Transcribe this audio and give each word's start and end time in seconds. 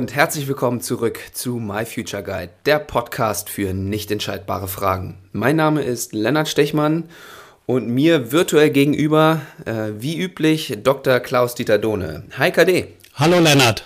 Und 0.00 0.14
herzlich 0.14 0.48
willkommen 0.48 0.80
zurück 0.80 1.20
zu 1.34 1.56
My 1.56 1.84
Future 1.84 2.22
Guide, 2.22 2.48
der 2.64 2.78
Podcast 2.78 3.50
für 3.50 3.74
nicht 3.74 4.10
entscheidbare 4.10 4.66
Fragen. 4.66 5.18
Mein 5.32 5.56
Name 5.56 5.82
ist 5.82 6.14
Lennart 6.14 6.48
Stechmann 6.48 7.10
und 7.66 7.86
mir 7.86 8.32
virtuell 8.32 8.70
gegenüber, 8.70 9.42
äh, 9.66 9.90
wie 9.98 10.18
üblich, 10.18 10.78
Dr. 10.82 11.20
Klaus-Dieter 11.20 11.76
Dohne. 11.76 12.24
Hi 12.38 12.50
KD. 12.50 12.86
Hallo 13.16 13.40
Lennart. 13.40 13.84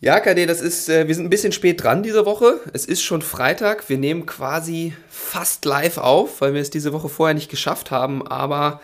Ja, 0.00 0.20
KD, 0.20 0.44
das 0.44 0.60
ist, 0.60 0.90
äh, 0.90 1.08
wir 1.08 1.14
sind 1.14 1.24
ein 1.24 1.30
bisschen 1.30 1.52
spät 1.52 1.82
dran 1.82 2.02
diese 2.02 2.26
Woche. 2.26 2.60
Es 2.74 2.84
ist 2.84 3.02
schon 3.02 3.22
Freitag. 3.22 3.88
Wir 3.88 3.96
nehmen 3.96 4.26
quasi 4.26 4.92
fast 5.08 5.64
live 5.64 5.96
auf, 5.96 6.42
weil 6.42 6.52
wir 6.52 6.60
es 6.60 6.68
diese 6.68 6.92
Woche 6.92 7.08
vorher 7.08 7.32
nicht 7.32 7.50
geschafft 7.50 7.90
haben. 7.90 8.26
Aber 8.28 8.82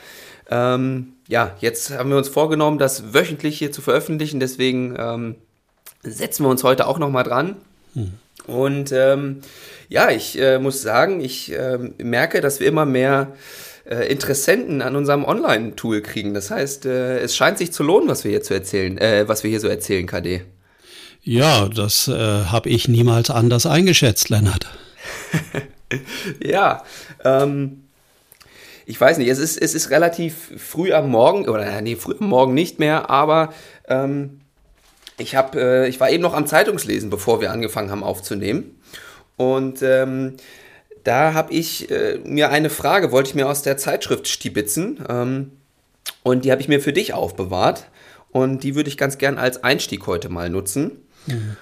ähm, 0.50 1.14
ja, 1.28 1.56
jetzt 1.60 1.91
haben 1.91 2.10
wir 2.10 2.16
uns 2.16 2.28
vorgenommen, 2.28 2.78
das 2.78 3.14
wöchentlich 3.14 3.59
hier 3.59 3.73
zu 3.73 3.82
veröffentlichen. 3.82 4.41
Deswegen 4.41 4.95
ähm, 4.98 5.34
setzen 6.02 6.45
wir 6.45 6.50
uns 6.50 6.62
heute 6.62 6.87
auch 6.87 6.98
nochmal 6.98 7.24
dran. 7.24 7.56
Hm. 7.95 8.12
Und 8.46 8.92
ähm, 8.92 9.40
ja, 9.88 10.10
ich 10.10 10.40
äh, 10.40 10.59
muss 10.59 10.82
sagen, 10.82 11.20
ich 11.20 11.52
äh, 11.52 11.78
merke, 11.98 12.40
dass 12.40 12.60
wir 12.60 12.68
immer 12.68 12.84
mehr 12.84 13.32
äh, 13.88 14.10
Interessenten 14.10 14.82
an 14.82 14.95
unserem 14.95 15.24
Online-Tool 15.24 16.01
kriegen. 16.02 16.34
Das 16.34 16.51
heißt, 16.51 16.87
äh, 16.87 17.18
es 17.18 17.34
scheint 17.37 17.59
sich 17.59 17.73
zu 17.73 17.82
lohnen, 17.82 18.09
was 18.09 18.24
wir 18.24 18.30
hier 18.30 18.42
zu 18.42 18.54
erzählen, 18.54 18.98
äh, 18.98 19.28
was 19.28 19.42
wir 19.42 19.51
hier 19.51 19.60
so 19.60 19.68
erzählen, 19.68 20.06
KD. 20.06 20.42
Ja, 21.23 21.68
das 21.68 22.06
äh, 22.06 22.12
habe 22.12 22.68
ich 22.68 22.87
niemals 22.87 23.30
anders 23.30 23.66
eingeschätzt, 23.66 24.29
Lennart. 24.29 24.68
ja, 26.45 26.85
ähm, 27.24 27.85
ich 28.87 29.01
weiß 29.01 29.18
nicht, 29.18 29.29
es 29.29 29.38
ist, 29.38 29.60
es 29.60 29.74
ist 29.74 29.90
relativ 29.90 30.52
früh 30.56 30.92
am 30.92 31.10
Morgen, 31.10 31.48
oder 31.48 31.80
nee, 31.82 31.96
früh 31.96 32.15
am 32.18 32.29
Morgen 32.29 32.54
nicht 32.54 32.79
mehr, 32.79 33.10
aber 33.10 33.52
ähm, 33.88 34.40
ich, 35.18 35.34
hab, 35.34 35.56
äh, 35.56 35.88
ich 35.88 35.98
war 35.98 36.09
eben 36.09 36.23
noch 36.23 36.34
am 36.34 36.46
Zeitungslesen, 36.46 37.10
bevor 37.10 37.40
wir 37.40 37.51
angefangen 37.51 37.90
haben 37.90 38.04
aufzunehmen. 38.04 38.80
Und 39.37 39.82
ähm, 39.82 40.37
da 41.02 41.34
habe 41.34 41.52
ich 41.52 41.90
äh, 41.90 42.18
mir 42.24 42.51
eine 42.51 42.70
Frage, 42.70 43.12
wollte 43.12 43.30
ich 43.30 43.34
mir 43.34 43.48
aus 43.48 43.62
der 43.62 43.76
Zeitschrift 43.76 44.29
stibitzen. 44.29 45.04
Ähm, 45.09 45.52
und 46.23 46.45
die 46.45 46.52
habe 46.52 46.60
ich 46.60 46.68
mir 46.68 46.80
für 46.80 46.92
dich 46.92 47.12
aufbewahrt. 47.12 47.88
Und 48.30 48.62
die 48.62 48.76
würde 48.76 48.88
ich 48.88 48.96
ganz 48.96 49.18
gern 49.18 49.38
als 49.38 49.64
Einstieg 49.64 50.07
heute 50.07 50.29
mal 50.29 50.48
nutzen. 50.48 51.02
Mhm. 51.26 51.57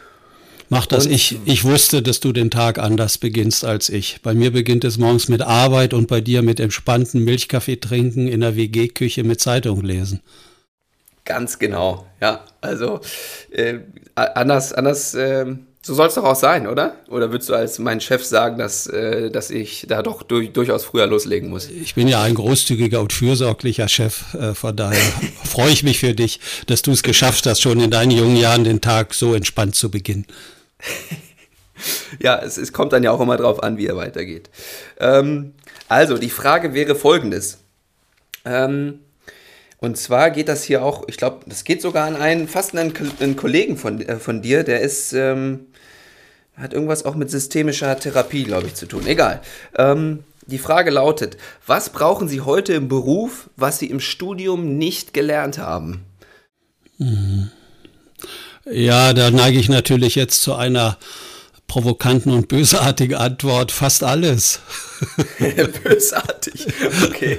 Mach 0.68 0.86
das. 0.86 1.06
ich, 1.06 1.38
ich 1.44 1.64
wusste, 1.64 2.02
dass 2.02 2.20
du 2.20 2.32
den 2.32 2.50
Tag 2.50 2.78
anders 2.78 3.18
beginnst 3.18 3.64
als 3.64 3.88
ich. 3.88 4.20
Bei 4.22 4.34
mir 4.34 4.52
beginnt 4.52 4.84
es 4.84 4.98
morgens 4.98 5.28
mit 5.28 5.42
Arbeit 5.42 5.94
und 5.94 6.08
bei 6.08 6.20
dir 6.20 6.42
mit 6.42 6.60
entspannten 6.60 7.22
Milchkaffee 7.24 7.76
trinken 7.76 8.28
in 8.28 8.40
der 8.40 8.56
WG-Küche 8.56 9.24
mit 9.24 9.40
Zeitung 9.40 9.82
lesen. 9.82 10.20
Ganz 11.24 11.58
genau, 11.58 12.06
ja. 12.20 12.44
Also 12.60 13.00
äh, 13.50 13.78
anders, 14.14 14.72
anders, 14.72 15.14
äh, 15.14 15.46
so 15.86 15.92
soll 15.92 16.06
es 16.06 16.14
doch 16.14 16.24
auch 16.24 16.34
sein, 16.34 16.66
oder? 16.66 16.96
Oder 17.08 17.30
würdest 17.30 17.50
du 17.50 17.54
als 17.54 17.78
mein 17.78 18.00
Chef 18.00 18.24
sagen, 18.24 18.56
dass, 18.56 18.86
äh, 18.86 19.30
dass 19.30 19.50
ich 19.50 19.84
da 19.86 20.02
doch 20.02 20.22
durch, 20.22 20.50
durchaus 20.50 20.82
früher 20.82 21.06
loslegen 21.06 21.50
muss? 21.50 21.68
Ich 21.68 21.94
bin 21.94 22.08
ja 22.08 22.22
ein 22.22 22.34
großzügiger 22.34 23.02
und 23.02 23.12
fürsorglicher 23.12 23.86
Chef, 23.88 24.32
äh, 24.32 24.54
von 24.54 24.74
daher 24.74 24.98
freue 25.44 25.70
ich 25.70 25.82
mich 25.82 25.98
für 25.98 26.14
dich, 26.14 26.40
dass 26.68 26.80
du 26.80 26.92
es 26.92 27.02
geschafft 27.02 27.44
hast, 27.44 27.60
schon 27.60 27.80
in 27.80 27.90
deinen 27.90 28.12
jungen 28.12 28.36
Jahren 28.36 28.64
den 28.64 28.80
Tag 28.80 29.12
so 29.12 29.34
entspannt 29.34 29.74
zu 29.74 29.90
beginnen. 29.90 30.26
ja, 32.18 32.38
es, 32.38 32.56
es, 32.56 32.72
kommt 32.72 32.94
dann 32.94 33.02
ja 33.02 33.10
auch 33.10 33.20
immer 33.20 33.36
drauf 33.36 33.62
an, 33.62 33.76
wie 33.76 33.86
er 33.86 33.96
weitergeht. 33.96 34.48
Ähm, 34.98 35.52
also, 35.88 36.16
die 36.16 36.30
Frage 36.30 36.72
wäre 36.72 36.94
folgendes. 36.94 37.58
Ähm, 38.46 39.00
und 39.80 39.98
zwar 39.98 40.30
geht 40.30 40.48
das 40.48 40.64
hier 40.64 40.82
auch, 40.82 41.04
ich 41.08 41.18
glaube, 41.18 41.40
das 41.44 41.64
geht 41.64 41.82
sogar 41.82 42.06
an 42.06 42.16
einen, 42.16 42.48
fast 42.48 42.74
einen, 42.74 42.94
einen 43.20 43.36
Kollegen 43.36 43.76
von, 43.76 44.00
äh, 44.00 44.16
von 44.16 44.40
dir, 44.40 44.64
der 44.64 44.80
ist, 44.80 45.12
ähm, 45.12 45.66
hat 46.56 46.72
irgendwas 46.72 47.04
auch 47.04 47.14
mit 47.14 47.30
systemischer 47.30 47.98
Therapie, 47.98 48.44
glaube 48.44 48.66
ich, 48.66 48.74
zu 48.74 48.86
tun. 48.86 49.06
Egal. 49.06 49.40
Ähm, 49.76 50.24
die 50.46 50.58
Frage 50.58 50.90
lautet, 50.90 51.36
was 51.66 51.90
brauchen 51.90 52.28
Sie 52.28 52.42
heute 52.42 52.74
im 52.74 52.88
Beruf, 52.88 53.48
was 53.56 53.78
Sie 53.78 53.86
im 53.86 54.00
Studium 54.00 54.76
nicht 54.76 55.14
gelernt 55.14 55.58
haben? 55.58 56.04
Mhm. 56.98 57.50
Ja, 58.70 59.12
da 59.12 59.30
neige 59.30 59.58
ich 59.58 59.68
natürlich 59.68 60.14
jetzt 60.14 60.42
zu 60.42 60.54
einer 60.54 60.96
provokanten 61.66 62.32
und 62.32 62.48
bösartigen 62.48 63.16
Antwort. 63.16 63.72
Fast 63.72 64.04
alles. 64.04 64.60
Bösartig, 65.82 66.66
okay. 67.04 67.38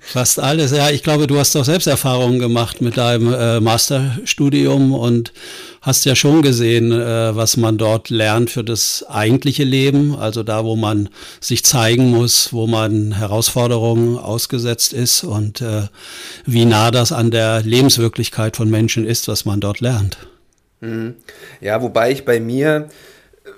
Fast 0.00 0.38
alles, 0.38 0.72
ja. 0.72 0.90
Ich 0.90 1.02
glaube, 1.02 1.26
du 1.26 1.38
hast 1.38 1.54
doch 1.54 1.64
selbst 1.64 1.86
Erfahrungen 1.86 2.38
gemacht 2.38 2.80
mit 2.80 2.96
deinem 2.96 3.32
äh, 3.32 3.60
Masterstudium 3.60 4.92
und 4.92 5.32
hast 5.80 6.04
ja 6.04 6.14
schon 6.14 6.42
gesehen, 6.42 6.92
äh, 6.92 7.34
was 7.34 7.56
man 7.56 7.78
dort 7.78 8.10
lernt 8.10 8.50
für 8.50 8.62
das 8.62 9.04
eigentliche 9.08 9.64
Leben, 9.64 10.14
also 10.14 10.42
da, 10.42 10.64
wo 10.64 10.76
man 10.76 11.08
sich 11.40 11.64
zeigen 11.64 12.10
muss, 12.10 12.52
wo 12.52 12.66
man 12.66 13.12
Herausforderungen 13.12 14.18
ausgesetzt 14.18 14.92
ist 14.92 15.24
und 15.24 15.60
äh, 15.60 15.88
wie 16.46 16.64
nah 16.64 16.90
das 16.90 17.12
an 17.12 17.30
der 17.30 17.62
Lebenswirklichkeit 17.62 18.56
von 18.56 18.70
Menschen 18.70 19.06
ist, 19.06 19.26
was 19.26 19.44
man 19.44 19.60
dort 19.60 19.80
lernt. 19.80 20.18
Mhm. 20.80 21.14
Ja, 21.60 21.80
wobei 21.82 22.12
ich 22.12 22.24
bei 22.24 22.40
mir 22.40 22.88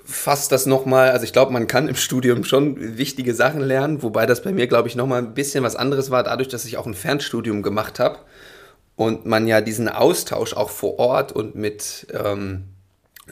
fast 0.05 0.51
das 0.51 0.65
nochmal, 0.65 1.09
also 1.09 1.23
ich 1.23 1.33
glaube, 1.33 1.51
man 1.51 1.67
kann 1.67 1.87
im 1.87 1.95
Studium 1.95 2.43
schon 2.43 2.97
wichtige 2.97 3.33
Sachen 3.33 3.61
lernen, 3.61 4.03
wobei 4.03 4.25
das 4.25 4.41
bei 4.41 4.51
mir, 4.51 4.67
glaube 4.67 4.87
ich, 4.87 4.95
nochmal 4.95 5.21
ein 5.21 5.33
bisschen 5.33 5.63
was 5.63 5.75
anderes 5.75 6.11
war, 6.11 6.23
dadurch, 6.23 6.47
dass 6.47 6.65
ich 6.65 6.77
auch 6.77 6.85
ein 6.85 6.93
Fernstudium 6.93 7.63
gemacht 7.63 7.99
habe 7.99 8.19
und 8.95 9.25
man 9.25 9.47
ja 9.47 9.61
diesen 9.61 9.89
Austausch 9.89 10.53
auch 10.53 10.69
vor 10.69 10.99
Ort 10.99 11.31
und 11.31 11.55
mit 11.55 12.07
ähm, 12.13 12.65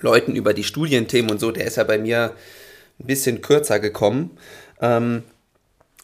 Leuten 0.01 0.35
über 0.35 0.53
die 0.53 0.63
Studienthemen 0.63 1.31
und 1.31 1.39
so, 1.39 1.51
der 1.51 1.65
ist 1.65 1.77
ja 1.77 1.83
bei 1.83 1.97
mir 1.97 2.33
ein 2.99 3.05
bisschen 3.05 3.41
kürzer 3.41 3.79
gekommen. 3.79 4.37
Ähm, 4.81 5.23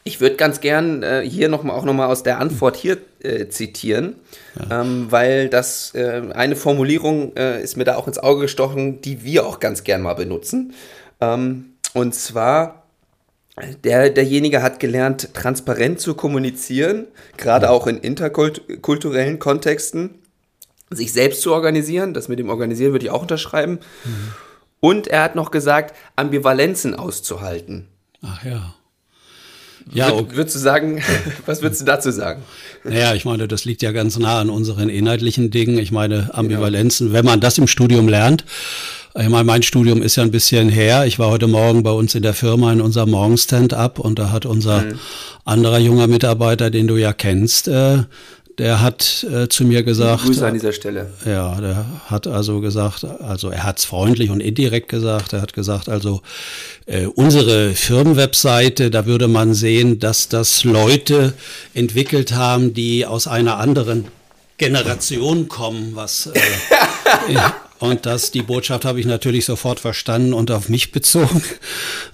ich 0.04 0.22
würde 0.22 0.38
ganz 0.38 0.62
gern 0.62 1.04
äh, 1.04 1.22
hier 1.28 1.50
noch 1.50 1.64
mal, 1.64 1.74
auch 1.74 1.86
nochmal 1.86 2.10
aus 2.10 2.24
der 2.24 2.40
Antwort 2.40 2.78
hier 2.78 2.98
äh, 3.22 3.48
zitieren, 3.48 4.16
ja. 4.58 4.82
ähm, 4.82 5.08
weil 5.10 5.50
das 5.50 5.94
äh, 5.96 6.22
eine 6.34 6.56
Formulierung 6.56 7.36
äh, 7.36 7.62
ist 7.62 7.78
mir 7.78 7.84
da 7.84 7.96
auch 7.96 8.08
ins 8.08 8.20
Auge 8.20 8.42
gestochen, 8.42 9.02
die 9.02 9.24
wir 9.24 9.46
auch 9.46 9.60
ganz 9.60 9.84
gern 9.84 10.02
mal 10.02 10.16
benutzen. 10.16 10.74
Ähm, 11.22 11.74
und 11.94 12.16
zwar 12.16 12.84
der, 13.84 14.10
derjenige 14.10 14.62
hat 14.62 14.80
gelernt, 14.80 15.34
transparent 15.34 16.00
zu 16.00 16.14
kommunizieren, 16.14 17.08
gerade 17.38 17.70
auch 17.70 17.88
in 17.88 17.98
interkulturellen 17.98 19.40
Kontexten, 19.40 20.16
sich 20.90 21.14
selbst 21.14 21.42
zu 21.42 21.54
organisieren. 21.54 22.14
Das 22.14 22.28
mit 22.30 22.40
dem 22.40 22.50
Organisieren 22.50 22.94
würde 22.94 23.06
ich 23.06 23.12
auch 23.12 23.22
unterschreiben. 23.22 23.80
Mhm. 24.06 24.34
Und 24.80 25.08
er 25.08 25.24
hat 25.24 25.36
noch 25.36 25.52
gesagt, 25.52 25.96
Ambivalenzen 26.16 26.96
auszuhalten. 26.96 27.88
Ach 28.22 28.44
ja. 28.44 28.76
Ja, 29.92 30.12
Würd, 30.12 30.36
würdest 30.36 30.56
du 30.56 30.60
sagen, 30.60 31.02
was 31.46 31.62
würdest 31.62 31.82
du 31.82 31.86
dazu 31.86 32.12
sagen? 32.12 32.44
Naja, 32.84 33.14
ich 33.16 33.26
meine, 33.26 33.48
das 33.48 33.66
liegt 33.66 33.82
ja 33.82 33.92
ganz 33.92 34.18
nah 34.18 34.40
an 34.40 34.50
unseren 34.50 34.90
inhaltlichen 34.90 35.52
Dingen. 35.52 35.78
Ich 35.78 35.92
meine, 35.92 36.34
Ambivalenzen, 36.34 37.08
genau. 37.08 37.18
wenn 37.18 37.26
man 37.26 37.40
das 37.40 37.58
im 37.58 37.68
Studium 37.68 38.08
lernt, 38.08 38.46
ich 39.18 39.28
meine, 39.28 39.44
mein 39.44 39.64
Studium 39.64 40.04
ist 40.04 40.18
ja 40.18 40.24
ein 40.24 40.32
bisschen 40.32 40.70
her. 40.70 41.06
Ich 41.06 41.18
war 41.18 41.32
heute 41.32 41.48
Morgen 41.48 41.82
bei 41.82 41.92
uns 41.92 42.14
in 42.14 42.22
der 42.22 42.36
Firma 42.36 42.72
in 42.72 42.80
unserem 42.80 43.10
Morgenstand-up 43.10 43.98
und 43.98 44.20
da 44.20 44.32
hat 44.32 44.46
unser 44.46 44.82
mhm. 44.82 45.00
anderer 45.46 45.80
junger 45.80 46.06
Mitarbeiter, 46.06 46.70
den 46.70 46.86
du 46.86 46.96
ja 46.96 47.12
kennst, 47.12 47.68
äh, 47.68 48.04
der 48.60 48.82
hat 48.82 49.26
äh, 49.32 49.48
zu 49.48 49.64
mir 49.64 49.84
gesagt. 49.84 50.24
Grüße 50.24 50.46
an 50.46 50.54
dieser 50.54 50.74
Stelle. 50.74 51.08
Ja, 51.26 51.60
der 51.60 51.86
hat 52.08 52.28
also 52.28 52.60
gesagt, 52.60 53.06
also 53.06 53.50
er 53.50 53.64
hat 53.64 53.80
es 53.80 53.86
freundlich 53.86 54.30
und 54.30 54.42
indirekt 54.42 54.90
gesagt. 54.90 55.34
Er 55.34 55.42
hat 55.42 55.54
gesagt, 55.54 55.88
also 55.88 56.22
äh, 56.86 57.06
unsere 57.06 57.74
Firmenwebseite, 57.74 58.92
da 58.92 59.06
würde 59.06 59.30
man 59.30 59.54
sehen, 59.54 60.00
dass 60.00 60.28
das 60.28 60.66
Leute 60.66 61.34
entwickelt 61.74 62.34
haben, 62.34 62.74
die 62.74 63.06
aus 63.06 63.28
einer 63.28 63.58
anderen 63.58 64.06
Generation 64.58 65.48
kommen, 65.48 65.92
was 65.96 66.28
äh, 66.28 66.40
Und 67.80 68.06
das, 68.06 68.32
die 68.32 68.42
Botschaft 68.42 68.84
habe 68.84 69.00
ich 69.00 69.06
natürlich 69.06 69.46
sofort 69.46 69.80
verstanden 69.80 70.34
und 70.34 70.52
auf 70.52 70.70
mich 70.70 70.92
bezogen. 70.92 71.42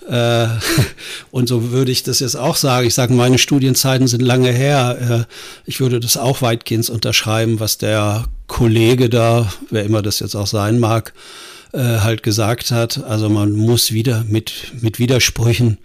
Äh, 0.07 0.47
und 1.31 1.49
so 1.49 1.71
würde 1.71 1.91
ich 1.91 2.03
das 2.03 2.19
jetzt 2.19 2.35
auch 2.35 2.55
sagen. 2.55 2.85
Ich 2.85 2.93
sage, 2.93 3.11
meine 3.11 3.39
Studienzeiten 3.39 4.07
sind 4.07 4.21
lange 4.21 4.51
her. 4.51 5.25
Äh, 5.27 5.33
ich 5.67 5.79
würde 5.79 5.99
das 5.99 6.15
auch 6.15 6.43
weitgehend 6.43 6.87
unterschreiben, 6.91 7.59
was 7.59 7.79
der 7.79 8.25
Kollege 8.45 9.09
da, 9.09 9.51
wer 9.71 9.83
immer 9.83 10.03
das 10.03 10.19
jetzt 10.19 10.35
auch 10.35 10.45
sein 10.45 10.77
mag, 10.77 11.13
äh, 11.73 11.79
halt 11.79 12.21
gesagt 12.21 12.69
hat. 12.69 13.03
Also 13.03 13.29
man 13.29 13.53
muss 13.53 13.93
wieder 13.93 14.23
mit, 14.29 14.73
mit 14.79 14.99
Widersprüchen 14.99 15.79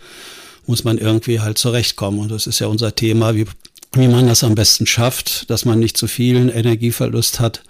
muss 0.66 0.84
man 0.84 0.98
irgendwie 0.98 1.40
halt 1.40 1.56
zurechtkommen. 1.56 2.20
Und 2.20 2.30
das 2.30 2.46
ist 2.46 2.58
ja 2.58 2.66
unser 2.66 2.94
Thema, 2.94 3.34
wie, 3.34 3.46
wie 3.92 4.08
man 4.08 4.26
das 4.26 4.44
am 4.44 4.54
besten 4.54 4.86
schafft, 4.86 5.48
dass 5.48 5.64
man 5.64 5.78
nicht 5.78 5.96
zu 5.96 6.08
vielen 6.08 6.50
Energieverlust 6.50 7.40
hat. 7.40 7.62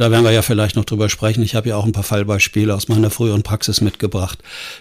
Da 0.00 0.10
werden 0.10 0.24
wir 0.24 0.32
ja 0.32 0.40
vielleicht 0.40 0.76
noch 0.76 0.86
drüber 0.86 1.10
sprechen. 1.10 1.42
Ich 1.42 1.54
habe 1.54 1.68
ja 1.68 1.76
auch 1.76 1.84
ein 1.84 1.92
paar 1.92 2.02
Fallbeispiele 2.02 2.74
aus 2.74 2.88
meiner 2.88 3.10
früheren 3.10 3.42
Praxis 3.42 3.82
mitgebracht, 3.82 4.38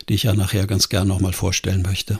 die 0.07 0.13
ich 0.13 0.23
ja 0.23 0.33
nachher 0.33 0.65
ganz 0.65 0.87
gern 0.87 1.09
nochmal 1.09 1.33
vorstellen 1.33 1.81
möchte. 1.81 2.19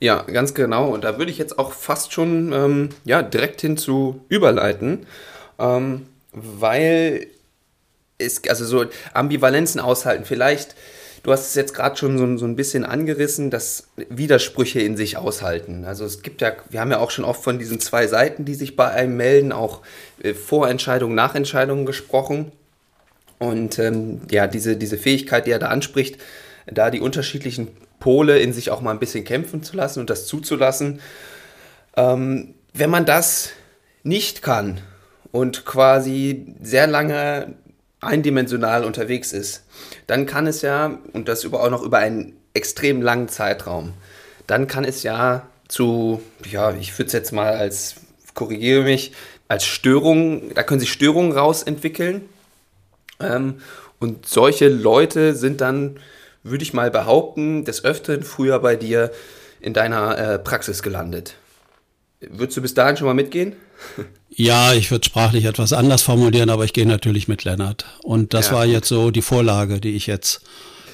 Ja, 0.00 0.22
ganz 0.22 0.52
genau. 0.52 0.88
Und 0.88 1.04
da 1.04 1.16
würde 1.18 1.30
ich 1.30 1.38
jetzt 1.38 1.60
auch 1.60 1.70
fast 1.70 2.12
schon 2.12 2.52
ähm, 2.52 2.88
ja, 3.04 3.22
direkt 3.22 3.60
hinzu 3.60 4.24
überleiten. 4.28 5.06
Ähm, 5.60 6.06
weil 6.32 7.28
es, 8.18 8.42
also 8.48 8.64
so 8.64 8.84
Ambivalenzen 9.14 9.80
aushalten, 9.80 10.24
vielleicht, 10.24 10.74
du 11.28 11.32
hast 11.34 11.48
es 11.48 11.54
jetzt 11.56 11.74
gerade 11.74 11.94
schon 11.94 12.16
so, 12.16 12.38
so 12.38 12.46
ein 12.46 12.56
bisschen 12.56 12.86
angerissen, 12.86 13.50
dass 13.50 13.88
Widersprüche 14.08 14.80
in 14.80 14.96
sich 14.96 15.18
aushalten. 15.18 15.84
Also 15.84 16.06
es 16.06 16.22
gibt 16.22 16.40
ja, 16.40 16.52
wir 16.70 16.80
haben 16.80 16.90
ja 16.90 17.00
auch 17.00 17.10
schon 17.10 17.26
oft 17.26 17.44
von 17.44 17.58
diesen 17.58 17.80
zwei 17.80 18.06
Seiten, 18.06 18.46
die 18.46 18.54
sich 18.54 18.76
bei 18.76 18.88
einem 18.88 19.18
melden, 19.18 19.52
auch 19.52 19.82
äh, 20.22 20.32
Vorentscheidungen, 20.32 21.14
Nachentscheidungen 21.14 21.84
gesprochen. 21.84 22.50
Und 23.38 23.78
ähm, 23.78 24.22
ja, 24.30 24.46
diese, 24.46 24.78
diese 24.78 24.96
Fähigkeit, 24.96 25.46
die 25.46 25.50
er 25.50 25.58
da 25.58 25.68
anspricht, 25.68 26.16
da 26.64 26.90
die 26.90 27.00
unterschiedlichen 27.00 27.68
Pole 28.00 28.38
in 28.38 28.54
sich 28.54 28.70
auch 28.70 28.80
mal 28.80 28.92
ein 28.92 28.98
bisschen 28.98 29.24
kämpfen 29.24 29.62
zu 29.62 29.76
lassen 29.76 30.00
und 30.00 30.08
das 30.08 30.26
zuzulassen. 30.26 31.00
Ähm, 31.94 32.54
wenn 32.72 32.88
man 32.88 33.04
das 33.04 33.50
nicht 34.02 34.40
kann 34.40 34.80
und 35.30 35.66
quasi 35.66 36.54
sehr 36.62 36.86
lange 36.86 37.54
eindimensional 38.00 38.84
unterwegs 38.84 39.32
ist, 39.32 39.64
dann 40.06 40.26
kann 40.26 40.46
es 40.46 40.62
ja, 40.62 40.98
und 41.12 41.28
das 41.28 41.44
über, 41.44 41.62
auch 41.62 41.70
noch 41.70 41.82
über 41.82 41.98
einen 41.98 42.36
extrem 42.54 43.02
langen 43.02 43.28
Zeitraum, 43.28 43.94
dann 44.46 44.66
kann 44.66 44.84
es 44.84 45.02
ja 45.02 45.46
zu, 45.68 46.22
ja, 46.50 46.72
ich 46.72 46.96
würde 46.98 47.08
es 47.08 47.12
jetzt 47.12 47.32
mal 47.32 47.54
als, 47.54 47.96
korrigiere 48.34 48.82
mich, 48.82 49.12
als 49.48 49.64
Störung, 49.64 50.54
da 50.54 50.62
können 50.62 50.80
sich 50.80 50.92
Störungen 50.92 51.32
rausentwickeln. 51.32 52.28
Ähm, 53.20 53.60
und 53.98 54.26
solche 54.26 54.68
Leute 54.68 55.34
sind 55.34 55.60
dann, 55.60 55.98
würde 56.42 56.62
ich 56.62 56.72
mal 56.72 56.90
behaupten, 56.90 57.64
des 57.64 57.84
Öfteren 57.84 58.22
früher 58.22 58.60
bei 58.60 58.76
dir 58.76 59.10
in 59.60 59.74
deiner 59.74 60.16
äh, 60.18 60.38
Praxis 60.38 60.82
gelandet. 60.82 61.34
Würdest 62.20 62.56
du 62.56 62.62
bis 62.62 62.74
dahin 62.74 62.96
schon 62.96 63.06
mal 63.06 63.14
mitgehen? 63.14 63.56
Ja, 64.30 64.72
ich 64.72 64.90
würde 64.90 65.04
sprachlich 65.04 65.46
etwas 65.46 65.72
anders 65.72 66.02
formulieren, 66.02 66.48
aber 66.48 66.64
ich 66.64 66.72
gehe 66.72 66.86
natürlich 66.86 67.26
mit 67.26 67.42
Lennart. 67.42 67.86
Und 68.04 68.34
das 68.34 68.48
ja, 68.48 68.54
war 68.54 68.66
jetzt 68.66 68.88
so 68.88 69.10
die 69.10 69.22
Vorlage, 69.22 69.80
die 69.80 69.96
ich 69.96 70.06
jetzt 70.06 70.42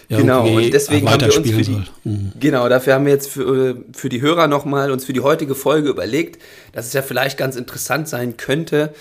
genau 0.09 0.47
und 0.47 0.73
deswegen 0.73 1.09
haben 1.09 1.21
wir 1.21 1.37
uns 1.37 1.51
für 1.51 1.63
die, 1.63 1.83
mhm. 2.05 2.33
genau 2.39 2.69
dafür 2.69 2.95
haben 2.95 3.07
wir 3.07 3.13
jetzt 3.13 3.29
für, 3.29 3.77
für 3.93 4.09
die 4.09 4.21
Hörer 4.21 4.47
nochmal 4.49 4.91
uns 4.91 5.05
für 5.05 5.13
die 5.13 5.21
heutige 5.21 5.55
Folge 5.55 5.89
überlegt, 5.89 6.41
dass 6.73 6.87
es 6.87 6.93
ja 6.93 7.03
vielleicht 7.03 7.39
ganz 7.39 7.57
interessant 7.57 8.09
sein 8.09 8.37
könnte, 8.37 8.95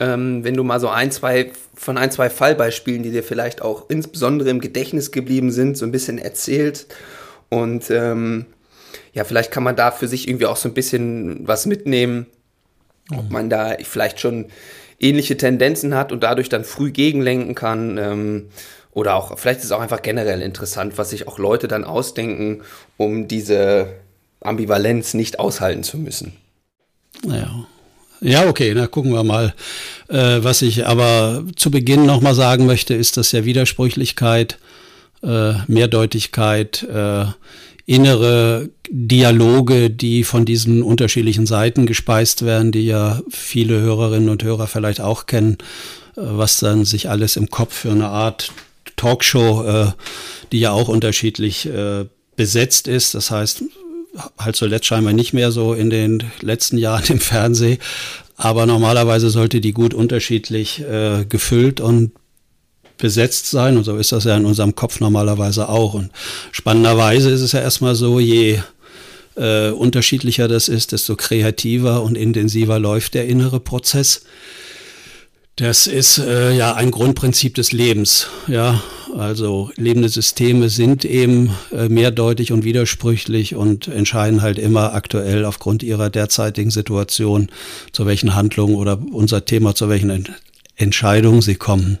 ähm, 0.00 0.44
wenn 0.44 0.54
du 0.54 0.64
mal 0.64 0.80
so 0.80 0.88
ein 0.88 1.10
zwei 1.10 1.52
von 1.74 1.96
ein 1.96 2.10
zwei 2.10 2.28
Fallbeispielen, 2.30 3.02
die 3.02 3.10
dir 3.10 3.22
vielleicht 3.22 3.62
auch 3.62 3.88
insbesondere 3.88 4.50
im 4.50 4.60
Gedächtnis 4.60 5.12
geblieben 5.12 5.50
sind, 5.50 5.76
so 5.76 5.84
ein 5.84 5.92
bisschen 5.92 6.18
erzählt 6.18 6.86
und 7.48 7.90
ähm, 7.90 8.46
ja 9.12 9.24
vielleicht 9.24 9.50
kann 9.50 9.62
man 9.62 9.76
da 9.76 9.90
für 9.90 10.08
sich 10.08 10.28
irgendwie 10.28 10.46
auch 10.46 10.56
so 10.56 10.68
ein 10.68 10.74
bisschen 10.74 11.46
was 11.46 11.66
mitnehmen 11.66 12.26
ob 13.16 13.30
man 13.30 13.50
da 13.50 13.76
vielleicht 13.82 14.20
schon 14.20 14.46
ähnliche 15.00 15.36
Tendenzen 15.36 15.94
hat 15.94 16.12
und 16.12 16.22
dadurch 16.22 16.48
dann 16.48 16.64
früh 16.64 16.90
gegenlenken 16.90 17.54
kann. 17.54 17.98
Ähm, 17.98 18.48
oder 18.92 19.14
auch, 19.14 19.38
vielleicht 19.38 19.60
ist 19.60 19.66
es 19.66 19.72
auch 19.72 19.80
einfach 19.80 20.02
generell 20.02 20.42
interessant, 20.42 20.98
was 20.98 21.10
sich 21.10 21.28
auch 21.28 21.38
Leute 21.38 21.68
dann 21.68 21.84
ausdenken, 21.84 22.62
um 22.96 23.28
diese 23.28 23.88
Ambivalenz 24.40 25.14
nicht 25.14 25.38
aushalten 25.38 25.82
zu 25.82 25.98
müssen. 25.98 26.32
Ja. 27.24 27.66
Ja, 28.20 28.48
okay, 28.48 28.72
na 28.74 28.88
gucken 28.88 29.12
wir 29.12 29.22
mal. 29.22 29.54
Äh, 30.08 30.42
was 30.42 30.62
ich 30.62 30.84
aber 30.86 31.44
zu 31.54 31.70
Beginn 31.70 32.04
nochmal 32.04 32.34
sagen 32.34 32.66
möchte, 32.66 32.94
ist, 32.94 33.16
dass 33.16 33.30
ja 33.30 33.44
Widersprüchlichkeit, 33.44 34.58
äh, 35.22 35.52
Mehrdeutigkeit, 35.68 36.82
äh, 36.82 37.26
innere 37.88 38.68
Dialoge, 38.90 39.88
die 39.88 40.22
von 40.22 40.44
diesen 40.44 40.82
unterschiedlichen 40.82 41.46
Seiten 41.46 41.86
gespeist 41.86 42.44
werden, 42.44 42.70
die 42.70 42.84
ja 42.84 43.22
viele 43.30 43.80
Hörerinnen 43.80 44.28
und 44.28 44.42
Hörer 44.42 44.66
vielleicht 44.66 45.00
auch 45.00 45.24
kennen, 45.24 45.56
äh, 46.14 46.20
was 46.20 46.60
dann 46.60 46.84
sich 46.84 47.08
alles 47.08 47.36
im 47.36 47.48
Kopf 47.48 47.74
für 47.74 47.90
eine 47.90 48.08
Art 48.08 48.52
Talkshow, 48.96 49.64
äh, 49.64 49.92
die 50.52 50.60
ja 50.60 50.72
auch 50.72 50.88
unterschiedlich 50.88 51.64
äh, 51.64 52.04
besetzt 52.36 52.88
ist. 52.88 53.14
Das 53.14 53.30
heißt, 53.30 53.64
halt 54.38 54.56
zuletzt 54.56 54.84
scheinbar 54.84 55.14
nicht 55.14 55.32
mehr 55.32 55.50
so 55.50 55.72
in 55.72 55.88
den 55.88 56.24
letzten 56.42 56.76
Jahren 56.76 57.06
im 57.08 57.20
Fernsehen. 57.20 57.78
Aber 58.36 58.66
normalerweise 58.66 59.30
sollte 59.30 59.62
die 59.62 59.72
gut 59.72 59.94
unterschiedlich 59.94 60.84
gefüllt 61.28 61.80
und 61.80 62.12
besetzt 62.98 63.50
sein. 63.50 63.76
Und 63.76 63.84
so 63.84 63.96
ist 63.96 64.12
das 64.12 64.24
ja 64.24 64.36
in 64.36 64.44
unserem 64.44 64.74
Kopf 64.74 65.00
normalerweise 65.00 65.68
auch. 65.68 65.94
Und 65.94 66.10
spannenderweise 66.52 67.30
ist 67.30 67.40
es 67.40 67.52
ja 67.52 67.60
erstmal 67.60 67.94
so, 67.94 68.20
je 68.20 68.60
äh, 69.36 69.70
unterschiedlicher 69.70 70.48
das 70.48 70.68
ist, 70.68 70.92
desto 70.92 71.16
kreativer 71.16 72.02
und 72.02 72.16
intensiver 72.16 72.78
läuft 72.78 73.14
der 73.14 73.26
innere 73.26 73.60
Prozess. 73.60 74.22
Das 75.56 75.88
ist 75.88 76.18
äh, 76.18 76.52
ja 76.52 76.74
ein 76.74 76.92
Grundprinzip 76.92 77.56
des 77.56 77.72
Lebens. 77.72 78.28
Ja, 78.46 78.80
also 79.16 79.72
lebende 79.74 80.08
Systeme 80.08 80.68
sind 80.68 81.04
eben 81.04 81.50
äh, 81.72 81.88
mehrdeutig 81.88 82.52
und 82.52 82.62
widersprüchlich 82.62 83.56
und 83.56 83.88
entscheiden 83.88 84.40
halt 84.40 84.60
immer 84.60 84.94
aktuell 84.94 85.44
aufgrund 85.44 85.82
ihrer 85.82 86.10
derzeitigen 86.10 86.70
Situation, 86.70 87.48
zu 87.90 88.06
welchen 88.06 88.36
Handlungen 88.36 88.76
oder 88.76 89.00
unser 89.10 89.44
Thema 89.46 89.74
zu 89.74 89.88
welchen 89.88 90.10
Ent 90.10 90.30
Entscheidungen 90.76 91.42
sie 91.42 91.56
kommen. 91.56 91.98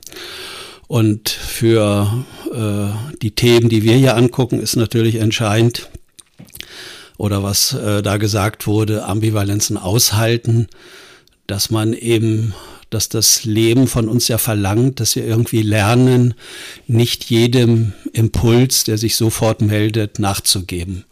Und 0.88 1.28
für 1.28 2.24
äh, 2.52 3.16
die 3.20 3.32
Themen, 3.32 3.68
die 3.68 3.82
wir 3.82 3.94
hier 3.94 4.16
angucken, 4.16 4.58
ist 4.58 4.74
natürlich 4.74 5.16
entscheidend, 5.16 5.88
oder 7.18 7.42
was 7.42 7.74
äh, 7.74 8.00
da 8.00 8.16
gesagt 8.16 8.66
wurde, 8.66 9.04
Ambivalenzen 9.04 9.76
aushalten, 9.76 10.68
dass 11.46 11.70
man 11.70 11.92
eben, 11.92 12.54
dass 12.88 13.10
das 13.10 13.44
Leben 13.44 13.86
von 13.86 14.08
uns 14.08 14.28
ja 14.28 14.38
verlangt, 14.38 15.00
dass 15.00 15.14
wir 15.14 15.26
irgendwie 15.26 15.62
lernen, 15.62 16.34
nicht 16.86 17.24
jedem 17.24 17.92
Impuls, 18.12 18.84
der 18.84 18.96
sich 18.96 19.16
sofort 19.16 19.60
meldet, 19.60 20.18
nachzugeben. 20.18 21.04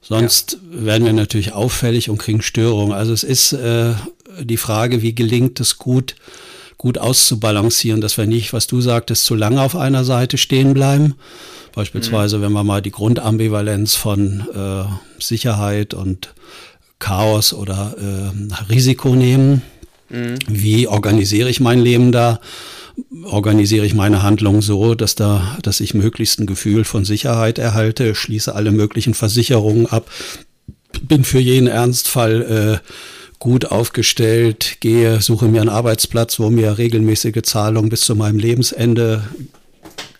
Sonst 0.00 0.58
ja. 0.72 0.86
werden 0.86 1.04
wir 1.04 1.12
natürlich 1.12 1.52
auffällig 1.52 2.08
und 2.08 2.18
kriegen 2.18 2.40
Störungen. 2.40 2.92
Also 2.92 3.12
es 3.12 3.24
ist 3.24 3.52
äh, 3.52 3.92
die 4.40 4.56
Frage, 4.56 5.02
wie 5.02 5.14
gelingt 5.14 5.60
es 5.60 5.76
gut, 5.76 6.14
gut 6.82 6.98
auszubalancieren, 6.98 8.00
dass 8.00 8.18
wir 8.18 8.26
nicht, 8.26 8.52
was 8.52 8.66
du 8.66 8.80
sagtest, 8.80 9.24
zu 9.24 9.36
lange 9.36 9.62
auf 9.62 9.76
einer 9.76 10.04
Seite 10.04 10.36
stehen 10.36 10.74
bleiben. 10.74 11.14
Beispielsweise, 11.74 12.38
mhm. 12.38 12.42
wenn 12.42 12.52
wir 12.52 12.64
mal 12.64 12.82
die 12.82 12.90
Grundambivalenz 12.90 13.94
von 13.94 14.44
äh, 14.52 15.22
Sicherheit 15.22 15.94
und 15.94 16.34
Chaos 16.98 17.52
oder 17.52 17.94
äh, 17.96 18.72
Risiko 18.72 19.14
nehmen. 19.14 19.62
Mhm. 20.10 20.34
Wie 20.48 20.88
organisiere 20.88 21.48
ich 21.48 21.60
mein 21.60 21.78
Leben 21.78 22.10
da? 22.10 22.40
Organisiere 23.24 23.86
ich 23.86 23.94
meine 23.94 24.24
Handlung 24.24 24.60
so, 24.60 24.96
dass 24.96 25.14
da, 25.14 25.56
dass 25.62 25.78
ich 25.78 25.94
möglichst 25.94 26.40
ein 26.40 26.46
Gefühl 26.46 26.82
von 26.84 27.04
Sicherheit 27.04 27.60
erhalte, 27.60 28.16
schließe 28.16 28.54
alle 28.54 28.72
möglichen 28.72 29.14
Versicherungen 29.14 29.86
ab, 29.86 30.10
bin 31.02 31.22
für 31.22 31.38
jeden 31.38 31.68
Ernstfall 31.68 32.80
äh, 32.82 32.88
gut 33.42 33.64
aufgestellt, 33.64 34.76
gehe, 34.78 35.20
suche 35.20 35.46
mir 35.46 35.62
einen 35.62 35.68
Arbeitsplatz, 35.68 36.38
wo 36.38 36.48
mir 36.48 36.78
regelmäßige 36.78 37.42
Zahlungen 37.42 37.90
bis 37.90 38.02
zu 38.02 38.14
meinem 38.14 38.38
Lebensende 38.38 39.24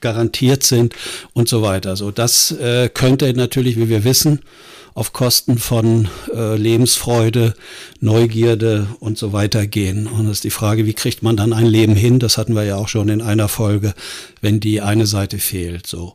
garantiert 0.00 0.64
sind 0.64 0.96
und 1.32 1.48
so 1.48 1.62
weiter. 1.62 1.94
So, 1.94 2.10
das 2.10 2.50
äh, 2.50 2.88
könnte 2.92 3.32
natürlich, 3.32 3.76
wie 3.76 3.88
wir 3.88 4.02
wissen, 4.02 4.40
auf 4.94 5.12
Kosten 5.12 5.58
von 5.58 6.08
äh, 6.34 6.56
Lebensfreude, 6.56 7.54
Neugierde 8.00 8.88
und 8.98 9.18
so 9.18 9.32
weiter 9.32 9.68
gehen. 9.68 10.08
Und 10.08 10.24
das 10.26 10.38
ist 10.38 10.44
die 10.44 10.50
Frage, 10.50 10.84
wie 10.84 10.94
kriegt 10.94 11.22
man 11.22 11.36
dann 11.36 11.52
ein 11.52 11.66
Leben 11.66 11.94
hin? 11.94 12.18
Das 12.18 12.38
hatten 12.38 12.56
wir 12.56 12.64
ja 12.64 12.74
auch 12.74 12.88
schon 12.88 13.08
in 13.08 13.22
einer 13.22 13.46
Folge, 13.46 13.94
wenn 14.40 14.58
die 14.58 14.80
eine 14.80 15.06
Seite 15.06 15.38
fehlt. 15.38 15.86
So. 15.86 16.14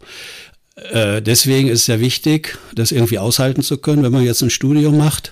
Äh, 0.92 1.22
deswegen 1.22 1.70
ist 1.70 1.84
es 1.84 1.88
ja 1.88 2.02
wichtig, 2.02 2.58
das 2.76 2.92
irgendwie 2.92 3.18
aushalten 3.18 3.62
zu 3.62 3.78
können, 3.78 4.04
wenn 4.04 4.12
man 4.12 4.26
jetzt 4.26 4.42
ein 4.42 4.50
Studium 4.50 4.98
macht 4.98 5.32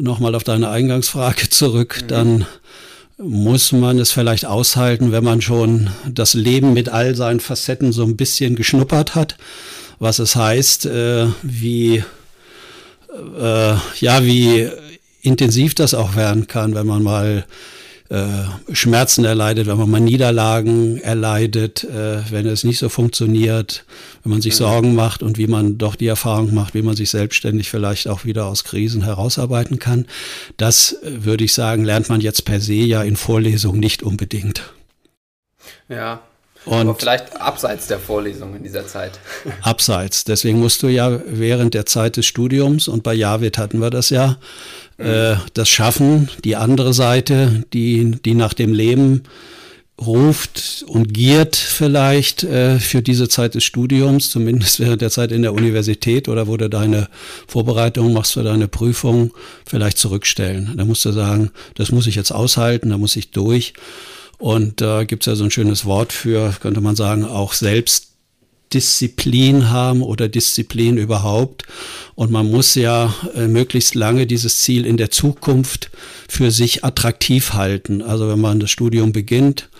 nochmal 0.00 0.34
auf 0.34 0.44
deine 0.44 0.70
Eingangsfrage 0.70 1.48
zurück, 1.50 2.00
mhm. 2.02 2.08
dann 2.08 2.46
muss 3.18 3.72
man 3.72 3.98
es 3.98 4.12
vielleicht 4.12 4.46
aushalten, 4.46 5.10
wenn 5.10 5.24
man 5.24 5.40
schon 5.42 5.90
das 6.08 6.34
Leben 6.34 6.72
mit 6.72 6.88
all 6.88 7.16
seinen 7.16 7.40
Facetten 7.40 7.92
so 7.92 8.04
ein 8.04 8.16
bisschen 8.16 8.54
geschnuppert 8.54 9.16
hat, 9.16 9.36
was 9.98 10.20
es 10.20 10.36
heißt, 10.36 10.86
äh, 10.86 11.26
wie 11.42 12.04
äh, 13.38 13.74
ja, 14.00 14.24
wie 14.24 14.68
intensiv 15.22 15.74
das 15.74 15.94
auch 15.94 16.14
werden 16.14 16.46
kann, 16.46 16.74
wenn 16.74 16.86
man 16.86 17.02
mal 17.02 17.44
äh, 18.10 18.44
Schmerzen 18.72 19.24
erleidet, 19.24 19.66
wenn 19.66 19.76
man 19.76 19.90
mal 19.90 20.00
Niederlagen 20.00 20.98
erleidet, 20.98 21.84
äh, 21.84 22.22
wenn 22.30 22.46
es 22.46 22.64
nicht 22.64 22.78
so 22.78 22.88
funktioniert, 22.88 23.84
wenn 24.22 24.30
man 24.30 24.40
sich 24.40 24.54
mhm. 24.54 24.58
Sorgen 24.58 24.94
macht 24.94 25.22
und 25.22 25.36
wie 25.36 25.46
man 25.46 25.76
doch 25.76 25.94
die 25.94 26.06
Erfahrung 26.06 26.54
macht, 26.54 26.74
wie 26.74 26.82
man 26.82 26.96
sich 26.96 27.10
selbstständig 27.10 27.68
vielleicht 27.68 28.08
auch 28.08 28.24
wieder 28.24 28.46
aus 28.46 28.64
Krisen 28.64 29.02
herausarbeiten 29.02 29.78
kann. 29.78 30.06
Das 30.56 30.92
äh, 31.02 31.24
würde 31.24 31.44
ich 31.44 31.52
sagen, 31.52 31.84
lernt 31.84 32.08
man 32.08 32.20
jetzt 32.20 32.44
per 32.44 32.60
se 32.60 32.74
ja 32.74 33.02
in 33.02 33.16
Vorlesungen 33.16 33.80
nicht 33.80 34.02
unbedingt. 34.02 34.62
Ja, 35.88 36.22
und 36.64 36.80
Aber 36.80 36.94
vielleicht 36.94 37.40
abseits 37.40 37.86
der 37.86 37.98
Vorlesung 37.98 38.54
in 38.54 38.62
dieser 38.62 38.86
Zeit. 38.86 39.18
Abseits. 39.62 40.24
Deswegen 40.24 40.60
musst 40.60 40.82
du 40.82 40.88
ja 40.88 41.20
während 41.26 41.74
der 41.74 41.86
Zeit 41.86 42.16
des 42.16 42.26
Studiums, 42.26 42.88
und 42.88 43.02
bei 43.02 43.14
Javid 43.14 43.58
hatten 43.58 43.80
wir 43.80 43.90
das 43.90 44.10
ja, 44.10 44.36
äh, 44.98 45.36
das 45.54 45.68
Schaffen, 45.68 46.28
die 46.44 46.56
andere 46.56 46.92
Seite, 46.92 47.64
die, 47.72 48.18
die 48.24 48.34
nach 48.34 48.52
dem 48.52 48.72
Leben 48.72 49.22
ruft 50.00 50.84
und 50.86 51.12
giert 51.12 51.56
vielleicht 51.56 52.44
äh, 52.44 52.78
für 52.78 53.02
diese 53.02 53.28
Zeit 53.28 53.54
des 53.54 53.64
Studiums, 53.64 54.30
zumindest 54.30 54.80
während 54.80 55.02
der 55.02 55.10
Zeit 55.10 55.32
in 55.32 55.42
der 55.42 55.52
Universität 55.52 56.28
oder 56.28 56.46
wo 56.46 56.56
du 56.56 56.68
deine 56.68 57.08
Vorbereitung 57.46 58.12
machst 58.12 58.34
für 58.34 58.44
deine 58.44 58.68
Prüfung, 58.68 59.32
vielleicht 59.66 59.98
zurückstellen. 59.98 60.74
Da 60.76 60.84
musst 60.84 61.04
du 61.04 61.12
sagen, 61.12 61.50
das 61.74 61.90
muss 61.90 62.06
ich 62.06 62.14
jetzt 62.14 62.30
aushalten, 62.30 62.90
da 62.90 62.98
muss 62.98 63.16
ich 63.16 63.30
durch. 63.30 63.74
Und 64.38 64.80
da 64.80 65.00
äh, 65.00 65.06
gibt 65.06 65.24
es 65.24 65.26
ja 65.26 65.34
so 65.34 65.44
ein 65.44 65.50
schönes 65.50 65.84
Wort 65.84 66.12
für, 66.12 66.54
könnte 66.60 66.80
man 66.80 66.94
sagen, 66.94 67.24
auch 67.24 67.52
Selbstdisziplin 68.70 69.70
haben 69.70 70.02
oder 70.02 70.28
Disziplin 70.28 70.98
überhaupt. 70.98 71.64
Und 72.14 72.30
man 72.30 72.50
muss 72.50 72.74
ja 72.74 73.14
äh, 73.34 73.46
möglichst 73.46 73.94
lange 73.94 74.26
dieses 74.26 74.58
Ziel 74.58 74.84
in 74.84 74.96
der 74.96 75.10
Zukunft 75.10 75.90
für 76.28 76.50
sich 76.50 76.84
attraktiv 76.84 77.54
halten. 77.54 78.02
Also 78.02 78.28
wenn 78.28 78.40
man 78.40 78.60
das 78.60 78.70
Studium 78.70 79.12
beginnt, 79.12 79.70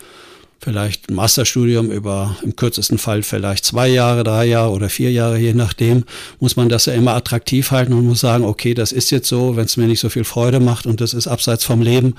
vielleicht 0.61 1.09
ein 1.09 1.15
Masterstudium 1.15 1.91
über 1.91 2.35
im 2.43 2.55
kürzesten 2.55 2.97
Fall 2.97 3.23
vielleicht 3.23 3.63
zwei 3.63 3.87
Jahre, 3.87 4.23
drei 4.23 4.45
Jahre 4.45 4.71
oder 4.71 4.89
vier 4.89 5.11
Jahre, 5.11 5.37
je 5.37 5.53
nachdem, 5.53 6.03
muss 6.39 6.55
man 6.55 6.67
das 6.67 6.85
ja 6.87 6.93
immer 6.93 7.13
attraktiv 7.13 7.71
halten 7.71 7.93
und 7.93 8.05
muss 8.05 8.19
sagen, 8.19 8.43
okay, 8.43 8.73
das 8.73 8.91
ist 8.91 9.11
jetzt 9.11 9.29
so, 9.29 9.55
wenn 9.55 9.65
es 9.65 9.77
mir 9.77 9.87
nicht 9.87 10.01
so 10.01 10.09
viel 10.09 10.25
Freude 10.25 10.59
macht 10.59 10.85
und 10.85 10.99
das 10.99 11.13
ist 11.13 11.27
abseits 11.27 11.63
vom 11.63 11.81
Leben, 11.81 12.15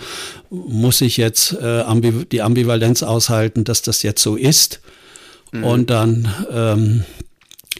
muss 0.50 1.00
ich 1.00 1.16
jetzt 1.16 1.52
äh, 1.60 1.80
ambiv 1.80 2.26
die 2.30 2.42
Ambivalenz 2.42 3.02
aushalten, 3.02 3.64
dass 3.64 3.82
das 3.82 4.02
jetzt 4.02 4.22
so 4.22 4.36
ist 4.36 4.80
mhm. 5.52 5.64
und 5.64 5.90
dann 5.90 6.28
ähm, 6.50 7.04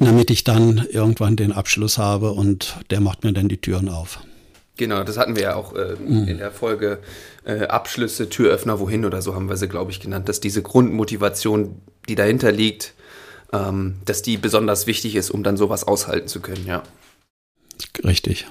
damit 0.01 0.31
ich 0.31 0.45
dann 0.45 0.87
irgendwann 0.91 1.37
den 1.37 1.53
Abschluss 1.53 1.99
habe 1.99 2.33
und 2.33 2.77
der 2.91 3.01
macht 3.01 3.23
mir 3.23 3.33
dann 3.33 3.49
die 3.49 3.61
Türen 3.61 3.89
auf. 3.89 4.21
Genau, 4.77 5.05
das 5.05 5.19
hatten 5.19 5.37
wir 5.37 5.43
ja 5.43 5.55
auch 5.57 5.75
äh, 5.75 5.95
mhm. 5.97 6.27
in 6.27 6.39
der 6.39 6.51
Folge 6.51 7.01
äh, 7.45 7.67
Abschlüsse, 7.67 8.31
Türöffner, 8.31 8.81
wohin 8.81 9.05
oder 9.05 9.21
so 9.21 9.35
haben 9.35 9.49
wir 9.51 9.59
sie, 9.59 9.69
glaube 9.69 9.91
ich, 9.91 10.01
genannt, 10.01 10.29
dass 10.29 10.41
diese 10.41 10.63
Grundmotivation, 10.63 11.83
die 12.09 12.15
dahinter 12.15 12.51
liegt, 12.51 12.95
ähm, 13.53 13.97
dass 14.07 14.23
die 14.23 14.39
besonders 14.39 14.87
wichtig 14.87 15.17
ist, 15.17 15.31
um 15.31 15.43
dann 15.43 15.59
sowas 15.59 15.85
aushalten 15.85 16.29
zu 16.29 16.41
können, 16.41 16.67
ja. 16.67 16.83
Richtig. 18.03 18.47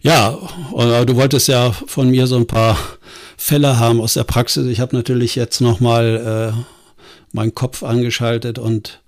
Ja, 0.00 0.38
du 0.70 1.16
wolltest 1.16 1.48
ja 1.48 1.72
von 1.72 2.10
mir 2.10 2.26
so 2.26 2.36
ein 2.36 2.46
paar 2.46 2.78
Fälle 3.36 3.78
haben 3.78 4.00
aus 4.00 4.14
der 4.14 4.24
Praxis. 4.24 4.66
Ich 4.66 4.80
habe 4.80 4.96
natürlich 4.96 5.34
jetzt 5.34 5.60
nochmal 5.60 6.54
äh, 6.56 6.79
meinen 7.32 7.54
Kopf 7.54 7.82
angeschaltet 7.82 8.58
und 8.58 9.00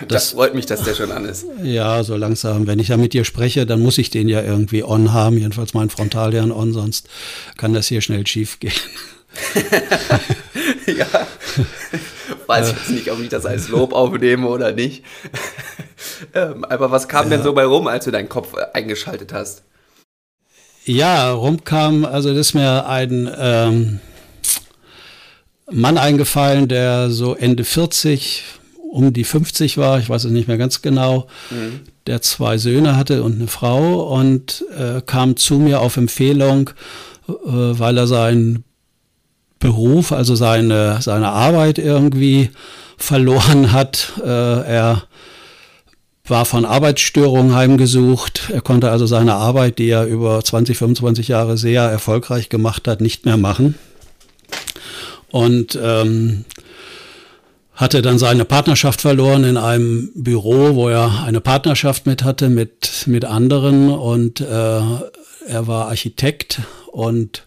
das, 0.00 0.08
das, 0.08 0.30
freut 0.30 0.54
mich, 0.54 0.66
dass 0.66 0.82
der 0.82 0.94
schon 0.94 1.12
an 1.12 1.26
ist. 1.26 1.44
Ja, 1.62 2.02
so 2.02 2.16
langsam. 2.16 2.66
Wenn 2.66 2.78
ich 2.78 2.88
ja 2.88 2.96
mit 2.96 3.12
dir 3.12 3.24
spreche, 3.24 3.66
dann 3.66 3.80
muss 3.80 3.98
ich 3.98 4.08
den 4.08 4.26
ja 4.26 4.42
irgendwie 4.42 4.82
on 4.82 5.12
haben, 5.12 5.36
jedenfalls 5.36 5.74
mein 5.74 5.90
Frontalhirn 5.90 6.50
on, 6.50 6.72
sonst 6.72 7.08
kann 7.58 7.74
das 7.74 7.88
hier 7.88 8.00
schnell 8.00 8.26
schief 8.26 8.58
gehen. 8.58 8.72
ja. 10.86 11.06
Weiß 12.46 12.70
ich 12.70 12.76
jetzt 12.76 12.90
nicht, 12.90 13.10
ob 13.12 13.20
ich 13.20 13.28
das 13.28 13.46
als 13.46 13.68
Lob 13.68 13.92
aufnehme 13.92 14.48
oder 14.48 14.72
nicht. 14.72 15.04
ähm, 16.34 16.64
aber 16.64 16.90
was 16.90 17.08
kam 17.08 17.24
ja. 17.24 17.36
denn 17.36 17.42
so 17.42 17.52
bei 17.52 17.64
rum, 17.64 17.86
als 17.86 18.04
du 18.04 18.10
deinen 18.10 18.28
Kopf 18.28 18.54
eingeschaltet 18.72 19.32
hast? 19.32 19.62
Ja, 20.84 21.32
rumkam, 21.32 22.04
also 22.04 22.30
das 22.30 22.48
ist 22.48 22.54
mir 22.54 22.86
ein 22.86 23.30
ähm, 23.38 24.00
Mann 25.72 25.98
eingefallen, 25.98 26.68
der 26.68 27.10
so 27.10 27.34
Ende 27.34 27.64
40, 27.64 28.44
um 28.90 29.12
die 29.12 29.24
50 29.24 29.78
war, 29.78 29.98
ich 29.98 30.08
weiß 30.08 30.24
es 30.24 30.30
nicht 30.30 30.48
mehr 30.48 30.58
ganz 30.58 30.82
genau, 30.82 31.26
mhm. 31.50 31.80
der 32.06 32.20
zwei 32.22 32.58
Söhne 32.58 32.96
hatte 32.96 33.22
und 33.22 33.36
eine 33.36 33.48
Frau 33.48 34.14
und 34.14 34.64
äh, 34.76 35.00
kam 35.00 35.36
zu 35.36 35.54
mir 35.54 35.80
auf 35.80 35.96
Empfehlung, 35.96 36.70
äh, 37.28 37.32
weil 37.44 37.96
er 37.96 38.06
seinen 38.06 38.64
Beruf, 39.58 40.12
also 40.12 40.34
seine, 40.34 41.00
seine 41.00 41.28
Arbeit 41.28 41.78
irgendwie 41.78 42.50
verloren 42.98 43.72
hat. 43.72 44.12
Äh, 44.22 44.28
er 44.28 45.04
war 46.26 46.44
von 46.44 46.64
Arbeitsstörungen 46.64 47.54
heimgesucht. 47.54 48.50
Er 48.52 48.60
konnte 48.60 48.90
also 48.90 49.06
seine 49.06 49.34
Arbeit, 49.34 49.78
die 49.78 49.88
er 49.88 50.06
über 50.06 50.42
20, 50.42 50.76
25 50.76 51.28
Jahre 51.28 51.56
sehr 51.56 51.82
erfolgreich 51.82 52.48
gemacht 52.48 52.86
hat, 52.88 53.00
nicht 53.00 53.24
mehr 53.24 53.36
machen. 53.36 53.76
Und 55.32 55.76
ähm, 55.82 56.44
hatte 57.74 58.00
dann 58.02 58.18
seine 58.18 58.44
Partnerschaft 58.44 59.00
verloren 59.00 59.44
in 59.44 59.56
einem 59.56 60.10
Büro, 60.14 60.74
wo 60.74 60.88
er 60.88 61.24
eine 61.24 61.40
Partnerschaft 61.40 62.06
mit 62.06 62.22
hatte 62.22 62.48
mit, 62.48 63.04
mit 63.06 63.24
anderen 63.24 63.90
und 63.90 64.40
äh, 64.40 64.44
er 64.44 65.66
war 65.66 65.88
Architekt 65.88 66.60
und 66.92 67.44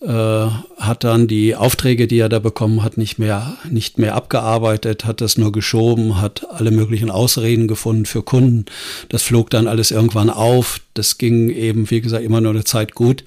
äh, 0.00 0.46
hat 0.78 1.04
dann 1.04 1.26
die 1.26 1.56
Aufträge, 1.56 2.06
die 2.06 2.18
er 2.18 2.28
da 2.28 2.38
bekommen 2.38 2.82
hat, 2.82 2.96
nicht 2.96 3.18
mehr, 3.18 3.56
nicht 3.68 3.98
mehr 3.98 4.14
abgearbeitet, 4.14 5.04
hat 5.04 5.20
das 5.20 5.36
nur 5.36 5.52
geschoben, 5.52 6.20
hat 6.20 6.46
alle 6.50 6.70
möglichen 6.70 7.10
Ausreden 7.10 7.68
gefunden 7.68 8.06
für 8.06 8.22
Kunden. 8.22 8.66
Das 9.08 9.22
flog 9.22 9.50
dann 9.50 9.66
alles 9.66 9.90
irgendwann 9.90 10.30
auf. 10.30 10.80
Das 10.94 11.18
ging 11.18 11.50
eben, 11.50 11.90
wie 11.90 12.00
gesagt, 12.00 12.24
immer 12.24 12.40
nur 12.40 12.52
eine 12.52 12.64
Zeit 12.64 12.94
gut. 12.94 13.24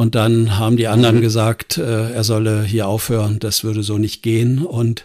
Und 0.00 0.14
dann 0.14 0.58
haben 0.58 0.78
die 0.78 0.88
anderen 0.88 1.16
mhm. 1.16 1.20
gesagt, 1.20 1.76
äh, 1.76 2.12
er 2.12 2.24
solle 2.24 2.62
hier 2.64 2.88
aufhören, 2.88 3.38
das 3.38 3.64
würde 3.64 3.82
so 3.82 3.98
nicht 3.98 4.22
gehen. 4.22 4.64
Und 4.64 5.04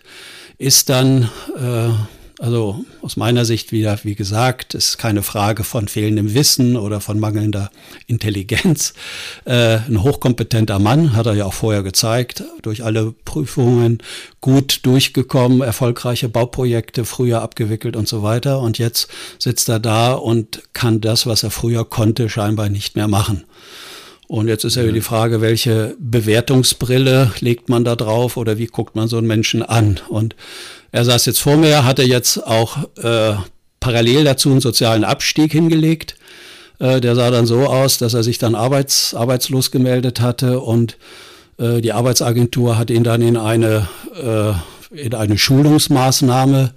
ist 0.57 0.87
dann, 0.87 1.23
äh, 1.57 1.89
also 2.39 2.85
aus 3.01 3.17
meiner 3.17 3.43
Sicht 3.43 3.73
wieder, 3.73 3.99
wie 4.03 4.15
gesagt, 4.15 4.73
ist 4.73 4.97
keine 4.97 5.21
Frage 5.21 5.65
von 5.65 5.89
fehlendem 5.89 6.33
Wissen 6.33 6.77
oder 6.77 7.01
von 7.01 7.19
mangelnder 7.19 7.71
Intelligenz. 8.07 8.93
Äh, 9.43 9.79
ein 9.79 10.01
hochkompetenter 10.01 10.79
Mann, 10.79 11.13
hat 11.13 11.25
er 11.25 11.33
ja 11.33 11.43
auch 11.43 11.53
vorher 11.53 11.83
gezeigt, 11.83 12.45
durch 12.61 12.85
alle 12.85 13.13
Prüfungen 13.25 13.97
gut 14.39 14.79
durchgekommen, 14.83 15.59
erfolgreiche 15.59 16.29
Bauprojekte 16.29 17.03
früher 17.03 17.41
abgewickelt 17.41 17.97
und 17.97 18.07
so 18.07 18.23
weiter. 18.23 18.61
Und 18.61 18.77
jetzt 18.77 19.09
sitzt 19.39 19.67
er 19.67 19.81
da 19.81 20.13
und 20.13 20.63
kann 20.71 21.01
das, 21.01 21.25
was 21.25 21.43
er 21.43 21.51
früher 21.51 21.83
konnte, 21.83 22.29
scheinbar 22.29 22.69
nicht 22.69 22.95
mehr 22.95 23.09
machen. 23.09 23.43
Und 24.27 24.48
jetzt 24.48 24.63
ist 24.63 24.75
ja 24.75 24.84
die 24.84 25.01
Frage, 25.01 25.41
welche 25.41 25.96
Bewertungsbrille 26.00 27.32
legt 27.41 27.70
man 27.70 27.84
da 27.84 27.96
drauf 27.96 28.38
oder 28.38 28.58
wie 28.58 28.65
guckt 28.65 28.96
man 28.96 29.08
so 29.08 29.17
einen 29.17 29.27
Menschen 29.27 29.62
an? 29.62 30.00
Und 30.10 30.36
er 30.91 31.05
saß 31.05 31.25
jetzt 31.25 31.39
vor 31.39 31.58
mir, 31.58 31.86
hatte 31.86 32.03
jetzt 32.03 32.46
auch 32.46 32.77
äh, 32.98 33.36
parallel 33.79 34.24
dazu 34.24 34.50
einen 34.50 34.62
sozialen 34.62 35.03
Abstieg 35.03 35.51
hingelegt. 35.51 36.15
Äh, 36.79 37.01
der 37.01 37.15
sah 37.15 37.29
dann 37.29 37.46
so 37.46 37.67
aus, 37.67 38.00
dass 38.00 38.15
er 38.15 38.24
sich 38.24 38.39
dann 38.39 38.55
arbeits, 38.55 39.13
arbeitslos 39.13 39.70
gemeldet 39.70 40.22
hatte 40.22 40.60
und 40.60 40.98
äh, 41.60 41.82
die 41.82 41.94
Arbeitsagentur 41.94 42.77
hat 42.77 42.89
ihn 42.89 43.03
dann 43.03 43.22
in 43.22 43.38
eine, 43.38 43.88
äh, 44.15 44.53
in 45.00 45.13
eine 45.13 45.38
Schulungsmaßnahme 45.38 46.74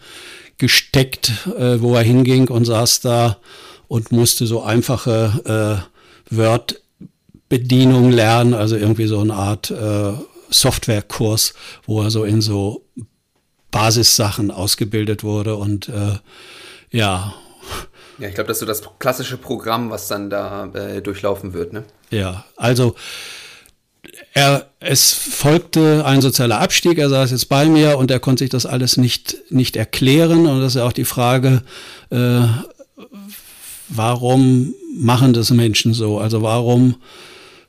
gesteckt, 0.58 1.32
äh, 1.58 1.80
wo 1.80 1.94
er 1.94 2.02
hinging 2.02 2.48
und 2.48 2.66
saß 2.66 3.00
da 3.00 3.38
und 3.86 4.12
musste 4.12 4.46
so 4.46 4.62
einfache 4.62 5.86
äh, 6.30 6.36
Word 6.36 6.80
Bedienung 7.48 8.10
lernen, 8.10 8.54
also 8.54 8.76
irgendwie 8.76 9.06
so 9.06 9.20
eine 9.20 9.34
Art 9.34 9.70
äh, 9.70 10.12
Softwarekurs, 10.50 11.54
wo 11.86 12.02
er 12.02 12.10
so 12.10 12.24
in 12.24 12.40
so 12.40 12.84
Basissachen 13.70 14.50
ausgebildet 14.50 15.24
wurde 15.24 15.56
und 15.56 15.88
äh, 15.88 16.18
ja. 16.90 17.34
Ja, 18.18 18.28
ich 18.28 18.34
glaube, 18.34 18.48
das 18.48 18.56
ist 18.56 18.60
so 18.60 18.66
das 18.66 18.82
klassische 18.98 19.36
Programm, 19.36 19.90
was 19.90 20.08
dann 20.08 20.30
da 20.30 20.66
äh, 20.74 21.00
durchlaufen 21.02 21.52
wird, 21.52 21.72
ne? 21.72 21.84
Ja, 22.10 22.44
also 22.56 22.94
er, 24.32 24.68
es 24.80 25.12
folgte 25.12 26.04
ein 26.04 26.20
sozialer 26.20 26.60
Abstieg, 26.60 26.98
er 26.98 27.10
saß 27.10 27.30
jetzt 27.30 27.48
bei 27.48 27.66
mir 27.66 27.98
und 27.98 28.10
er 28.10 28.20
konnte 28.20 28.44
sich 28.44 28.50
das 28.50 28.66
alles 28.66 28.96
nicht, 28.96 29.36
nicht 29.50 29.76
erklären 29.76 30.46
und 30.46 30.60
das 30.60 30.72
ist 30.72 30.76
ja 30.76 30.86
auch 30.86 30.92
die 30.92 31.04
Frage, 31.04 31.62
äh, 32.10 32.40
warum 33.88 34.74
machen 34.96 35.32
das 35.32 35.50
Menschen 35.50 35.94
so? 35.94 36.18
Also 36.18 36.42
warum 36.42 36.96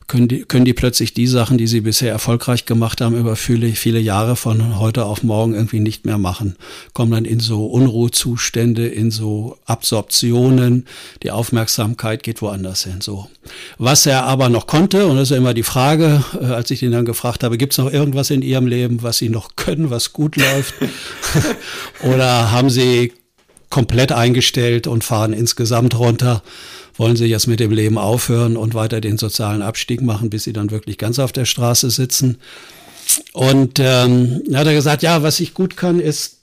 können 0.10 0.28
die, 0.28 0.44
können 0.44 0.66
die 0.66 0.74
plötzlich 0.74 1.14
die 1.14 1.28
Sachen, 1.28 1.58
die 1.58 1.68
sie 1.68 1.82
bisher 1.82 2.12
erfolgreich 2.12 2.66
gemacht 2.66 3.00
haben, 3.00 3.16
über 3.16 3.36
viele, 3.36 3.70
viele 3.70 4.00
Jahre 4.00 4.36
von 4.36 4.80
heute 4.80 5.06
auf 5.06 5.24
morgen 5.24 5.54
irgendwie 5.54 5.80
nicht 5.80 6.06
mehr 6.06 6.18
machen. 6.18 6.58
Kommen 6.94 7.12
dann 7.12 7.26
in 7.26 7.40
so 7.40 7.68
Unruhezustände, 7.68 8.88
in 8.88 9.12
so 9.12 9.58
Absorptionen. 9.66 10.88
Die 11.24 11.32
Aufmerksamkeit 11.32 12.24
geht 12.24 12.42
woanders 12.42 12.84
hin. 12.84 13.02
So. 13.02 13.30
Was 13.78 14.06
er 14.08 14.26
aber 14.26 14.50
noch 14.50 14.66
konnte, 14.68 15.06
und 15.06 15.16
das 15.16 15.24
ist 15.24 15.32
ja 15.32 15.38
immer 15.38 15.54
die 15.54 15.64
Frage, 15.64 16.24
äh, 16.42 16.46
als 16.46 16.72
ich 16.72 16.82
ihn 16.82 16.92
dann 16.92 17.06
gefragt 17.06 17.44
habe, 17.44 17.58
gibt 17.58 17.74
es 17.74 17.78
noch 17.78 17.94
irgendwas 17.94 18.32
in 18.32 18.42
Ihrem 18.42 18.66
Leben, 18.66 19.04
was 19.04 19.20
Sie 19.20 19.30
noch 19.30 19.56
können, 19.56 19.92
was 19.92 20.12
gut 20.12 20.36
läuft? 20.36 20.74
Oder 22.02 22.52
haben 22.52 22.72
Sie 22.72 23.14
komplett 23.70 24.12
eingestellt 24.12 24.88
und 24.88 25.04
fahren 25.04 25.34
insgesamt 25.34 25.98
runter? 26.00 26.42
Wollen 27.00 27.16
sie 27.16 27.26
jetzt 27.26 27.48
mit 27.48 27.60
dem 27.62 27.72
Leben 27.72 27.98
aufhören 27.98 28.58
und 28.58 28.74
weiter 28.74 29.00
den 29.00 29.18
sozialen 29.18 29.62
Abstieg 29.62 30.02
machen, 30.02 30.30
bis 30.30 30.44
sie 30.44 30.54
dann 30.54 30.70
wirklich 30.70 30.98
ganz 30.98 31.18
auf 31.18 31.32
der 31.32 31.46
Straße 31.46 31.90
sitzen. 31.90 32.38
Und 33.34 33.80
ähm, 33.80 34.44
hat 34.54 34.68
er 34.68 34.74
gesagt, 34.74 35.02
ja, 35.02 35.24
was 35.24 35.40
ich 35.40 35.54
gut 35.54 35.78
kann, 35.78 36.00
ist 36.00 36.40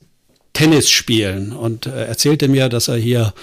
Tennis 0.54 0.90
spielen. 0.90 1.52
Und 1.52 1.86
äh, 1.86 2.06
erzählte 2.06 2.48
mir, 2.48 2.70
dass 2.70 2.88
er 2.88 2.96
hier 2.96 3.34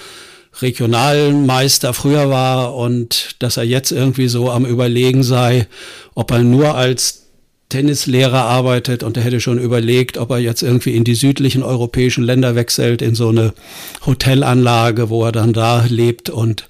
Regionalmeister 0.62 1.94
früher 1.94 2.30
war 2.30 2.76
und 2.76 3.36
dass 3.40 3.58
er 3.58 3.64
jetzt 3.64 3.92
irgendwie 3.92 4.28
so 4.28 4.50
am 4.50 4.66
Überlegen 4.66 5.24
sei, 5.24 5.68
ob 6.16 6.32
er 6.32 6.40
nur 6.40 6.76
als 6.76 7.24
Tennislehrer 7.70 8.42
arbeitet 8.42 9.04
und 9.04 9.18
er 9.18 9.24
hätte 9.24 9.40
schon 9.40 9.58
überlegt, 9.58 10.18
ob 10.18 10.30
er 10.30 10.38
jetzt 10.38 10.62
irgendwie 10.62 10.96
in 10.96 11.04
die 11.04 11.16
südlichen 11.16 11.64
europäischen 11.64 12.24
Länder 12.24 12.56
wechselt, 12.56 13.02
in 13.02 13.16
so 13.16 13.30
eine 13.30 13.54
Hotelanlage, 14.06 15.10
wo 15.10 15.26
er 15.26 15.32
dann 15.32 15.54
da 15.54 15.86
lebt 15.88 16.30
und 16.30 16.68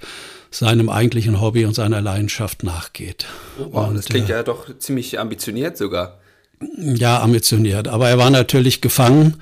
seinem 0.53 0.89
eigentlichen 0.89 1.41
Hobby 1.41 1.65
und 1.65 1.73
seiner 1.73 2.01
Leidenschaft 2.01 2.63
nachgeht. 2.63 3.25
Wow, 3.57 3.89
und, 3.89 3.95
das 3.95 4.05
klingt 4.05 4.29
äh, 4.29 4.33
ja 4.33 4.43
doch 4.43 4.67
ziemlich 4.77 5.19
ambitioniert 5.19 5.77
sogar. 5.77 6.19
Ja, 6.77 7.21
ambitioniert. 7.21 7.87
Aber 7.87 8.09
er 8.09 8.17
war 8.17 8.29
natürlich 8.29 8.79
gefangen, 8.79 9.35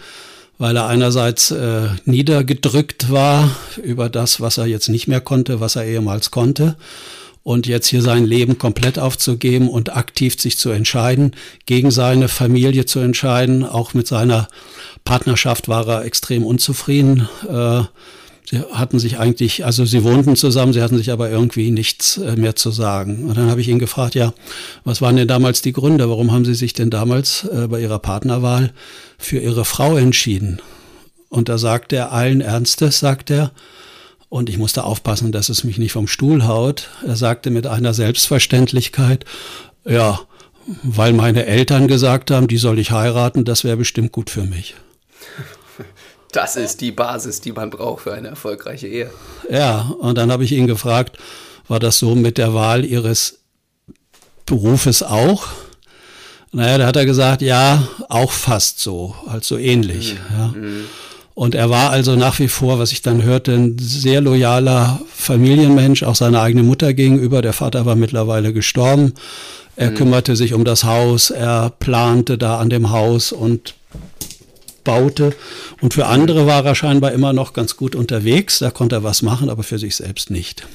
weil 0.57 0.75
er 0.75 0.87
einerseits 0.87 1.51
äh, 1.51 1.89
niedergedrückt 2.05 3.11
war 3.11 3.51
über 3.83 4.09
das, 4.09 4.41
was 4.41 4.57
er 4.57 4.65
jetzt 4.65 4.87
nicht 4.89 5.07
mehr 5.07 5.21
konnte, 5.21 5.59
was 5.59 5.75
er 5.75 5.85
ehemals 5.85 6.31
konnte 6.31 6.77
und 7.43 7.67
jetzt 7.67 7.87
hier 7.87 8.01
sein 8.01 8.25
Leben 8.25 8.57
komplett 8.57 8.99
aufzugeben 8.99 9.69
und 9.69 9.95
aktiv 9.95 10.39
sich 10.39 10.57
zu 10.57 10.69
entscheiden, 10.69 11.35
gegen 11.65 11.91
seine 11.91 12.27
Familie 12.27 12.85
zu 12.85 12.99
entscheiden. 12.99 13.65
Auch 13.65 13.93
mit 13.93 14.07
seiner 14.07 14.47
Partnerschaft 15.03 15.67
war 15.67 15.87
er 15.87 16.05
extrem 16.05 16.45
unzufrieden. 16.45 17.27
Äh, 17.49 17.83
sie 18.51 18.61
hatten 18.73 18.99
sich 18.99 19.17
eigentlich, 19.17 19.65
also 19.65 19.85
sie 19.85 20.03
wohnten 20.03 20.35
zusammen, 20.35 20.73
sie 20.73 20.81
hatten 20.81 20.97
sich 20.97 21.11
aber 21.11 21.29
irgendwie 21.29 21.71
nichts 21.71 22.17
äh, 22.17 22.35
mehr 22.35 22.55
zu 22.55 22.69
sagen. 22.71 23.25
Und 23.25 23.37
dann 23.37 23.49
habe 23.49 23.61
ich 23.61 23.69
ihn 23.69 23.79
gefragt, 23.79 24.13
ja, 24.13 24.33
was 24.83 25.01
waren 25.01 25.15
denn 25.15 25.27
damals 25.27 25.61
die 25.61 25.71
Gründe? 25.71 26.09
Warum 26.09 26.31
haben 26.31 26.45
Sie 26.45 26.53
sich 26.53 26.73
denn 26.73 26.89
damals 26.89 27.45
äh, 27.45 27.67
bei 27.67 27.79
Ihrer 27.79 27.99
Partnerwahl 27.99 28.73
für 29.17 29.39
Ihre 29.39 29.65
Frau 29.65 29.95
entschieden? 29.97 30.61
Und 31.29 31.47
da 31.47 31.57
sagt 31.57 31.93
er 31.93 32.11
allen 32.11 32.41
Ernstes, 32.41 32.99
sagt 32.99 33.31
er, 33.31 33.51
und 34.27 34.49
ich 34.49 34.57
musste 34.57 34.83
aufpassen, 34.83 35.31
dass 35.31 35.49
es 35.49 35.63
mich 35.63 35.77
nicht 35.77 35.91
vom 35.93 36.07
Stuhl 36.07 36.45
haut. 36.45 36.89
Er 37.05 37.15
sagte 37.15 37.51
mit 37.51 37.67
einer 37.67 37.93
Selbstverständlichkeit, 37.93 39.25
ja, 39.85 40.19
weil 40.83 41.13
meine 41.13 41.45
Eltern 41.45 41.87
gesagt 41.87 42.31
haben, 42.31 42.47
die 42.47 42.57
soll 42.57 42.79
ich 42.79 42.91
heiraten, 42.91 43.45
das 43.45 43.63
wäre 43.63 43.77
bestimmt 43.77 44.11
gut 44.11 44.29
für 44.29 44.43
mich. 44.43 44.75
Das 46.31 46.55
ist 46.55 46.81
die 46.81 46.91
Basis, 46.91 47.41
die 47.41 47.51
man 47.51 47.69
braucht 47.69 48.03
für 48.03 48.13
eine 48.13 48.29
erfolgreiche 48.29 48.87
Ehe. 48.87 49.11
Ja, 49.49 49.93
und 49.99 50.17
dann 50.17 50.31
habe 50.31 50.43
ich 50.43 50.51
ihn 50.51 50.67
gefragt, 50.67 51.17
war 51.67 51.79
das 51.79 51.99
so 51.99 52.15
mit 52.15 52.37
der 52.37 52.53
Wahl 52.53 52.85
Ihres 52.85 53.39
Berufes 54.45 55.03
auch? 55.03 55.47
Naja, 56.53 56.77
da 56.77 56.87
hat 56.87 56.97
er 56.97 57.05
gesagt, 57.05 57.41
ja, 57.41 57.87
auch 58.09 58.31
fast 58.31 58.79
so, 58.79 59.15
halt 59.27 59.43
so 59.43 59.57
ähnlich. 59.57 60.15
Mhm. 60.15 60.37
Ja. 60.37 60.47
Mhm. 60.47 60.83
Und 61.33 61.55
er 61.55 61.69
war 61.69 61.91
also 61.91 62.15
nach 62.15 62.39
wie 62.39 62.49
vor, 62.49 62.77
was 62.77 62.91
ich 62.91 63.01
dann 63.01 63.23
hörte, 63.23 63.53
ein 63.53 63.77
sehr 63.79 64.19
loyaler 64.19 65.01
Familienmensch, 65.13 66.03
auch 66.03 66.15
seiner 66.15 66.41
eigenen 66.41 66.67
Mutter 66.67 66.93
gegenüber. 66.93 67.41
Der 67.41 67.53
Vater 67.53 67.85
war 67.85 67.95
mittlerweile 67.95 68.51
gestorben. 68.51 69.13
Er 69.77 69.91
mhm. 69.91 69.95
kümmerte 69.95 70.35
sich 70.35 70.53
um 70.53 70.65
das 70.65 70.83
Haus, 70.83 71.29
er 71.29 71.71
plante 71.79 72.37
da 72.37 72.59
an 72.59 72.69
dem 72.69 72.89
Haus 72.91 73.31
und 73.31 73.75
baute. 74.83 75.33
Und 75.81 75.93
für 75.93 76.07
andere 76.07 76.45
war 76.45 76.65
er 76.65 76.75
scheinbar 76.75 77.11
immer 77.11 77.33
noch 77.33 77.53
ganz 77.53 77.77
gut 77.77 77.95
unterwegs. 77.95 78.59
Da 78.59 78.71
konnte 78.71 78.97
er 78.97 79.03
was 79.03 79.21
machen, 79.21 79.49
aber 79.49 79.63
für 79.63 79.79
sich 79.79 79.95
selbst 79.95 80.29
nicht. 80.29 80.67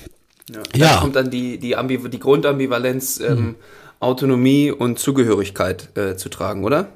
Ja, 0.53 0.63
ja. 0.75 0.95
Da 0.95 1.01
kommt 1.01 1.17
dann 1.17 1.31
die, 1.31 1.59
die, 1.59 1.77
die 2.11 2.19
Grundambivalenz 2.19 3.21
ähm, 3.21 3.39
mhm. 3.39 3.55
Autonomie 4.01 4.71
und 4.71 4.99
Zugehörigkeit 4.99 5.97
äh, 5.97 6.17
zu 6.17 6.29
tragen, 6.29 6.65
oder? 6.65 6.89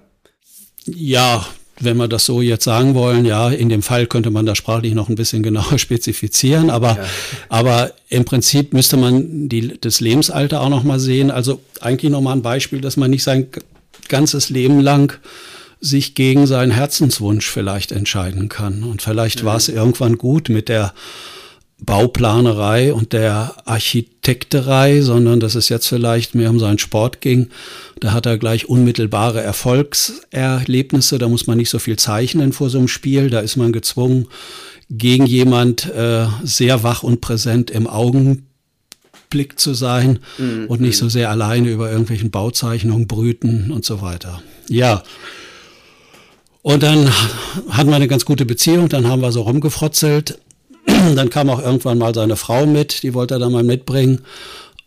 Ja, 0.86 1.46
wenn 1.80 1.96
wir 1.96 2.08
das 2.08 2.26
so 2.26 2.42
jetzt 2.42 2.64
sagen 2.64 2.94
wollen, 2.94 3.24
ja, 3.24 3.48
in 3.48 3.68
dem 3.70 3.82
Fall 3.82 4.06
könnte 4.06 4.30
man 4.30 4.46
das 4.46 4.58
sprachlich 4.58 4.94
noch 4.94 5.08
ein 5.08 5.14
bisschen 5.14 5.42
genauer 5.50 5.78
spezifizieren, 5.78 6.70
aber, 6.70 6.96
ja. 6.96 7.04
aber 7.48 7.92
im 8.08 8.24
Prinzip 8.24 8.72
müsste 8.72 8.96
man 8.96 9.48
die, 9.48 9.80
das 9.80 10.00
Lebensalter 10.00 10.60
auch 10.60 10.68
noch 10.68 10.84
mal 10.84 11.00
sehen. 11.00 11.30
Also 11.30 11.60
eigentlich 11.80 12.10
noch 12.10 12.20
mal 12.20 12.32
ein 12.32 12.42
Beispiel, 12.42 12.80
dass 12.80 12.96
man 12.96 13.10
nicht 13.10 13.24
sein 13.24 13.48
ganzes 14.08 14.50
Leben 14.50 14.80
lang 14.80 15.18
sich 15.80 16.14
gegen 16.14 16.46
seinen 16.46 16.72
Herzenswunsch 16.72 17.48
vielleicht 17.48 17.92
entscheiden 17.92 18.48
kann. 18.48 18.82
Und 18.82 19.02
vielleicht 19.02 19.42
mhm. 19.42 19.46
war 19.46 19.56
es 19.56 19.68
irgendwann 19.68 20.18
gut 20.18 20.48
mit 20.48 20.68
der 20.68 20.92
Bauplanerei 21.82 22.92
und 22.92 23.12
der 23.14 23.54
Architekterei, 23.64 25.00
sondern 25.00 25.40
dass 25.40 25.54
es 25.54 25.70
jetzt 25.70 25.86
vielleicht 25.86 26.34
mehr 26.34 26.50
um 26.50 26.58
seinen 26.58 26.78
Sport 26.78 27.20
ging. 27.20 27.48
Da 28.00 28.12
hat 28.12 28.26
er 28.26 28.38
gleich 28.38 28.68
unmittelbare 28.68 29.40
Erfolgserlebnisse. 29.40 31.18
Da 31.18 31.28
muss 31.28 31.46
man 31.46 31.56
nicht 31.56 31.70
so 31.70 31.78
viel 31.78 31.98
zeichnen 31.98 32.52
vor 32.52 32.68
so 32.68 32.78
einem 32.78 32.88
Spiel. 32.88 33.30
Da 33.30 33.40
ist 33.40 33.56
man 33.56 33.72
gezwungen, 33.72 34.28
gegen 34.90 35.24
jemand 35.24 35.86
äh, 35.86 36.26
sehr 36.42 36.82
wach 36.82 37.02
und 37.02 37.20
präsent 37.20 37.70
im 37.70 37.86
Augenblick 37.86 38.42
zu 39.56 39.72
sein 39.72 40.18
mhm. 40.36 40.66
und 40.66 40.80
nicht 40.80 40.98
so 40.98 41.08
sehr 41.08 41.30
alleine 41.30 41.70
über 41.70 41.90
irgendwelchen 41.90 42.30
Bauzeichnungen 42.30 43.06
brüten 43.06 43.70
und 43.70 43.84
so 43.84 44.02
weiter. 44.02 44.42
Ja. 44.68 45.02
Und 46.62 46.82
dann 46.82 47.10
hatten 47.70 47.88
wir 47.88 47.96
eine 47.96 48.08
ganz 48.08 48.24
gute 48.24 48.44
Beziehung, 48.44 48.88
dann 48.88 49.06
haben 49.08 49.22
wir 49.22 49.32
so 49.32 49.42
rumgefrotzelt 49.42 50.38
Dann 51.14 51.30
kam 51.30 51.50
auch 51.50 51.62
irgendwann 51.62 51.98
mal 51.98 52.14
seine 52.14 52.36
Frau 52.36 52.66
mit, 52.66 53.02
die 53.02 53.14
wollte 53.14 53.34
er 53.34 53.40
dann 53.40 53.52
mal 53.52 53.62
mitbringen. 53.62 54.20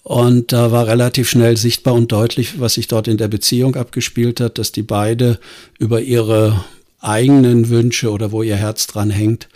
Und 0.04 0.52
da 0.52 0.72
war 0.72 0.88
relativ 0.88 1.30
schnell 1.30 1.56
sichtbar 1.56 1.94
und 1.94 2.12
deutlich, 2.12 2.60
was 2.60 2.74
sich 2.74 2.88
dort 2.88 3.08
in 3.08 3.18
der 3.18 3.30
Beziehung 3.30 3.76
abgespielt 3.76 4.42
hat, 4.42 4.58
dass 4.58 4.74
die 4.74 4.82
beide 4.82 5.40
über 5.80 6.02
ihre 6.02 6.66
eigenen 7.00 7.70
Wünsche 7.70 8.12
oder 8.12 8.32
wo 8.32 8.44
ihr 8.44 8.58
Herz 8.58 8.88
dran 8.88 9.10
hängt, 9.10 9.48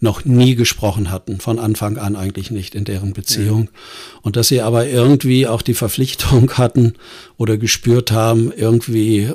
noch 0.00 0.24
nie 0.24 0.56
gesprochen 0.56 1.12
hatten, 1.12 1.38
von 1.38 1.60
Anfang 1.60 1.96
an 1.96 2.16
eigentlich 2.16 2.50
nicht 2.50 2.74
in 2.74 2.84
deren 2.84 3.12
Beziehung. 3.12 3.64
Ja. 3.72 4.20
Und 4.22 4.36
dass 4.36 4.48
sie 4.48 4.60
aber 4.60 4.86
irgendwie 4.88 5.46
auch 5.46 5.62
die 5.62 5.74
Verpflichtung 5.74 6.50
hatten 6.58 6.94
oder 7.36 7.56
gespürt 7.56 8.10
haben, 8.10 8.52
irgendwie 8.54 9.30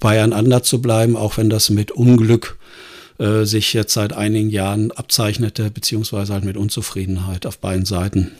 beieinander 0.00 0.62
zu 0.62 0.80
bleiben, 0.82 1.16
auch 1.16 1.36
wenn 1.36 1.50
das 1.50 1.70
mit 1.70 1.90
Unglück 1.90 2.58
äh, 3.18 3.44
sich 3.44 3.72
jetzt 3.72 3.94
seit 3.94 4.12
einigen 4.12 4.50
Jahren 4.50 4.92
abzeichnete, 4.92 5.70
beziehungsweise 5.70 6.32
halt 6.34 6.44
mit 6.44 6.56
Unzufriedenheit 6.56 7.46
auf 7.46 7.58
beiden 7.58 7.86
Seiten. 7.86 8.32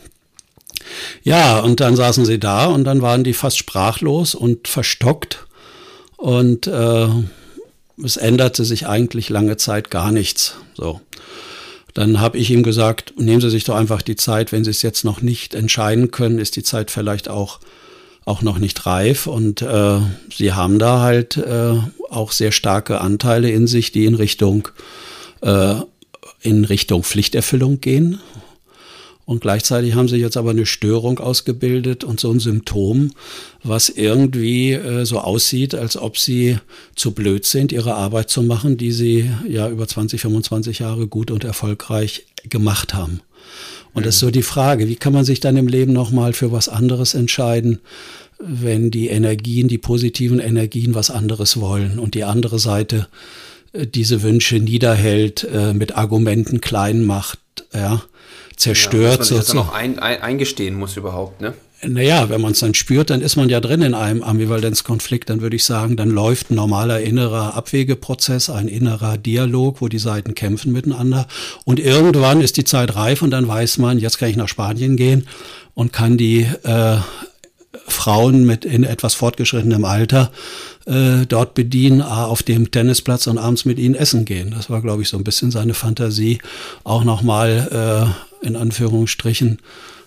Ja, 1.23 1.61
und 1.61 1.81
dann 1.81 1.97
saßen 1.97 2.25
sie 2.25 2.39
da 2.39 2.67
und 2.67 2.85
dann 2.85 3.03
waren 3.03 3.25
die 3.25 3.33
fast 3.33 3.59
sprachlos 3.59 4.35
und 4.35 4.69
verstockt 4.69 5.47
und 6.17 6.67
äh, 6.67 7.09
es 8.05 8.17
änderte 8.17 8.65
sich 8.65 8.87
eigentlich 8.87 9.29
lange 9.29 9.57
Zeit 9.57 9.91
gar 9.91 10.13
nichts. 10.13 10.57
So. 10.75 11.01
Dann 11.95 12.21
habe 12.21 12.37
ich 12.37 12.51
ihm 12.51 12.63
gesagt, 12.63 13.15
nehmen 13.19 13.41
Sie 13.41 13.49
sich 13.49 13.65
doch 13.65 13.75
einfach 13.75 14.03
die 14.03 14.17
Zeit, 14.17 14.53
wenn 14.53 14.65
Sie 14.65 14.71
es 14.71 14.83
jetzt 14.83 15.05
noch 15.05 15.23
nicht 15.23 15.55
entscheiden 15.55 16.11
können, 16.11 16.39
ist 16.39 16.57
die 16.57 16.63
Zeit 16.63 16.91
vielleicht 16.91 17.31
auch 17.31 17.59
auch 18.27 18.43
noch 18.43 18.59
nicht 18.59 18.85
reif 18.85 19.27
und 19.27 19.63
äh, 19.63 20.01
sie 20.37 20.53
haben 20.53 20.79
da 20.79 21.01
halt 21.01 21.37
äh, 21.39 21.75
auch 22.11 22.33
sehr 22.33 22.53
starke 22.53 23.01
Anteile 23.01 23.51
in 23.51 23.67
sich, 23.67 23.93
die 23.93 24.05
in 24.05 24.17
Richtung 24.17 24.69
äh, 25.41 25.77
in 26.43 26.65
Richtung 26.65 27.03
Pflichterfüllung 27.03 27.81
gehen. 27.81 28.21
Und 29.27 29.41
gleichzeitig 29.41 29.95
haben 29.95 30.09
sie 30.09 30.19
jetzt 30.19 30.37
aber 30.37 30.51
eine 30.51 30.67
Störung 30.67 31.19
ausgebildet 31.19 32.05
und 32.05 32.21
so 32.21 32.31
ein 32.31 32.39
Symptom, 32.39 33.11
was 33.65 33.89
irgendwie 33.89 34.73
äh, 34.73 35.05
so 35.05 35.19
aussieht, 35.19 35.75
als 35.75 35.97
ob 35.97 36.17
sie 36.17 36.59
zu 36.95 37.11
blöd 37.11 37.45
sind, 37.45 37.73
ihre 37.73 37.95
Arbeit 37.95 38.31
zu 38.31 38.43
machen, 38.43 38.77
die 38.77 38.93
sie 38.93 39.31
ja 39.49 39.69
über 39.69 39.89
20, 39.89 40.21
25 40.21 40.79
Jahre 40.81 41.09
gut 41.09 41.33
und 41.33 41.43
erfolgreich 41.43 42.27
gemacht 42.49 42.95
haben. 42.95 43.21
Und 43.97 44.05
das 44.05 44.17
ist 44.17 44.21
so 44.21 44.31
die 44.31 44.43
Frage, 44.43 44.89
wie 44.89 44.97
kann 44.97 45.15
man 45.15 45.25
sich 45.25 45.41
dann 45.41 45.57
im 45.57 45.69
Leben 45.69 45.95
nochmal 45.95 46.35
für 46.35 46.53
was 46.53 46.69
anderes 46.69 47.15
entscheiden, 47.15 47.81
wenn 48.39 48.91
die 48.91 49.09
Energien, 49.09 49.69
die 49.69 49.79
positiven 49.79 50.39
Energien 50.39 50.95
was 50.95 51.11
anderes 51.11 51.59
wollen 51.59 51.99
und 51.99 52.15
die 52.15 52.25
andere 52.25 52.59
Seite 52.59 53.09
äh, 53.73 53.87
diese 53.87 54.23
Wünsche 54.23 54.57
niederhält, 54.57 55.45
äh, 55.45 55.73
mit 55.73 55.97
Argumenten 55.97 56.61
klein 56.61 57.07
macht, 57.07 57.39
ja, 57.73 58.03
zerstört. 58.57 59.13
Ja, 59.13 59.17
dass 59.17 59.31
man 59.31 59.39
sich 59.41 59.47
das 59.47 59.47
dann 59.47 59.59
auch 59.59 59.73
ein, 59.73 59.99
ein, 59.99 60.21
eingestehen 60.21 60.75
muss 60.75 60.99
überhaupt, 60.99 61.41
ne? 61.41 61.55
Naja, 61.83 62.31
wenn 62.31 62.41
man 62.41 62.53
es 62.53 62.61
dann 62.61 62.73
spürt, 62.73 63.11
dann 63.11 63.21
ist 63.21 63.37
man 63.37 63.51
ja 63.51 63.61
drin 63.61 63.83
in 63.83 63.93
einem 63.93 64.23
Ambivalenzkonflikt. 64.23 65.29
Dann 65.29 65.43
würde 65.43 65.57
ich 65.57 65.65
sagen, 65.65 65.97
dann 65.97 66.09
läuft 66.09 66.51
ein 66.51 66.55
normaler 66.55 67.01
innerer 67.01 67.55
Abwegeprozess, 67.55 68.49
ein 68.49 68.69
innerer 68.69 69.19
Dialog, 69.19 69.83
wo 69.83 69.89
die 69.89 69.99
Seiten 69.99 70.35
kämpfen 70.35 70.73
miteinander. 70.73 71.27
Und 71.65 71.79
irgendwann 71.79 72.41
ist 72.41 72.57
die 72.57 72.65
Zeit 72.65 72.97
reif 72.97 73.21
und 73.21 73.31
dann 73.31 73.47
weiß 73.47 73.77
man, 73.79 73.99
jetzt 73.99 74.19
kann 74.19 74.31
ich 74.31 74.37
nach 74.37 74.49
Spanien 74.49 74.97
gehen 74.97 75.29
und 75.75 75.93
kann 75.93 76.17
die 76.17 76.47
äh, 76.63 76.97
Frauen 77.87 78.45
mit 78.47 78.65
in 78.65 78.85
etwas 78.85 79.15
fortgeschrittenem 79.15 79.85
Alter 79.85 80.33
äh, 80.87 81.27
dort 81.29 81.55
bedienen, 81.55 82.01
auf 82.01 82.43
dem 82.43 82.71
Tennisplatz 82.71 83.27
und 83.27 83.39
abends 83.39 83.67
mit 83.67 83.79
ihnen 83.79 83.95
essen 83.95 84.25
gehen. 84.25 84.53
Das 84.57 84.71
war, 84.71 84.81
glaube 84.81 85.03
ich, 85.03 85.09
so 85.09 85.19
ein 85.19 85.25
bisschen 85.25 85.51
seine 85.51 85.75
Fantasie, 85.75 86.39
auch 86.85 87.05
nochmal 87.05 88.15
äh, 88.43 88.47
in 88.47 88.57
Anführungsstrichen 88.57 89.59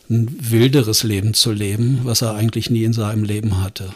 ein 0.10 0.36
wilderes 0.40 1.04
Leben 1.04 1.34
zu 1.34 1.52
leben, 1.52 2.02
was 2.04 2.22
er 2.22 2.36
eigentlich 2.36 2.70
nie 2.70 2.84
in 2.84 2.94
seinem 2.94 3.24
Leben 3.24 3.62
hatte. 3.62 3.90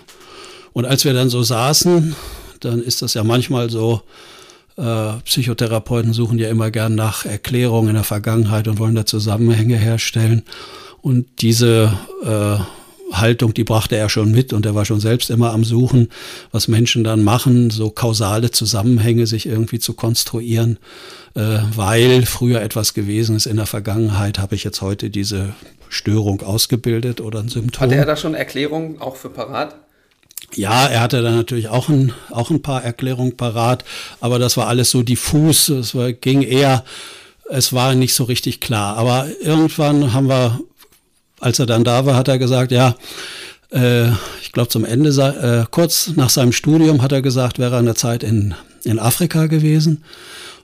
Und 0.73 0.85
als 0.85 1.05
wir 1.05 1.13
dann 1.13 1.29
so 1.29 1.43
saßen, 1.43 2.15
dann 2.59 2.81
ist 2.81 3.01
das 3.01 3.13
ja 3.13 3.23
manchmal 3.23 3.69
so, 3.69 4.01
äh, 4.77 5.13
Psychotherapeuten 5.25 6.13
suchen 6.13 6.39
ja 6.39 6.49
immer 6.49 6.71
gern 6.71 6.95
nach 6.95 7.25
Erklärungen 7.25 7.89
in 7.89 7.95
der 7.95 8.03
Vergangenheit 8.03 8.67
und 8.67 8.79
wollen 8.79 8.95
da 8.95 9.05
Zusammenhänge 9.05 9.77
herstellen. 9.77 10.43
Und 11.01 11.25
diese 11.41 11.97
äh, 12.23 12.57
Haltung, 13.13 13.53
die 13.53 13.63
brachte 13.63 13.95
er 13.95 14.09
schon 14.09 14.31
mit 14.31 14.53
und 14.53 14.65
er 14.65 14.73
war 14.73 14.85
schon 14.85 14.99
selbst 14.99 15.29
immer 15.29 15.51
am 15.51 15.63
Suchen, 15.63 16.09
was 16.51 16.67
Menschen 16.67 17.03
dann 17.03 17.23
machen, 17.23 17.69
so 17.69 17.89
kausale 17.89 18.49
Zusammenhänge 18.51 19.27
sich 19.27 19.45
irgendwie 19.45 19.79
zu 19.79 19.93
konstruieren, 19.93 20.77
äh, 21.35 21.59
weil 21.75 22.25
früher 22.25 22.61
etwas 22.61 22.93
gewesen 22.93 23.35
ist 23.35 23.45
in 23.45 23.57
der 23.57 23.65
Vergangenheit, 23.67 24.39
habe 24.39 24.55
ich 24.55 24.63
jetzt 24.63 24.81
heute 24.81 25.09
diese 25.09 25.53
Störung 25.93 26.41
ausgebildet 26.41 27.21
oder 27.21 27.39
ein 27.39 27.49
Symptom. 27.49 27.81
Hatte 27.81 27.95
er 27.95 28.05
da 28.05 28.15
schon 28.15 28.33
Erklärungen 28.33 28.99
auch 28.99 29.15
für 29.15 29.29
parat? 29.29 29.75
Ja, 30.55 30.87
er 30.87 31.01
hatte 31.01 31.21
dann 31.21 31.35
natürlich 31.35 31.69
auch 31.69 31.89
ein, 31.89 32.13
auch 32.29 32.49
ein 32.49 32.61
paar 32.61 32.83
Erklärungen 32.83 33.37
parat, 33.37 33.83
aber 34.19 34.39
das 34.39 34.57
war 34.57 34.67
alles 34.67 34.91
so 34.91 35.03
diffus. 35.03 35.69
Es 35.69 35.95
war, 35.95 36.11
ging 36.11 36.41
eher, 36.41 36.83
es 37.49 37.73
war 37.73 37.95
nicht 37.95 38.13
so 38.13 38.23
richtig 38.23 38.59
klar. 38.59 38.97
Aber 38.97 39.27
irgendwann 39.41 40.13
haben 40.13 40.27
wir, 40.27 40.59
als 41.39 41.59
er 41.59 41.65
dann 41.65 41.83
da 41.83 42.05
war, 42.05 42.15
hat 42.15 42.27
er 42.27 42.39
gesagt, 42.39 42.71
ja, 42.71 42.95
äh, 43.71 44.09
ich 44.41 44.51
glaube 44.51 44.69
zum 44.69 44.85
Ende, 44.85 45.09
äh, 45.09 45.65
kurz 45.71 46.11
nach 46.15 46.29
seinem 46.29 46.51
Studium 46.51 47.01
hat 47.01 47.11
er 47.11 47.21
gesagt, 47.21 47.57
wäre 47.59 47.75
er 47.75 47.79
eine 47.79 47.95
Zeit 47.95 48.23
in, 48.23 48.53
in 48.83 48.99
Afrika 48.99 49.47
gewesen. 49.47 50.03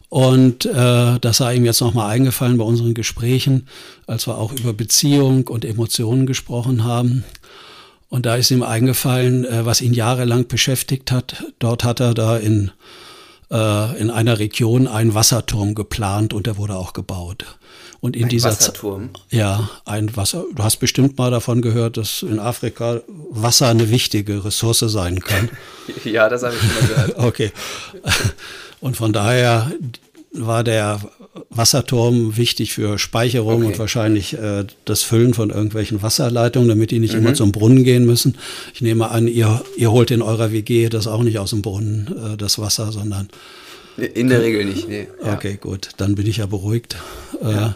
Und 0.10 0.65
äh, 0.65 1.19
das 1.19 1.38
sei 1.38 1.56
ihm 1.56 1.65
jetzt 1.65 1.82
nochmal 1.82 2.10
eingefallen 2.10 2.58
bei 2.58 2.63
unseren 2.63 2.95
Gesprächen, 2.95 3.67
als 4.08 4.28
wir 4.28 4.38
auch 4.38 4.52
über 4.54 4.74
Beziehung 4.74 5.48
und 5.48 5.63
Emotionen 5.63 6.26
gesprochen 6.26 6.84
haben. 6.84 7.24
Und 8.10 8.26
da 8.26 8.36
ist 8.36 8.50
ihm 8.50 8.63
eingefallen, 8.63 9.45
äh, 9.45 9.65
was 9.65 9.82
ihn 9.82 9.93
jahrelang 9.93 10.48
beschäftigt 10.48 11.12
hat. 11.12 11.43
Dort 11.60 11.84
hat 11.84 12.00
er 12.00 12.15
da 12.15 12.38
in, 12.38 12.72
äh, 13.52 14.02
in 14.02 14.10
einer 14.10 14.39
Region 14.39 14.88
einen 14.88 15.13
Wasserturm 15.13 15.76
geplant 15.76 16.34
und 16.34 16.48
der 16.48 16.58
wurde 16.58 16.76
auch 16.76 16.93
gebaut. 16.93 17.45
Und 18.02 18.15
in 18.15 18.24
ein 18.24 18.30
dieser 18.30 18.50
Wasserturm? 18.50 19.12
Z 19.13 19.38
ja, 19.38 19.69
ein 19.86 20.15
Wasser. 20.15 20.45
Du 20.56 20.63
hast 20.63 20.78
bestimmt 20.78 21.19
mal 21.19 21.30
davon 21.30 21.62
gehört, 21.62 21.98
dass 21.98 22.24
in 22.24 22.39
Afrika 22.39 23.02
Wasser 23.30 23.67
eine 23.67 23.91
wichtige 23.91 24.43
Ressource 24.43 24.80
sein 24.80 25.19
kann. 25.19 25.50
ja, 26.04 26.30
das 26.30 26.41
habe 26.41 26.56
ich 26.56 26.62
schon 26.62 26.69
mal 26.69 26.88
gehört. 26.88 27.17
okay. 27.19 27.52
Und 28.82 28.98
von 28.98 29.13
daher 29.13 29.72
war 30.32 30.63
der 30.63 31.02
Wasserturm 31.50 32.38
wichtig 32.38 32.74
für 32.74 32.98
Speicherung 32.98 33.58
okay. 33.58 33.65
und 33.65 33.80
wahrscheinlich 33.80 34.34
äh, 34.34 34.65
das 34.86 35.02
Füllen 35.02 35.34
von 35.34 35.50
irgendwelchen 35.50 36.02
Wasserleitungen, 36.02 36.70
damit 36.70 36.92
die 36.92 37.00
nicht 37.00 37.13
mhm. 37.13 37.20
immer 37.20 37.34
zum 37.34 37.52
Brunnen 37.52 37.84
gehen 37.84 38.06
müssen. 38.06 38.38
Ich 38.74 38.82
nehme 38.82 39.10
an, 39.10 39.28
ihr, 39.28 39.62
ihr 39.78 39.92
holt 39.92 40.12
in 40.12 40.22
eurer 40.22 40.52
WG 40.52 40.89
das 40.89 41.08
auch 41.08 41.24
nicht 41.24 41.39
aus 41.39 41.52
dem 41.52 41.62
Brunnen, 41.62 42.34
äh, 42.34 42.38
das 42.38 42.60
Wasser, 42.60 42.92
sondern. 42.92 43.30
In 43.98 44.30
der 44.30 44.42
Regel 44.42 44.65
nicht, 44.65 44.88
nee. 44.88 45.08
Ja. 45.24 45.34
Okay, 45.34 45.58
gut, 45.60 45.89
dann 45.98 46.15
bin 46.15 46.26
ich 46.26 46.38
ja 46.38 46.46
beruhigt. 46.46 46.96
Äh, 47.44 47.52
ja. 47.52 47.76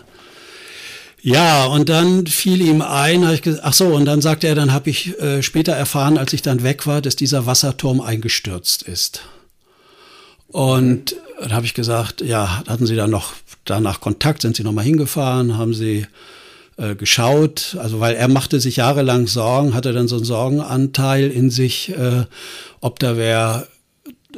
Ja, 1.25 1.65
und 1.67 1.87
dann 1.87 2.27
fiel 2.27 2.61
ihm 2.61 2.81
ein, 2.81 3.23
ich 3.31 3.41
gesagt, 3.41 3.63
ach 3.65 3.73
so, 3.73 3.87
und 3.87 4.03
dann 4.03 4.19
sagte 4.19 4.47
er, 4.47 4.55
dann 4.55 4.73
habe 4.73 4.89
ich 4.89 5.17
äh, 5.21 5.41
später 5.41 5.71
erfahren, 5.71 6.17
als 6.17 6.33
ich 6.33 6.41
dann 6.41 6.63
weg 6.63 6.85
war, 6.85 7.01
dass 7.01 7.15
dieser 7.15 7.45
Wasserturm 7.45 8.01
eingestürzt 8.01 8.83
ist. 8.83 9.21
Und 10.53 11.15
dann 11.39 11.51
habe 11.51 11.65
ich 11.65 11.73
gesagt, 11.73 12.21
ja, 12.21 12.63
hatten 12.67 12.85
Sie 12.85 12.95
dann 12.95 13.09
noch 13.09 13.33
danach 13.65 13.99
Kontakt, 13.99 14.43
sind 14.43 14.55
Sie 14.55 14.63
nochmal 14.63 14.85
hingefahren, 14.85 15.57
haben 15.57 15.73
Sie 15.73 16.05
äh, 16.77 16.93
geschaut, 16.93 17.75
also 17.79 17.99
weil 17.99 18.15
er 18.15 18.27
machte 18.27 18.59
sich 18.59 18.75
jahrelang 18.75 19.25
Sorgen, 19.25 19.73
hatte 19.73 19.93
dann 19.93 20.07
so 20.07 20.17
einen 20.17 20.25
Sorgenanteil 20.25 21.31
in 21.31 21.49
sich, 21.49 21.89
äh, 21.89 22.25
ob 22.81 22.99
da 22.99 23.17
wer 23.17 23.67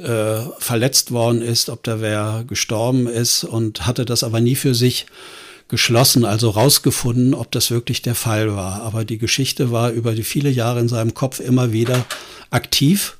äh, 0.01 0.37
verletzt 0.57 1.11
worden 1.11 1.41
ist, 1.41 1.69
ob 1.69 1.83
da 1.83 1.99
wer 1.99 2.45
gestorben 2.47 3.07
ist 3.07 3.43
und 3.43 3.85
hatte 3.85 4.05
das 4.05 4.23
aber 4.23 4.39
nie 4.39 4.55
für 4.55 4.73
sich 4.73 5.07
geschlossen, 5.67 6.23
also 6.23 6.49
rausgefunden, 6.49 7.33
ob 7.33 7.51
das 7.51 7.71
wirklich 7.71 8.01
der 8.01 8.15
Fall 8.15 8.55
war. 8.55 8.83
Aber 8.83 9.03
die 9.03 9.17
Geschichte 9.17 9.69
war 9.69 9.91
über 9.91 10.13
die 10.13 10.23
viele 10.23 10.49
Jahre 10.49 10.79
in 10.79 10.87
seinem 10.87 11.13
Kopf 11.13 11.41
immer 11.41 11.73
wieder 11.73 12.05
aktiv 12.51 13.17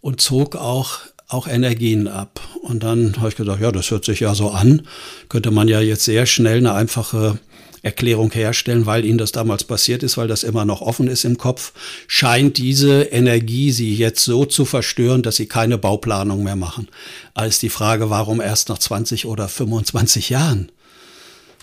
und 0.00 0.20
zog 0.20 0.54
auch 0.54 1.00
auch 1.28 1.46
Energien 1.46 2.08
ab. 2.08 2.40
Und 2.62 2.82
dann 2.82 3.16
habe 3.18 3.28
ich 3.28 3.36
gedacht, 3.36 3.60
ja, 3.60 3.70
das 3.70 3.90
hört 3.90 4.04
sich 4.04 4.20
ja 4.20 4.34
so 4.34 4.50
an. 4.50 4.82
Könnte 5.28 5.50
man 5.50 5.68
ja 5.68 5.80
jetzt 5.80 6.04
sehr 6.04 6.26
schnell 6.26 6.58
eine 6.58 6.72
einfache 6.72 7.38
Erklärung 7.82 8.32
herstellen, 8.32 8.86
weil 8.86 9.04
ihnen 9.04 9.18
das 9.18 9.30
damals 9.32 9.64
passiert 9.64 10.02
ist, 10.02 10.16
weil 10.16 10.26
das 10.26 10.42
immer 10.42 10.64
noch 10.64 10.80
offen 10.80 11.06
ist 11.06 11.24
im 11.24 11.38
Kopf, 11.38 11.72
scheint 12.06 12.58
diese 12.58 13.02
Energie 13.02 13.70
sie 13.70 13.94
jetzt 13.94 14.24
so 14.24 14.44
zu 14.44 14.64
verstören, 14.64 15.22
dass 15.22 15.36
sie 15.36 15.46
keine 15.46 15.78
Bauplanung 15.78 16.42
mehr 16.42 16.56
machen. 16.56 16.88
Als 17.34 17.60
die 17.60 17.68
Frage, 17.68 18.10
warum 18.10 18.40
erst 18.40 18.68
nach 18.68 18.78
20 18.78 19.26
oder 19.26 19.48
25 19.48 20.30
Jahren? 20.30 20.72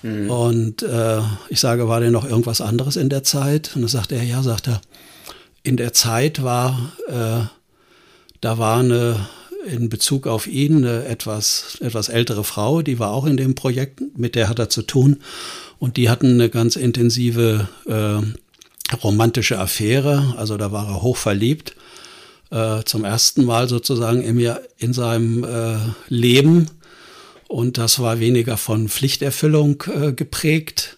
Mhm. 0.04 0.30
Und 0.30 0.84
äh, 0.84 1.20
ich 1.50 1.60
sage, 1.60 1.90
war 1.90 2.00
denn 2.00 2.14
noch 2.14 2.26
irgendwas 2.26 2.62
anderes 2.62 2.96
in 2.96 3.10
der 3.10 3.24
Zeit? 3.24 3.72
Und 3.76 3.82
dann 3.82 3.90
sagte 3.90 4.16
er, 4.16 4.24
ja, 4.24 4.42
sagt 4.42 4.68
er, 4.68 4.82
in 5.64 5.78
der 5.78 5.94
Zeit 5.94 6.44
war, 6.44 6.94
äh, 7.08 7.46
da 8.42 8.58
war 8.58 8.80
eine 8.80 9.28
in 9.66 9.90
Bezug 9.90 10.28
auf 10.28 10.48
ihn 10.48 10.78
eine 10.78 11.06
etwas, 11.06 11.78
etwas 11.82 12.10
ältere 12.10 12.44
Frau, 12.44 12.82
die 12.82 13.00
war 13.00 13.12
auch 13.12 13.26
in 13.26 13.38
dem 13.38 13.56
Projekt, 13.56 14.02
mit 14.18 14.36
der 14.36 14.50
hat 14.50 14.60
er 14.60 14.70
zu 14.70 14.84
tun. 14.84 15.18
Und 15.80 15.98
die 15.98 16.10
hatten 16.10 16.34
eine 16.34 16.50
ganz 16.50 16.76
intensive 16.76 17.68
äh, 17.86 18.96
romantische 18.96 19.60
Affäre. 19.60 20.36
Also 20.38 20.58
da 20.58 20.72
war 20.72 20.88
er 20.88 21.02
hoch 21.02 21.18
verliebt. 21.18 21.76
Äh, 22.52 22.84
zum 22.86 23.04
ersten 23.04 23.44
Mal 23.44 23.68
sozusagen 23.68 24.22
in, 24.22 24.56
in 24.78 24.94
seinem 24.94 25.44
äh, 25.44 25.78
Leben. 26.08 26.70
Und 27.48 27.78
das 27.78 28.00
war 28.00 28.20
weniger 28.20 28.58
von 28.58 28.88
Pflichterfüllung 28.88 29.84
äh, 29.94 30.14
geprägt. 30.14 30.98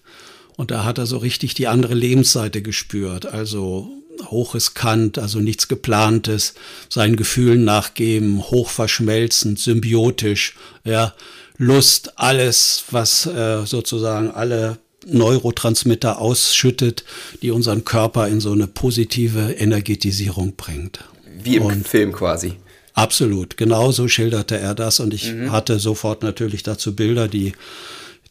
Und 0.58 0.72
da 0.72 0.84
hat 0.84 0.98
er 0.98 1.06
so 1.06 1.18
richtig 1.18 1.54
die 1.54 1.68
andere 1.68 1.94
Lebensseite 1.94 2.62
gespürt. 2.62 3.26
Also 3.26 3.90
hochriskant, 4.26 5.18
also 5.20 5.40
nichts 5.40 5.68
geplantes, 5.68 6.54
seinen 6.90 7.16
Gefühlen 7.16 7.64
nachgeben, 7.64 8.42
hochverschmelzend, 8.42 9.60
symbiotisch, 9.60 10.56
ja, 10.84 11.14
Lust, 11.58 12.20
alles, 12.20 12.84
was 12.92 13.26
äh, 13.26 13.66
sozusagen 13.66 14.30
alle 14.30 14.78
Neurotransmitter 15.08 16.20
ausschüttet, 16.20 17.04
die 17.42 17.52
unseren 17.52 17.84
Körper 17.86 18.28
in 18.28 18.40
so 18.40 18.52
eine 18.52 18.68
positive 18.68 19.54
Energetisierung 19.54 20.56
bringt. 20.56 21.00
Wie 21.42 21.56
im 21.56 21.64
und 21.64 21.88
Film 21.88 22.12
quasi. 22.12 22.54
Absolut, 22.94 23.58
genau 23.58 23.92
so 23.92 24.08
schilderte 24.08 24.58
er 24.58 24.74
das 24.74 25.00
und 25.00 25.14
ich 25.14 25.32
mhm. 25.32 25.52
hatte 25.52 25.80
sofort 25.80 26.24
natürlich 26.24 26.64
dazu 26.64 26.96
Bilder, 26.96 27.28
die 27.28 27.54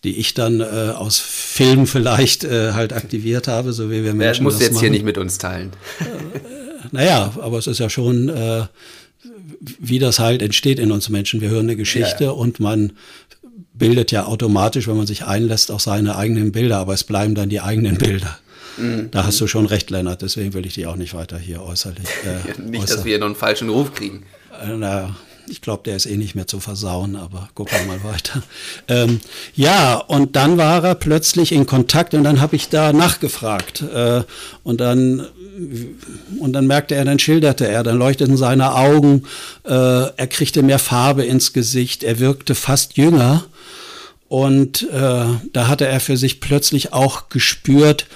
die 0.05 0.17
ich 0.17 0.35
dann 0.35 0.61
äh, 0.61 0.93
aus 0.95 1.19
Film 1.19 1.87
vielleicht 1.87 2.45
äh, 2.45 2.73
halt 2.73 2.93
aktiviert 2.93 3.49
habe, 3.49 3.73
so 3.73 3.91
wie 3.91 4.05
wir 4.05 4.15
Menschen. 4.15 4.45
Das 4.45 4.53
musst 4.53 4.61
du 4.61 4.65
jetzt 4.65 4.75
machen. 4.75 4.83
hier 4.83 4.91
nicht 4.91 5.05
mit 5.05 5.19
uns 5.19 5.39
teilen. 5.39 5.73
Äh, 6.01 6.05
naja, 6.93 7.33
aber 7.41 7.59
es 7.59 7.67
ist 7.67 7.79
ja 7.79 7.91
schon, 7.91 8.29
äh, 8.29 8.65
wie 9.79 9.99
das 9.99 10.19
halt 10.19 10.43
entsteht 10.43 10.79
in 10.79 10.93
uns 10.93 11.09
Menschen. 11.09 11.41
Wir 11.41 11.49
hören 11.49 11.67
eine 11.67 11.77
Geschichte 11.77 12.25
ja, 12.25 12.31
ja. 12.31 12.37
und 12.37 12.61
man 12.61 12.93
bildet 13.75 14.13
ja 14.13 14.27
automatisch, 14.27 14.89
wenn 14.89 14.97
man 14.97 15.07
sich 15.07 15.25
einlässt, 15.25 15.71
auch 15.71 15.81
seine 15.81 16.17
eigenen 16.17 16.53
Bilder, 16.53 16.79
aber 16.79 16.95
es 16.95 17.05
bleiben 17.05 17.35
dann 17.35 17.49
die 17.49 17.61
eigenen 17.61 17.99
Bilder. 17.99 18.39
Mhm. 18.77 19.11
Da 19.11 19.25
hast 19.25 19.41
du 19.41 19.47
schon 19.47 19.67
recht, 19.67 19.91
Lennart, 19.91 20.23
deswegen 20.23 20.53
will 20.55 20.67
ich 20.67 20.75
die 20.75 20.87
auch 20.87 20.97
nicht 20.97 21.15
weiter 21.15 21.39
hier 21.39 21.63
äußerlich. 21.63 22.07
Äh, 22.25 22.61
nicht, 22.63 22.83
äußern. 22.83 22.97
dass 22.97 23.05
wir 23.05 23.19
noch 23.19 23.27
einen 23.27 23.35
falschen 23.35 23.69
Ruf 23.69 23.95
kriegen. 23.95 24.25
Äh, 24.63 24.77
na, 24.77 25.17
ich 25.49 25.61
glaube, 25.61 25.83
der 25.85 25.97
ist 25.97 26.07
eh 26.07 26.17
nicht 26.17 26.35
mehr 26.35 26.47
zu 26.47 26.61
versauen, 26.61 27.17
aber 27.17 27.49
gucken 27.55 27.79
wir 27.79 27.97
mal 27.97 28.05
weiter. 28.05 28.43
Ähm, 28.89 29.21
ja, 29.55 29.97
und 29.97 30.37
dann 30.37 30.59
war 30.59 30.85
er 30.85 30.95
plötzlich 30.95 31.51
in 31.51 31.67
Kontakt 31.67 32.15
und 32.15 32.23
dann 32.23 32.41
habe 32.41 32.55
ich 32.55 32.69
da 32.69 32.93
nachgefragt. 32.93 33.83
Äh, 33.83 34.23
und 34.63 34.81
dann 34.81 35.27
und 36.39 36.53
dann 36.53 36.67
merkte 36.67 36.95
er, 36.95 37.05
dann 37.05 37.19
schilderte 37.19 37.67
er, 37.67 37.83
dann 37.83 37.99
leuchteten 37.99 38.37
seine 38.37 38.75
Augen, 38.75 39.25
äh, 39.65 39.71
er 39.71 40.27
kriegte 40.29 40.63
mehr 40.63 40.79
Farbe 40.79 41.25
ins 41.25 41.53
Gesicht, 41.53 42.05
er 42.05 42.19
wirkte 42.19 42.55
fast 42.55 42.97
jünger. 42.97 43.45
Und 44.29 44.83
äh, 44.91 45.25
da 45.53 45.69
hatte 45.69 45.87
er 45.87 46.01
für 46.01 46.17
sich 46.17 46.41
plötzlich 46.41 46.93
auch 46.93 47.29
gespürt, 47.29 48.07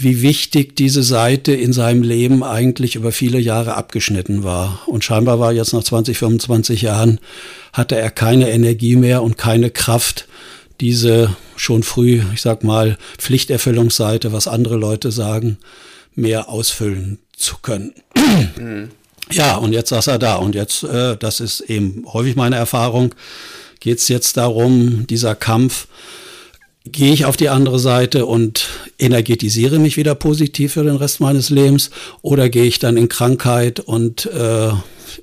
wie 0.00 0.22
wichtig 0.22 0.76
diese 0.76 1.02
Seite 1.02 1.52
in 1.52 1.72
seinem 1.72 2.02
Leben 2.02 2.44
eigentlich 2.44 2.94
über 2.94 3.10
viele 3.10 3.38
Jahre 3.38 3.74
abgeschnitten 3.74 4.44
war. 4.44 4.80
Und 4.86 5.04
scheinbar 5.04 5.40
war 5.40 5.52
jetzt 5.52 5.72
nach 5.72 5.82
20, 5.82 6.16
25 6.16 6.82
Jahren, 6.82 7.18
hatte 7.72 7.96
er 7.96 8.10
keine 8.10 8.50
Energie 8.50 8.94
mehr 8.94 9.22
und 9.22 9.38
keine 9.38 9.70
Kraft, 9.70 10.28
diese 10.80 11.34
schon 11.56 11.82
früh, 11.82 12.22
ich 12.32 12.40
sag 12.40 12.62
mal, 12.62 12.96
Pflichterfüllungsseite, 13.18 14.32
was 14.32 14.46
andere 14.46 14.76
Leute 14.76 15.10
sagen, 15.10 15.58
mehr 16.14 16.48
ausfüllen 16.48 17.18
zu 17.36 17.56
können. 17.60 17.92
Mhm. 18.56 18.90
Ja, 19.32 19.56
und 19.56 19.72
jetzt 19.72 19.90
saß 19.90 20.06
er 20.06 20.18
da. 20.18 20.36
Und 20.36 20.54
jetzt, 20.54 20.84
äh, 20.84 21.16
das 21.16 21.40
ist 21.40 21.60
eben 21.60 22.04
häufig 22.12 22.36
meine 22.36 22.56
Erfahrung, 22.56 23.14
geht 23.80 23.98
es 23.98 24.08
jetzt 24.08 24.36
darum, 24.36 25.06
dieser 25.08 25.34
Kampf, 25.34 25.88
gehe 26.84 27.12
ich 27.12 27.24
auf 27.24 27.36
die 27.36 27.48
andere 27.48 27.78
Seite 27.78 28.26
und 28.26 28.67
energetisiere 28.98 29.78
mich 29.78 29.96
wieder 29.96 30.14
positiv 30.14 30.72
für 30.74 30.84
den 30.84 30.96
Rest 30.96 31.20
meines 31.20 31.50
Lebens 31.50 31.90
oder 32.22 32.48
gehe 32.48 32.64
ich 32.64 32.78
dann 32.78 32.96
in 32.96 33.08
Krankheit 33.08 33.80
und 33.80 34.26
äh, 34.26 34.70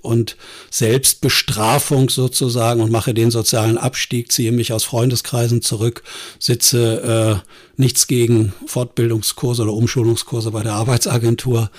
und 0.01 0.35
Selbstbestrafung 0.69 2.09
sozusagen 2.09 2.81
und 2.81 2.91
mache 2.91 3.13
den 3.13 3.31
sozialen 3.31 3.77
Abstieg, 3.77 4.31
ziehe 4.31 4.51
mich 4.51 4.73
aus 4.73 4.83
Freundeskreisen 4.83 5.61
zurück, 5.61 6.03
sitze 6.39 7.43
äh, 7.45 7.79
nichts 7.81 8.07
gegen 8.07 8.53
Fortbildungskurse 8.65 9.63
oder 9.63 9.73
Umschulungskurse 9.73 10.51
bei 10.51 10.63
der 10.63 10.73
Arbeitsagentur, 10.73 11.69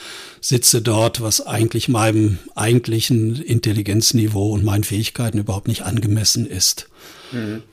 sitze 0.40 0.82
dort, 0.82 1.20
was 1.20 1.44
eigentlich 1.44 1.88
meinem 1.88 2.38
eigentlichen 2.54 3.42
Intelligenzniveau 3.42 4.50
und 4.50 4.64
meinen 4.64 4.85
Fähigkeiten 4.85 5.38
überhaupt 5.38 5.68
nicht 5.68 5.82
angemessen 5.82 6.46
ist. 6.46 6.88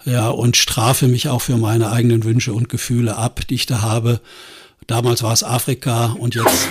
Ja, 0.05 0.29
und 0.29 0.57
strafe 0.57 1.07
mich 1.07 1.27
auch 1.27 1.41
für 1.41 1.57
meine 1.57 1.91
eigenen 1.91 2.23
Wünsche 2.23 2.53
und 2.53 2.69
Gefühle 2.69 3.17
ab, 3.17 3.41
die 3.49 3.55
ich 3.55 3.65
da 3.65 3.81
habe. 3.81 4.19
Damals 4.87 5.23
war 5.23 5.33
es 5.33 5.43
Afrika 5.43 6.15
und 6.19 6.35
jetzt 6.35 6.67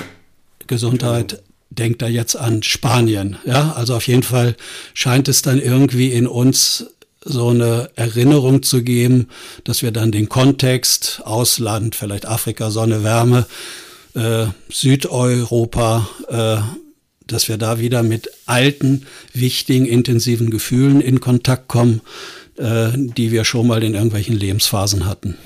Gesundheit. 0.67 1.43
Denkt 1.71 2.03
da 2.03 2.07
jetzt 2.07 2.37
an 2.37 2.63
Spanien. 2.63 3.37
Ja, 3.47 3.73
also 3.73 3.97
auf 3.97 4.07
jeden 4.07 4.23
Fall 4.23 4.57
scheint 4.93 5.27
es 5.29 5.41
dann 5.41 5.59
irgendwie 5.59 6.13
in 6.13 6.27
uns 6.27 6.87
so 7.25 7.49
eine 7.49 7.89
Erinnerung 7.95 8.63
zu 8.63 8.83
geben, 8.83 9.29
dass 9.65 9.83
wir 9.83 9.91
dann 9.91 10.13
den 10.13 10.29
Kontext, 10.29 11.23
Ausland, 11.25 11.95
vielleicht 11.95 12.27
Afrika, 12.27 12.71
Sonne, 12.71 13.05
Wärme, 13.05 13.47
äh, 14.15 14.47
Südeuropa, 14.71 16.09
äh, 16.29 16.59
dass 17.27 17.49
wir 17.49 17.57
da 17.57 17.79
wieder 17.79 18.03
mit 18.03 18.31
alten, 18.47 19.07
wichtigen, 19.33 19.87
intensiven 19.87 20.51
Gefühlen 20.51 21.01
in 21.01 21.21
Kontakt 21.21 21.69
kommen, 21.69 22.03
die 22.57 23.33
wir 23.33 23.45
schon 23.45 23.67
mal 23.67 23.83
in 23.83 23.95
irgendwelchen 23.95 24.37
Lebensphasen 24.37 25.07
hatten. 25.07 25.39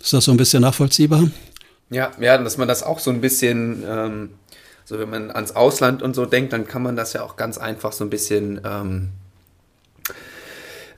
Ist 0.00 0.12
das 0.12 0.24
so 0.24 0.32
ein 0.32 0.36
bisschen 0.36 0.62
nachvollziehbar? 0.62 1.30
Ja, 1.90 2.10
ja, 2.20 2.38
dass 2.38 2.56
man 2.56 2.66
das 2.66 2.82
auch 2.82 2.98
so 2.98 3.10
ein 3.10 3.20
bisschen, 3.20 3.84
ähm, 3.86 4.30
so 4.84 4.98
wenn 4.98 5.10
man 5.10 5.30
ans 5.30 5.52
Ausland 5.52 6.02
und 6.02 6.14
so 6.14 6.26
denkt, 6.26 6.52
dann 6.52 6.66
kann 6.66 6.82
man 6.82 6.96
das 6.96 7.12
ja 7.12 7.22
auch 7.22 7.36
ganz 7.36 7.58
einfach 7.58 7.92
so 7.92 8.02
ein 8.02 8.10
bisschen 8.10 8.60
ähm, 8.64 9.10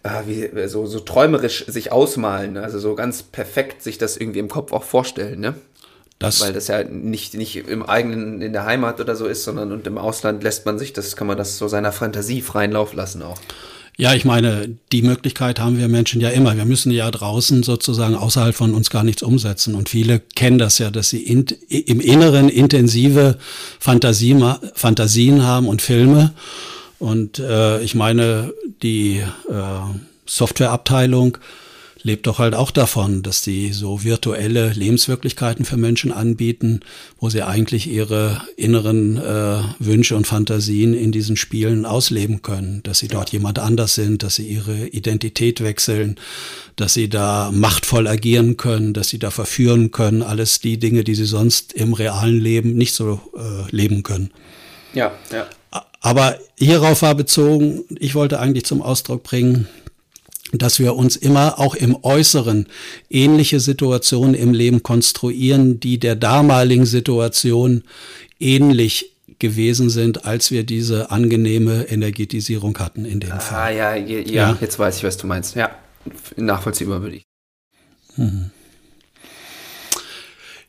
äh, 0.04 0.22
wie, 0.26 0.68
so, 0.68 0.86
so 0.86 1.00
träumerisch 1.00 1.66
sich 1.66 1.90
ausmalen, 1.90 2.56
also 2.56 2.78
so 2.78 2.94
ganz 2.94 3.22
perfekt 3.22 3.82
sich 3.82 3.98
das 3.98 4.16
irgendwie 4.16 4.38
im 4.38 4.48
Kopf 4.48 4.72
auch 4.72 4.84
vorstellen, 4.84 5.40
ne? 5.40 5.54
Das 6.20 6.40
Weil 6.40 6.52
das 6.52 6.68
ja 6.68 6.84
nicht, 6.84 7.34
nicht 7.34 7.56
im 7.56 7.82
eigenen, 7.82 8.40
in 8.40 8.52
der 8.52 8.64
Heimat 8.64 9.00
oder 9.00 9.16
so 9.16 9.26
ist, 9.26 9.42
sondern 9.42 9.72
und 9.72 9.86
im 9.86 9.98
Ausland 9.98 10.44
lässt 10.44 10.64
man 10.64 10.78
sich, 10.78 10.92
das 10.92 11.16
kann 11.16 11.26
man 11.26 11.36
das 11.36 11.58
so 11.58 11.66
seiner 11.66 11.90
Fantasie 11.90 12.40
freien 12.40 12.70
Lauf 12.70 12.94
lassen 12.94 13.22
auch. 13.22 13.40
Ja, 13.96 14.12
ich 14.12 14.24
meine, 14.24 14.76
die 14.90 15.02
Möglichkeit 15.02 15.60
haben 15.60 15.78
wir 15.78 15.86
Menschen 15.86 16.20
ja 16.20 16.30
immer. 16.30 16.56
Wir 16.56 16.64
müssen 16.64 16.90
ja 16.90 17.08
draußen 17.10 17.62
sozusagen 17.62 18.16
außerhalb 18.16 18.54
von 18.54 18.74
uns 18.74 18.90
gar 18.90 19.04
nichts 19.04 19.22
umsetzen. 19.22 19.76
Und 19.76 19.88
viele 19.88 20.18
kennen 20.18 20.58
das 20.58 20.78
ja, 20.78 20.90
dass 20.90 21.10
sie 21.10 21.22
in, 21.22 21.46
im 21.68 22.00
Inneren 22.00 22.48
intensive 22.48 23.38
Fantasie, 23.78 24.36
Fantasien 24.74 25.44
haben 25.44 25.68
und 25.68 25.80
Filme. 25.80 26.34
Und 26.98 27.38
äh, 27.38 27.82
ich 27.82 27.94
meine, 27.94 28.52
die 28.82 29.18
äh, 29.18 29.24
Softwareabteilung 30.26 31.38
lebt 32.04 32.26
doch 32.26 32.38
halt 32.38 32.54
auch 32.54 32.70
davon, 32.70 33.22
dass 33.22 33.40
die 33.40 33.72
so 33.72 34.04
virtuelle 34.04 34.68
Lebenswirklichkeiten 34.68 35.64
für 35.64 35.78
Menschen 35.78 36.12
anbieten, 36.12 36.80
wo 37.18 37.30
sie 37.30 37.42
eigentlich 37.42 37.88
ihre 37.88 38.42
inneren 38.56 39.16
äh, 39.16 39.62
Wünsche 39.78 40.14
und 40.14 40.26
Fantasien 40.26 40.92
in 40.92 41.12
diesen 41.12 41.36
Spielen 41.36 41.86
ausleben 41.86 42.42
können, 42.42 42.82
dass 42.82 42.98
sie 42.98 43.08
dort 43.08 43.30
jemand 43.30 43.58
anders 43.58 43.94
sind, 43.94 44.22
dass 44.22 44.34
sie 44.34 44.46
ihre 44.46 44.86
Identität 44.88 45.62
wechseln, 45.62 46.16
dass 46.76 46.92
sie 46.92 47.08
da 47.08 47.50
machtvoll 47.52 48.06
agieren 48.06 48.58
können, 48.58 48.92
dass 48.92 49.08
sie 49.08 49.18
da 49.18 49.30
verführen 49.30 49.90
können, 49.90 50.22
alles 50.22 50.60
die 50.60 50.78
Dinge, 50.78 51.04
die 51.04 51.14
sie 51.14 51.24
sonst 51.24 51.72
im 51.72 51.94
realen 51.94 52.38
Leben 52.38 52.74
nicht 52.74 52.94
so 52.94 53.18
äh, 53.34 53.70
leben 53.74 54.02
können. 54.02 54.30
Ja, 54.92 55.12
ja. 55.32 55.46
Aber 56.00 56.38
hierauf 56.58 57.00
war 57.00 57.14
bezogen, 57.14 57.84
ich 57.98 58.14
wollte 58.14 58.38
eigentlich 58.38 58.66
zum 58.66 58.82
Ausdruck 58.82 59.22
bringen, 59.22 59.68
dass 60.58 60.78
wir 60.78 60.96
uns 60.96 61.16
immer 61.16 61.58
auch 61.58 61.74
im 61.74 61.96
Äußeren 62.02 62.66
ähnliche 63.10 63.60
Situationen 63.60 64.34
im 64.34 64.52
Leben 64.52 64.82
konstruieren, 64.82 65.80
die 65.80 65.98
der 65.98 66.16
damaligen 66.16 66.86
Situation 66.86 67.82
ähnlich 68.38 69.12
gewesen 69.38 69.90
sind, 69.90 70.24
als 70.24 70.50
wir 70.50 70.64
diese 70.64 71.10
angenehme 71.10 71.84
Energetisierung 71.88 72.78
hatten 72.78 73.04
in 73.04 73.20
dem 73.20 73.32
ah, 73.32 73.40
Fall. 73.40 73.62
Ah 73.62 73.70
ja, 73.70 73.94
ja, 73.94 74.20
ja, 74.20 74.58
jetzt 74.60 74.78
weiß 74.78 74.98
ich, 74.98 75.04
was 75.04 75.16
du 75.16 75.26
meinst. 75.26 75.56
Ja, 75.56 75.70
nachvollziehbar 76.36 77.02
würde 77.02 77.16
ich. 77.16 77.22
Mhm. 78.16 78.50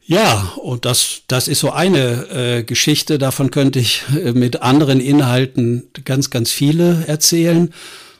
Ja, 0.07 0.53
und 0.57 0.85
das, 0.85 1.23
das 1.27 1.47
ist 1.47 1.59
so 1.59 1.71
eine 1.71 2.29
äh, 2.29 2.63
Geschichte. 2.63 3.17
Davon 3.17 3.49
könnte 3.49 3.79
ich 3.79 4.03
äh, 4.15 4.33
mit 4.33 4.61
anderen 4.61 4.99
Inhalten 4.99 5.89
ganz, 6.03 6.29
ganz 6.29 6.51
viele 6.51 7.05
erzählen. 7.07 7.73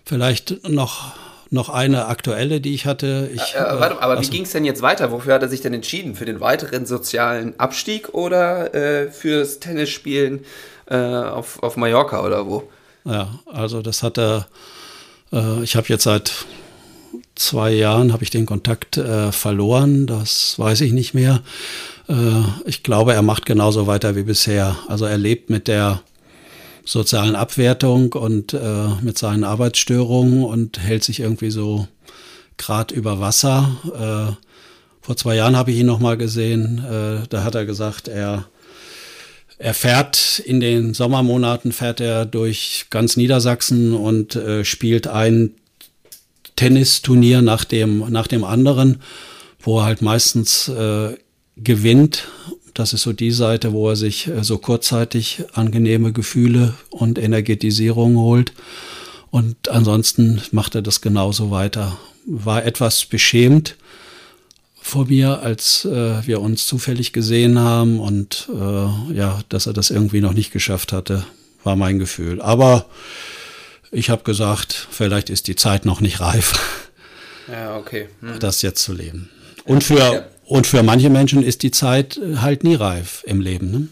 Vielleicht 0.04 0.68
noch 0.68 1.14
noch 1.56 1.70
eine 1.70 2.06
aktuelle, 2.06 2.62
die 2.62 2.76
ich 2.76 2.86
hatte. 2.86 3.32
Ich, 3.34 3.56
äh, 3.56 3.58
äh, 3.58 3.80
warte, 3.80 4.02
aber 4.02 4.18
also, 4.18 4.30
wie 4.30 4.36
ging 4.36 4.44
es 4.44 4.52
denn 4.52 4.66
jetzt 4.66 4.84
weiter? 4.84 5.12
Wofür 5.12 5.34
hat 5.34 5.42
er 5.42 5.50
sich 5.50 5.62
denn 5.62 5.74
entschieden? 5.74 6.14
Für 6.14 6.26
den 6.26 6.40
weiteren 6.40 6.86
sozialen 6.86 7.60
Abstieg 7.60 8.14
oder 8.14 8.76
äh, 8.76 9.10
fürs 9.10 9.60
Tennisspielen 9.60 10.42
äh, 10.86 10.96
auf, 10.96 11.64
auf 11.64 11.78
Mallorca 11.78 12.24
oder 12.24 12.46
wo? 12.46 12.70
Ja, 13.06 13.40
also 13.52 13.82
das 13.82 14.04
hat 14.04 14.20
er, 14.20 14.48
äh, 15.34 15.64
ich 15.64 15.76
habe 15.76 15.88
jetzt 15.88 16.04
seit 16.04 16.46
zwei 17.34 17.72
Jahren 17.72 18.14
habe 18.14 18.24
ich 18.24 18.30
den 18.30 18.46
Kontakt 18.46 18.98
äh, 18.98 19.32
verloren, 19.32 20.06
das 20.06 20.60
weiß 20.60 20.82
ich 20.82 20.94
nicht 20.94 21.14
mehr. 21.14 21.42
ich 22.66 22.84
glaube, 22.84 23.14
er 23.14 23.24
macht 23.24 23.48
genauso 23.48 23.88
weiter 23.88 24.16
wie 24.16 24.22
bisher. 24.22 24.76
Also 24.88 25.06
er 25.06 25.18
lebt 25.18 25.50
mit 25.50 25.68
der 25.68 26.02
sozialen 26.86 27.36
Abwertung 27.36 28.14
und 28.14 28.54
äh, 28.54 28.88
mit 29.02 29.18
seinen 29.18 29.44
Arbeitsstörungen 29.44 30.44
und 30.44 30.80
hält 30.80 31.04
sich 31.04 31.20
irgendwie 31.20 31.52
so 31.52 31.88
grad 32.58 32.92
über 32.92 33.20
Wasser. 33.20 33.76
Äh, 33.86 34.46
vor 35.02 35.18
zwei 35.18 35.36
Jahren 35.36 35.56
habe 35.56 35.72
ich 35.72 35.78
ihn 35.78 35.88
noch 35.88 36.00
mal 36.00 36.16
gesehen. 36.16 36.84
Äh, 36.86 37.28
da 37.28 37.44
hat 37.44 37.56
er 37.56 37.66
gesagt, 37.66 38.08
er 38.08 38.46
er 39.58 39.74
fährt 39.74 40.40
in 40.40 40.60
den 40.60 40.94
Sommermonaten 40.94 41.72
fährt 41.72 42.02
er 42.02 42.26
durch 42.26 42.88
ganz 42.90 43.16
Niedersachsen 43.16 43.94
und 43.94 44.36
äh, 44.36 44.66
spielt 44.66 45.08
ein 45.08 45.52
Tennisturnier 46.58 47.42
nach 47.42 47.64
dem 47.64 48.00
nach 48.12 48.28
dem 48.28 48.44
anderen, 48.44 49.02
wo 49.62 49.80
er 49.80 49.86
halt 49.86 50.02
meistens 50.02 50.68
äh, 50.68 51.16
gewinnt 51.56 52.28
das 52.76 52.94
ist 52.94 53.02
so 53.02 53.14
die 53.14 53.32
Seite, 53.32 53.74
wo 53.74 53.90
er 53.90 53.96
sich 53.96 54.28
äh, 54.28 54.44
so 54.44 54.60
kurzzeitig 54.60 55.44
angenehme 55.54 56.14
Gefühle 56.14 56.76
und 56.92 57.18
Energetisierung 57.18 58.18
holt. 58.18 58.54
Und 59.32 59.70
ansonsten 59.70 60.42
macht 60.52 60.76
er 60.76 60.82
das 60.82 61.02
genauso 61.02 61.50
weiter. 61.50 61.98
War 62.26 62.64
etwas 62.66 63.06
beschämt 63.06 63.76
vor 64.82 65.06
mir, 65.06 65.40
als 65.42 65.86
äh, 65.86 66.28
wir 66.28 66.42
uns 66.42 66.68
zufällig 66.68 67.12
gesehen 67.12 67.58
haben 67.58 68.00
und 68.00 68.50
äh, 68.54 69.14
ja, 69.16 69.40
dass 69.50 69.66
er 69.66 69.74
das 69.74 69.90
irgendwie 69.90 70.22
noch 70.22 70.34
nicht 70.34 70.52
geschafft 70.52 70.94
hatte, 70.94 71.26
war 71.64 71.76
mein 71.76 71.98
Gefühl. 71.98 72.40
Aber 72.42 72.86
ich 73.92 74.10
habe 74.10 74.24
gesagt, 74.24 74.88
vielleicht 74.92 75.30
ist 75.30 75.48
die 75.48 75.56
Zeit 75.56 75.86
noch 75.86 76.02
nicht 76.02 76.20
reif, 76.20 76.54
ja, 77.52 77.78
okay. 77.78 78.10
Hm. 78.20 78.40
das 78.40 78.62
jetzt 78.62 78.84
zu 78.84 78.94
leben. 78.94 79.30
Und 79.64 79.84
für, 79.84 80.28
und 80.46 80.68
für 80.68 80.84
manche 80.84 81.10
Menschen 81.10 81.44
ist 81.44 81.64
die 81.64 81.72
Zeit 81.72 82.18
äh, 82.18 82.38
halt 82.38 82.64
nie 82.64 82.76
reif 82.76 83.24
im 83.26 83.42
Leben. 83.42 83.72
Ne? 83.72 83.88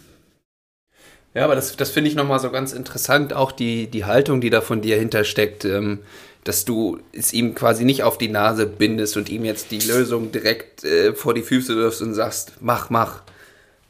Ja, 1.33 1.45
aber 1.45 1.55
das, 1.55 1.75
das 1.75 1.89
finde 1.89 2.09
ich 2.09 2.15
nochmal 2.15 2.39
so 2.39 2.51
ganz 2.51 2.73
interessant, 2.73 3.33
auch 3.33 3.51
die, 3.51 3.87
die 3.87 4.05
Haltung, 4.05 4.39
die 4.39 4.51
da 4.51 4.61
von 4.61 4.81
dir 4.81 4.97
hintersteckt, 4.97 5.65
ähm, 5.65 5.99
dass 6.43 6.65
du 6.65 6.99
es 7.11 7.33
ihm 7.33 7.55
quasi 7.55 7.85
nicht 7.85 8.03
auf 8.03 8.17
die 8.17 8.27
Nase 8.27 8.67
bindest 8.67 9.17
und 9.17 9.29
ihm 9.29 9.45
jetzt 9.45 9.71
die 9.71 9.79
Lösung 9.79 10.31
direkt 10.31 10.83
äh, 10.83 11.13
vor 11.13 11.33
die 11.33 11.41
Füße 11.41 11.75
wirfst 11.75 12.01
und 12.01 12.13
sagst, 12.13 12.53
mach, 12.59 12.89
mach. 12.89 13.23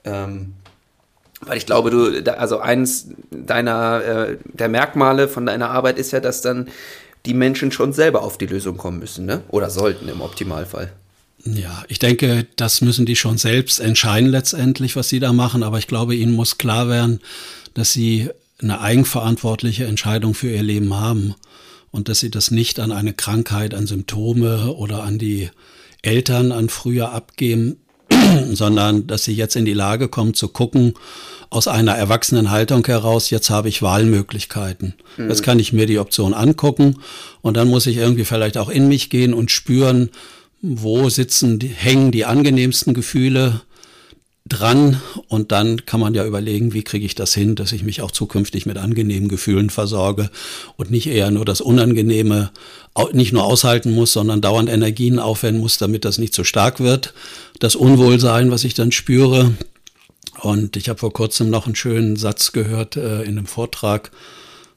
Ähm, 0.05 0.53
weil 1.41 1.57
ich 1.57 1.65
glaube, 1.65 1.89
du, 1.89 2.31
also 2.37 2.59
eines 2.59 3.09
deiner, 3.31 4.03
äh, 4.03 4.37
der 4.43 4.69
Merkmale 4.69 5.27
von 5.27 5.45
deiner 5.45 5.69
Arbeit 5.69 5.97
ist 5.97 6.11
ja, 6.11 6.21
dass 6.21 6.41
dann 6.41 6.69
die 7.25 7.33
Menschen 7.33 7.71
schon 7.71 7.91
selber 7.91 8.21
auf 8.21 8.37
die 8.37 8.45
Lösung 8.45 8.77
kommen 8.77 8.99
müssen, 8.99 9.25
ne? 9.25 9.41
Oder 9.49 9.69
sollten 9.69 10.07
im 10.07 10.21
Optimalfall. 10.21 10.91
Ja, 11.45 11.83
ich 11.89 11.99
denke, 11.99 12.47
das 12.55 12.81
müssen 12.81 13.05
die 13.05 13.15
schon 13.15 13.37
selbst 13.37 13.79
entscheiden 13.79 14.29
letztendlich, 14.29 14.95
was 14.95 15.09
sie 15.09 15.19
da 15.19 15.33
machen. 15.33 15.63
Aber 15.63 15.77
ich 15.77 15.87
glaube, 15.87 16.15
ihnen 16.15 16.33
muss 16.33 16.57
klar 16.57 16.87
werden, 16.87 17.19
dass 17.73 17.91
sie 17.91 18.29
eine 18.61 18.79
eigenverantwortliche 18.79 19.85
Entscheidung 19.85 20.33
für 20.33 20.49
ihr 20.49 20.63
Leben 20.63 20.93
haben 20.93 21.35
und 21.91 22.07
dass 22.07 22.19
sie 22.19 22.31
das 22.31 22.49
nicht 22.49 22.79
an 22.79 22.91
eine 22.91 23.13
Krankheit, 23.13 23.73
an 23.73 23.87
Symptome 23.87 24.73
oder 24.73 25.03
an 25.03 25.19
die 25.19 25.49
Eltern 26.01 26.51
an 26.51 26.69
früher 26.69 27.11
abgeben, 27.11 27.77
sondern 28.51 29.05
dass 29.07 29.25
sie 29.25 29.33
jetzt 29.33 29.55
in 29.55 29.65
die 29.65 29.73
Lage 29.73 30.07
kommen 30.07 30.33
zu 30.33 30.47
gucken, 30.47 30.93
aus 31.49 31.67
einer 31.67 31.93
erwachsenen 31.93 32.49
Haltung 32.49 32.85
heraus, 32.87 33.29
jetzt 33.29 33.49
habe 33.49 33.69
ich 33.69 33.81
Wahlmöglichkeiten. 33.81 34.95
Mhm. 35.17 35.29
Jetzt 35.29 35.43
kann 35.43 35.59
ich 35.59 35.71
mir 35.71 35.85
die 35.85 35.99
Option 35.99 36.33
angucken 36.33 36.99
und 37.41 37.57
dann 37.57 37.67
muss 37.67 37.85
ich 37.85 37.97
irgendwie 37.97 38.25
vielleicht 38.25 38.57
auch 38.57 38.69
in 38.69 38.87
mich 38.87 39.09
gehen 39.09 39.33
und 39.33 39.51
spüren, 39.51 40.09
wo 40.63 41.09
sitzen, 41.09 41.59
hängen 41.59 42.11
die 42.11 42.23
angenehmsten 42.23 42.93
Gefühle 42.93 43.61
dran 44.47 45.01
und 45.27 45.51
dann 45.51 45.85
kann 45.85 45.99
man 45.99 46.13
ja 46.13 46.25
überlegen, 46.25 46.73
wie 46.73 46.83
kriege 46.83 47.05
ich 47.05 47.15
das 47.15 47.33
hin, 47.33 47.55
dass 47.55 47.73
ich 47.73 47.83
mich 47.83 48.01
auch 48.01 48.11
zukünftig 48.11 48.65
mit 48.65 48.77
angenehmen 48.77 49.27
Gefühlen 49.27 49.69
versorge 49.69 50.29
und 50.77 50.89
nicht 50.89 51.07
eher 51.07 51.31
nur 51.31 51.45
das 51.45 51.59
Unangenehme 51.59 52.51
nicht 53.11 53.33
nur 53.33 53.43
aushalten 53.43 53.91
muss, 53.91 54.13
sondern 54.13 54.41
dauernd 54.41 54.69
Energien 54.69 55.19
aufwenden 55.19 55.61
muss, 55.61 55.77
damit 55.77 56.05
das 56.05 56.17
nicht 56.17 56.33
so 56.33 56.43
stark 56.43 56.79
wird. 56.79 57.13
Das 57.59 57.75
Unwohlsein, 57.75 58.51
was 58.51 58.63
ich 58.63 58.73
dann 58.73 58.91
spüre. 58.91 59.51
Und 60.41 60.77
ich 60.77 60.89
habe 60.89 60.99
vor 60.99 61.13
kurzem 61.13 61.49
noch 61.49 61.65
einen 61.65 61.75
schönen 61.75 62.15
Satz 62.15 62.51
gehört 62.51 62.95
äh, 62.97 63.23
in 63.23 63.37
einem 63.37 63.47
Vortrag, 63.47 64.11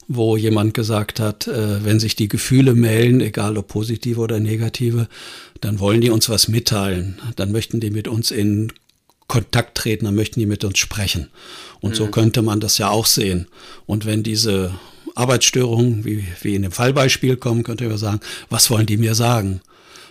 wo 0.09 0.37
jemand 0.37 0.75
gesagt 0.75 1.19
hat, 1.19 1.49
äh, 1.49 1.85
wenn 1.85 1.99
sich 1.99 2.15
die 2.17 2.29
Gefühle 2.29 2.75
melden, 2.75 3.21
egal 3.21 3.59
ob 3.59 3.69
positive 3.69 4.21
oder 4.21 4.39
negative, 4.39 5.09
dann 5.61 5.81
wollen 5.81 6.01
die 6.01 6.11
uns 6.11 6.29
was 6.29 6.49
mitteilen. 6.49 7.21
Dann 7.37 7.53
möchten 7.53 7.81
die 7.81 7.91
mit 7.91 8.09
uns 8.09 8.31
in 8.31 8.73
Kontakt 9.29 9.77
treten, 9.77 10.05
dann 10.05 10.15
möchten 10.15 10.41
die 10.41 10.47
mit 10.47 10.65
uns 10.65 10.79
sprechen. 10.79 11.29
Und 11.81 11.91
mhm. 11.91 11.95
so 11.95 12.07
könnte 12.09 12.43
man 12.43 12.61
das 12.61 12.79
ja 12.79 12.91
auch 12.91 13.07
sehen. 13.07 13.47
Und 13.87 14.07
wenn 14.07 14.23
diese 14.23 14.75
Arbeitsstörungen, 15.15 16.05
wie, 16.05 16.25
wie 16.43 16.55
in 16.55 16.63
dem 16.63 16.73
Fallbeispiel 16.73 17.37
kommen, 17.37 17.63
könnte 17.63 17.89
man 17.89 17.99
sagen, 17.99 18.21
was 18.51 18.71
wollen 18.71 18.87
die 18.87 18.97
mir 18.97 19.15
sagen? 19.15 19.61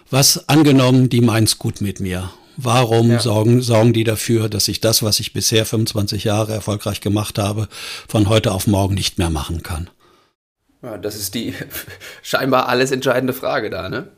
Was 0.10 0.50
angenommen, 0.50 1.10
die 1.10 1.22
meint's 1.22 1.58
gut 1.58 1.82
mit 1.82 2.00
mir. 2.00 2.32
Warum 2.58 3.12
ja. 3.12 3.20
sorgen, 3.20 3.62
sorgen 3.62 3.94
die 3.94 4.04
dafür, 4.04 4.50
dass 4.50 4.68
ich 4.68 4.80
das, 4.80 5.04
was 5.04 5.20
ich 5.20 5.34
bisher 5.34 5.66
25 5.66 6.24
Jahre 6.24 6.54
erfolgreich 6.54 7.02
gemacht 7.02 7.38
habe, 7.38 7.68
von 8.08 8.30
heute 8.30 8.52
auf 8.52 8.68
morgen 8.68 8.96
nicht 8.96 9.18
mehr 9.18 9.30
machen 9.30 9.62
kann? 9.62 9.90
Ja, 10.82 10.98
das 10.98 11.16
ist 11.16 11.34
die 11.36 11.54
scheinbar 12.22 12.70
alles 12.70 12.92
entscheidende 12.92 13.34
Frage 13.34 13.70
da, 13.70 13.90
ne? 13.90 14.10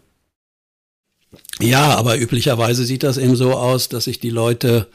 Ja, 1.60 1.95
aber 1.95 2.19
üblicherweise 2.19 2.86
sieht 2.86 3.04
das 3.04 3.17
eben 3.17 3.36
so 3.36 3.54
aus, 3.54 3.89
dass 3.89 4.06
sich 4.06 4.19
die 4.19 4.30
Leute 4.30 4.88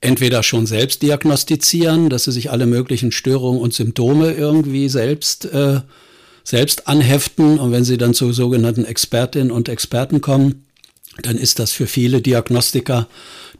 entweder 0.00 0.42
schon 0.42 0.66
selbst 0.66 1.02
diagnostizieren, 1.02 2.10
dass 2.10 2.24
sie 2.24 2.32
sich 2.32 2.50
alle 2.50 2.66
möglichen 2.66 3.12
Störungen 3.12 3.60
und 3.60 3.72
Symptome 3.72 4.32
irgendwie 4.32 4.88
selbst, 4.88 5.46
äh, 5.46 5.80
selbst 6.44 6.86
anheften. 6.86 7.58
Und 7.58 7.72
wenn 7.72 7.84
sie 7.84 7.96
dann 7.96 8.14
zu 8.14 8.32
sogenannten 8.32 8.84
Expertinnen 8.84 9.50
und 9.50 9.68
Experten 9.68 10.20
kommen, 10.20 10.66
dann 11.22 11.38
ist 11.38 11.58
das 11.58 11.72
für 11.72 11.86
viele 11.86 12.20
Diagnostiker, 12.20 13.08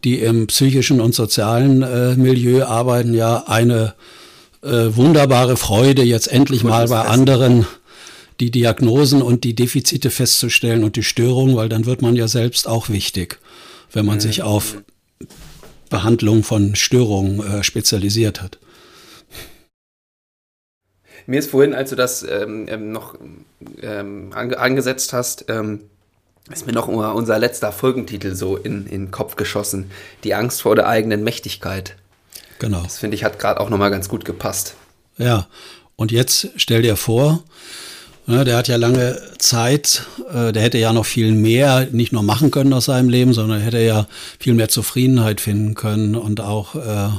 die 0.05 0.21
im 0.21 0.47
psychischen 0.47 1.01
und 1.01 1.15
sozialen 1.15 1.83
äh, 1.83 2.17
Milieu 2.17 2.65
arbeiten, 2.65 3.15
ja 3.15 3.45
eine 3.47 3.95
äh, 4.63 4.95
wunderbare 4.95 5.57
Freude, 5.57 6.03
jetzt 6.03 6.31
endlich 6.31 6.65
mal 6.65 6.89
bei 6.89 7.01
anderen 7.01 7.67
die 8.41 8.51
Diagnosen 8.51 9.23
und 9.23 9.45
die 9.45 9.55
Defizite 9.55 10.11
festzustellen 10.11 10.85
und 10.85 10.97
die 10.97 11.03
Störungen, 11.03 11.57
weil 11.57 11.69
dann 11.69 11.87
wird 11.87 12.03
man 12.03 12.17
ja 12.17 12.29
selbst 12.29 12.69
auch 12.69 12.89
wichtig, 12.89 13.39
wenn 13.93 14.07
man 14.07 14.17
mhm. 14.17 14.21
sich 14.21 14.43
auf 14.43 14.83
Behandlung 15.89 16.43
von 16.43 16.75
Störungen 16.75 17.41
äh, 17.41 17.65
spezialisiert 17.65 18.43
hat. 18.43 18.59
Mir 21.27 21.41
ist 21.41 21.51
vorhin, 21.51 21.75
als 21.75 21.91
du 21.91 21.97
das 21.97 22.23
ähm, 22.23 22.67
ähm 22.69 22.93
noch 22.93 23.17
ähm, 23.83 24.31
ange 24.33 24.59
angesetzt 24.59 25.13
hast, 25.13 25.47
ähm, 25.49 25.81
ist 26.51 26.67
mir 26.67 26.73
noch 26.73 26.87
unser 26.87 27.39
letzter 27.41 27.73
Folgentitel 27.73 28.37
so 28.37 28.57
in, 28.57 28.87
in 28.87 29.07
den 29.07 29.11
Kopf 29.11 29.35
geschossen. 29.35 29.91
Die 30.23 30.35
Angst 30.35 30.63
vor 30.63 30.77
der 30.77 30.87
eigenen 30.87 31.25
Mächtigkeit. 31.25 31.97
Genau. 32.61 32.83
Das 32.83 32.99
finde 32.99 33.17
ich 33.17 33.25
hat 33.25 33.41
gerade 33.41 33.61
auch 33.61 33.69
nochmal 33.69 33.91
ganz 33.91 34.09
gut 34.09 34.25
gepasst. 34.25 34.77
Ja, 35.19 35.49
und 35.97 36.13
jetzt 36.13 36.51
stell 36.57 36.83
dir 36.83 36.97
vor, 36.97 37.43
Ne, 38.29 38.45
der 38.45 38.57
hat 38.57 38.67
ja 38.67 38.75
lange 38.77 39.21
Zeit, 39.39 40.05
äh, 40.33 40.53
der 40.53 40.63
hätte 40.63 40.79
ja 40.79 40.93
noch 40.93 41.07
viel 41.07 41.31
mehr 41.31 41.87
nicht 41.93 42.13
nur 42.13 42.25
machen 42.25 42.51
können 42.51 42.73
aus 42.73 42.87
seinem 42.87 43.09
Leben, 43.09 43.33
sondern 43.33 43.61
hätte 43.61 43.79
ja 43.79 44.09
viel 44.41 44.55
mehr 44.55 44.69
Zufriedenheit 44.69 45.41
finden 45.41 45.75
können 45.75 46.17
und 46.17 46.41
auch 46.41 46.75
äh, 46.75 47.11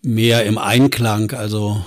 mehr 0.00 0.46
im 0.46 0.56
Einklang, 0.56 1.32
also 1.32 1.84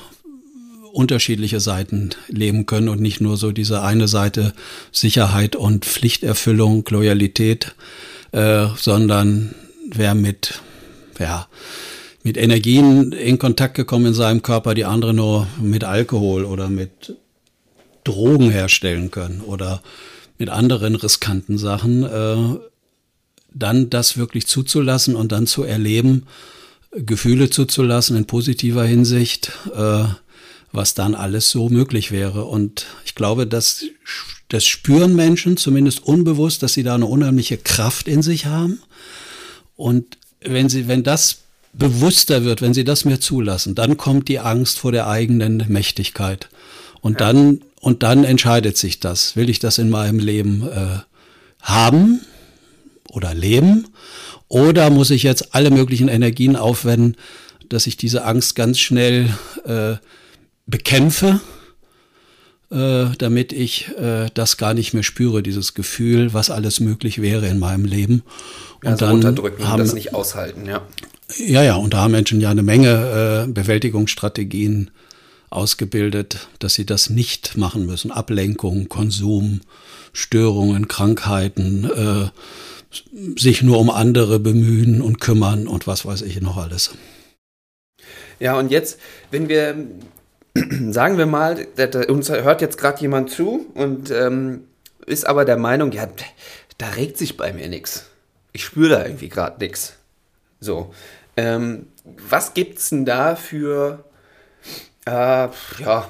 unterschiedliche 0.93 1.59
Seiten 1.59 2.11
leben 2.27 2.67
können 2.67 2.87
und 2.87 3.01
nicht 3.01 3.19
nur 3.19 3.35
so 3.35 3.51
diese 3.51 3.81
eine 3.81 4.07
Seite 4.07 4.53
Sicherheit 4.91 5.55
und 5.55 5.85
Pflichterfüllung, 5.85 6.85
Loyalität, 6.89 7.73
äh, 8.31 8.67
sondern 8.77 9.55
wer 9.91 10.13
mit, 10.13 10.61
ja, 11.17 11.47
mit 12.21 12.37
Energien 12.37 13.11
in 13.11 13.39
Kontakt 13.39 13.73
gekommen 13.73 14.07
in 14.07 14.13
seinem 14.13 14.43
Körper, 14.43 14.75
die 14.75 14.85
andere 14.85 15.15
nur 15.15 15.47
mit 15.59 15.83
Alkohol 15.83 16.45
oder 16.45 16.69
mit 16.69 17.15
Drogen 18.03 18.49
herstellen 18.49 19.12
können 19.12 19.41
oder 19.41 19.81
mit 20.38 20.49
anderen 20.49 20.95
riskanten 20.95 21.57
Sachen, 21.57 22.03
äh, 22.03 22.59
dann 23.53 23.89
das 23.89 24.17
wirklich 24.17 24.47
zuzulassen 24.47 25.15
und 25.15 25.31
dann 25.31 25.47
zu 25.47 25.63
erleben, 25.63 26.23
Gefühle 26.91 27.49
zuzulassen 27.49 28.15
in 28.17 28.25
positiver 28.25 28.83
Hinsicht, 28.83 29.51
äh, 29.75 30.05
was 30.71 30.93
dann 30.93 31.15
alles 31.15 31.49
so 31.49 31.69
möglich 31.69 32.12
wäre. 32.12 32.45
Und 32.45 32.85
ich 33.05 33.15
glaube, 33.15 33.47
dass 33.47 33.83
das 34.49 34.65
spüren 34.65 35.15
Menschen 35.15 35.57
zumindest 35.57 36.03
unbewusst, 36.03 36.63
dass 36.63 36.73
sie 36.73 36.83
da 36.83 36.95
eine 36.95 37.05
unheimliche 37.05 37.57
Kraft 37.57 38.07
in 38.07 38.21
sich 38.21 38.47
haben. 38.47 38.79
Und 39.75 40.17
wenn 40.41 40.69
sie, 40.69 40.88
wenn 40.88 41.03
das 41.03 41.39
bewusster 41.73 42.43
wird, 42.43 42.62
wenn 42.62 42.73
sie 42.73 42.83
das 42.83 43.05
mehr 43.05 43.21
zulassen, 43.21 43.75
dann 43.75 43.97
kommt 43.97 44.27
die 44.27 44.39
Angst 44.39 44.79
vor 44.79 44.91
der 44.91 45.07
eigenen 45.07 45.65
Mächtigkeit. 45.67 46.49
Und 47.01 47.21
dann 47.21 47.62
und 47.79 48.03
dann 48.03 48.23
entscheidet 48.23 48.77
sich 48.77 48.99
das. 48.99 49.35
Will 49.35 49.49
ich 49.49 49.59
das 49.59 49.77
in 49.77 49.89
meinem 49.89 50.19
Leben 50.19 50.67
äh, 50.67 50.99
haben 51.61 52.21
oder 53.11 53.33
leben? 53.33 53.87
Oder 54.47 54.89
muss 54.89 55.11
ich 55.11 55.23
jetzt 55.23 55.53
alle 55.53 55.71
möglichen 55.71 56.07
Energien 56.07 56.55
aufwenden, 56.55 57.15
dass 57.69 57.87
ich 57.87 57.97
diese 57.97 58.25
Angst 58.25 58.55
ganz 58.55 58.79
schnell 58.79 59.29
äh, 59.65 59.95
bekämpfe, 60.65 61.39
äh, 62.71 63.05
damit 63.17 63.53
ich 63.53 63.89
äh, 63.97 64.27
das 64.33 64.57
gar 64.57 64.73
nicht 64.73 64.93
mehr 64.93 65.03
spüre, 65.03 65.43
dieses 65.43 65.75
Gefühl, 65.75 66.33
was 66.33 66.49
alles 66.49 66.79
möglich 66.79 67.21
wäre 67.21 67.47
in 67.47 67.59
meinem 67.59 67.85
Leben. 67.85 68.23
Und 68.81 68.89
also 68.89 69.05
dann 69.05 69.15
unterdrücken 69.15 69.67
haben, 69.67 69.79
das 69.79 69.93
nicht 69.93 70.13
aushalten, 70.13 70.65
ja. 70.65 70.81
Ja, 71.37 71.63
ja, 71.63 71.75
und 71.75 71.93
da 71.93 71.99
haben 71.99 72.11
Menschen 72.11 72.41
ja 72.41 72.49
eine 72.49 72.63
Menge 72.63 73.45
äh, 73.47 73.51
Bewältigungsstrategien 73.51 74.89
ausgebildet, 75.49 76.47
dass 76.59 76.73
sie 76.73 76.85
das 76.85 77.09
nicht 77.09 77.57
machen 77.57 77.85
müssen. 77.85 78.12
Ablenkung, 78.12 78.89
Konsum, 78.89 79.62
Störungen, 80.13 80.88
Krankheiten, 80.88 81.85
äh, 81.85 82.29
sich 83.39 83.62
nur 83.62 83.79
um 83.79 83.89
andere 83.89 84.39
bemühen 84.39 85.01
und 85.01 85.19
kümmern 85.19 85.67
und 85.67 85.88
was 85.88 86.05
weiß 86.05 86.23
ich 86.23 86.41
noch 86.41 86.57
alles. 86.57 86.91
Ja, 88.39 88.57
und 88.57 88.71
jetzt, 88.71 88.99
wenn 89.31 89.49
wir, 89.49 89.75
sagen 90.89 91.17
wir 91.17 91.25
mal, 91.25 91.67
uns 92.07 92.29
hört 92.29 92.62
jetzt 92.62 92.77
gerade 92.77 93.01
jemand 93.01 93.29
zu 93.29 93.67
und 93.73 94.12
ähm, 94.12 94.63
ist 95.05 95.27
aber 95.27 95.45
der 95.45 95.57
Meinung, 95.57 95.91
ja, 95.91 96.07
da 96.77 96.89
regt 96.89 97.17
sich 97.17 97.38
bei 97.38 97.53
mir 97.53 97.67
nichts. 97.67 98.05
Ich 98.53 98.63
spüre 98.63 98.89
da 98.89 99.05
irgendwie 99.05 99.29
gerade 99.29 99.59
nichts. 99.59 99.93
So. 100.59 100.93
Ähm, 101.38 101.88
was 102.27 102.53
gibt's 102.53 102.89
denn 102.89 103.05
da 103.05 103.35
für 103.35 104.03
äh, 105.09 105.49
ja, 105.81 106.09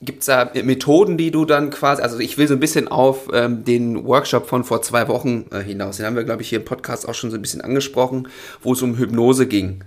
gibt 0.00 0.20
es 0.20 0.26
da 0.26 0.50
Methoden, 0.62 1.18
die 1.18 1.30
du 1.30 1.44
dann 1.44 1.70
quasi, 1.70 2.02
also 2.02 2.18
ich 2.18 2.38
will 2.38 2.46
so 2.46 2.54
ein 2.54 2.60
bisschen 2.60 2.88
auf 2.88 3.28
ähm, 3.32 3.64
den 3.64 4.04
Workshop 4.04 4.48
von 4.48 4.64
vor 4.64 4.82
zwei 4.82 5.08
Wochen 5.08 5.46
äh, 5.50 5.60
hinaus. 5.60 5.96
Den 5.96 6.06
haben 6.06 6.16
wir, 6.16 6.24
glaube 6.24 6.42
ich, 6.42 6.48
hier 6.48 6.60
im 6.60 6.64
Podcast 6.64 7.08
auch 7.08 7.14
schon 7.14 7.30
so 7.30 7.36
ein 7.36 7.42
bisschen 7.42 7.60
angesprochen, 7.60 8.28
wo 8.62 8.72
es 8.72 8.82
um 8.82 8.96
Hypnose 8.96 9.46
ging. 9.46 9.84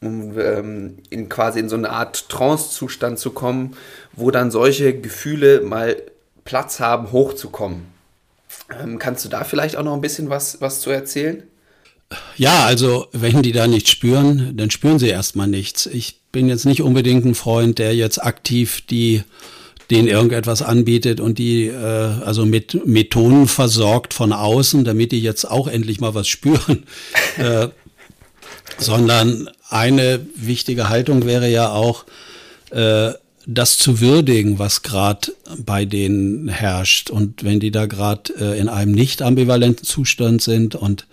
Um 0.00 0.38
ähm, 0.38 0.98
in 1.08 1.28
quasi 1.28 1.60
in 1.60 1.68
so 1.68 1.76
eine 1.76 1.90
Art 1.90 2.28
Trance-Zustand 2.28 3.18
zu 3.18 3.30
kommen, 3.30 3.76
wo 4.12 4.30
dann 4.30 4.50
solche 4.50 4.98
Gefühle 4.98 5.60
mal 5.60 5.96
Platz 6.44 6.80
haben, 6.80 7.12
hochzukommen. 7.12 7.86
Ähm, 8.82 8.98
kannst 8.98 9.24
du 9.24 9.28
da 9.28 9.44
vielleicht 9.44 9.76
auch 9.76 9.84
noch 9.84 9.94
ein 9.94 10.00
bisschen 10.00 10.30
was, 10.30 10.60
was 10.60 10.80
zu 10.80 10.90
erzählen? 10.90 11.44
Ja, 12.36 12.64
also 12.64 13.06
wenn 13.12 13.42
die 13.42 13.52
da 13.52 13.66
nichts 13.66 13.90
spüren, 13.90 14.56
dann 14.56 14.70
spüren 14.70 14.98
sie 14.98 15.08
erstmal 15.08 15.48
nichts. 15.48 15.86
Ich 15.86 16.20
bin 16.34 16.48
jetzt 16.48 16.66
nicht 16.66 16.82
unbedingt 16.82 17.24
ein 17.24 17.34
Freund, 17.34 17.78
der 17.78 17.94
jetzt 17.94 18.22
aktiv 18.22 18.82
die 18.90 19.22
denen 19.90 20.08
irgendetwas 20.08 20.62
anbietet 20.62 21.20
und 21.20 21.38
die 21.38 21.66
äh, 21.66 21.74
also 22.24 22.44
mit 22.46 22.86
Methoden 22.86 23.46
versorgt 23.46 24.14
von 24.14 24.32
außen, 24.32 24.84
damit 24.84 25.12
die 25.12 25.20
jetzt 25.20 25.48
auch 25.48 25.68
endlich 25.68 26.00
mal 26.00 26.14
was 26.14 26.26
spüren. 26.26 26.84
äh, 27.38 27.68
sondern 28.78 29.50
eine 29.68 30.26
wichtige 30.34 30.88
Haltung 30.88 31.26
wäre 31.26 31.50
ja 31.50 31.70
auch, 31.70 32.06
äh, 32.70 33.12
das 33.46 33.76
zu 33.76 34.00
würdigen, 34.00 34.58
was 34.58 34.82
gerade 34.82 35.32
bei 35.58 35.84
denen 35.84 36.48
herrscht. 36.48 37.10
Und 37.10 37.44
wenn 37.44 37.60
die 37.60 37.70
da 37.70 37.84
gerade 37.84 38.32
äh, 38.40 38.58
in 38.58 38.68
einem 38.70 38.92
nicht 38.92 39.20
ambivalenten 39.20 39.84
Zustand 39.84 40.40
sind 40.40 40.74
und 40.74 41.06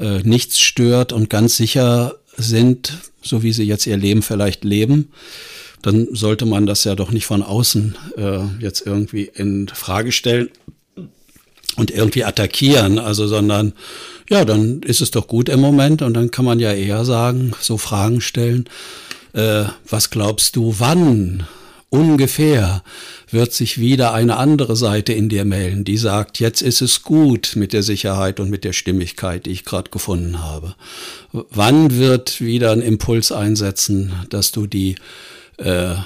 äh, 0.00 0.18
nichts 0.24 0.58
stört 0.60 1.12
und 1.12 1.30
ganz 1.30 1.56
sicher 1.56 2.16
sind, 2.40 2.98
so 3.22 3.42
wie 3.42 3.52
sie 3.52 3.64
jetzt 3.64 3.86
ihr 3.86 3.96
Leben 3.96 4.22
vielleicht 4.22 4.64
leben, 4.64 5.08
dann 5.82 6.08
sollte 6.12 6.46
man 6.46 6.66
das 6.66 6.84
ja 6.84 6.94
doch 6.94 7.10
nicht 7.10 7.26
von 7.26 7.42
außen 7.42 7.96
äh, 8.16 8.40
jetzt 8.58 8.86
irgendwie 8.86 9.30
in 9.34 9.68
Frage 9.68 10.12
stellen 10.12 10.50
und 11.76 11.90
irgendwie 11.90 12.24
attackieren, 12.24 12.98
also 12.98 13.26
sondern 13.26 13.72
ja, 14.28 14.44
dann 14.44 14.82
ist 14.82 15.00
es 15.00 15.10
doch 15.10 15.26
gut 15.26 15.48
im 15.48 15.60
Moment 15.60 16.02
und 16.02 16.14
dann 16.14 16.30
kann 16.30 16.44
man 16.44 16.60
ja 16.60 16.72
eher 16.72 17.04
sagen, 17.04 17.52
so 17.60 17.78
Fragen 17.78 18.20
stellen, 18.20 18.68
äh, 19.32 19.64
was 19.88 20.10
glaubst 20.10 20.56
du, 20.56 20.74
wann 20.78 21.46
ungefähr 21.90 22.82
wird 23.30 23.52
sich 23.52 23.78
wieder 23.78 24.14
eine 24.14 24.36
andere 24.36 24.76
Seite 24.76 25.12
in 25.12 25.28
dir 25.28 25.44
melden, 25.44 25.84
die 25.84 25.96
sagt, 25.96 26.40
jetzt 26.40 26.62
ist 26.62 26.80
es 26.80 27.02
gut 27.02 27.52
mit 27.56 27.72
der 27.72 27.82
Sicherheit 27.82 28.40
und 28.40 28.48
mit 28.48 28.64
der 28.64 28.72
Stimmigkeit, 28.72 29.46
die 29.46 29.50
ich 29.50 29.64
gerade 29.64 29.90
gefunden 29.90 30.42
habe. 30.42 30.74
Wann 31.32 31.96
wird 31.96 32.40
wieder 32.40 32.72
ein 32.72 32.80
Impuls 32.80 33.32
einsetzen, 33.32 34.12
dass 34.30 34.52
du 34.52 34.66
die 34.66 34.94
äh, 35.58 35.96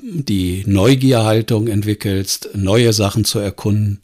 die 0.00 0.62
Neugierhaltung 0.64 1.66
entwickelst, 1.66 2.50
neue 2.54 2.92
Sachen 2.92 3.24
zu 3.24 3.40
erkunden, 3.40 3.98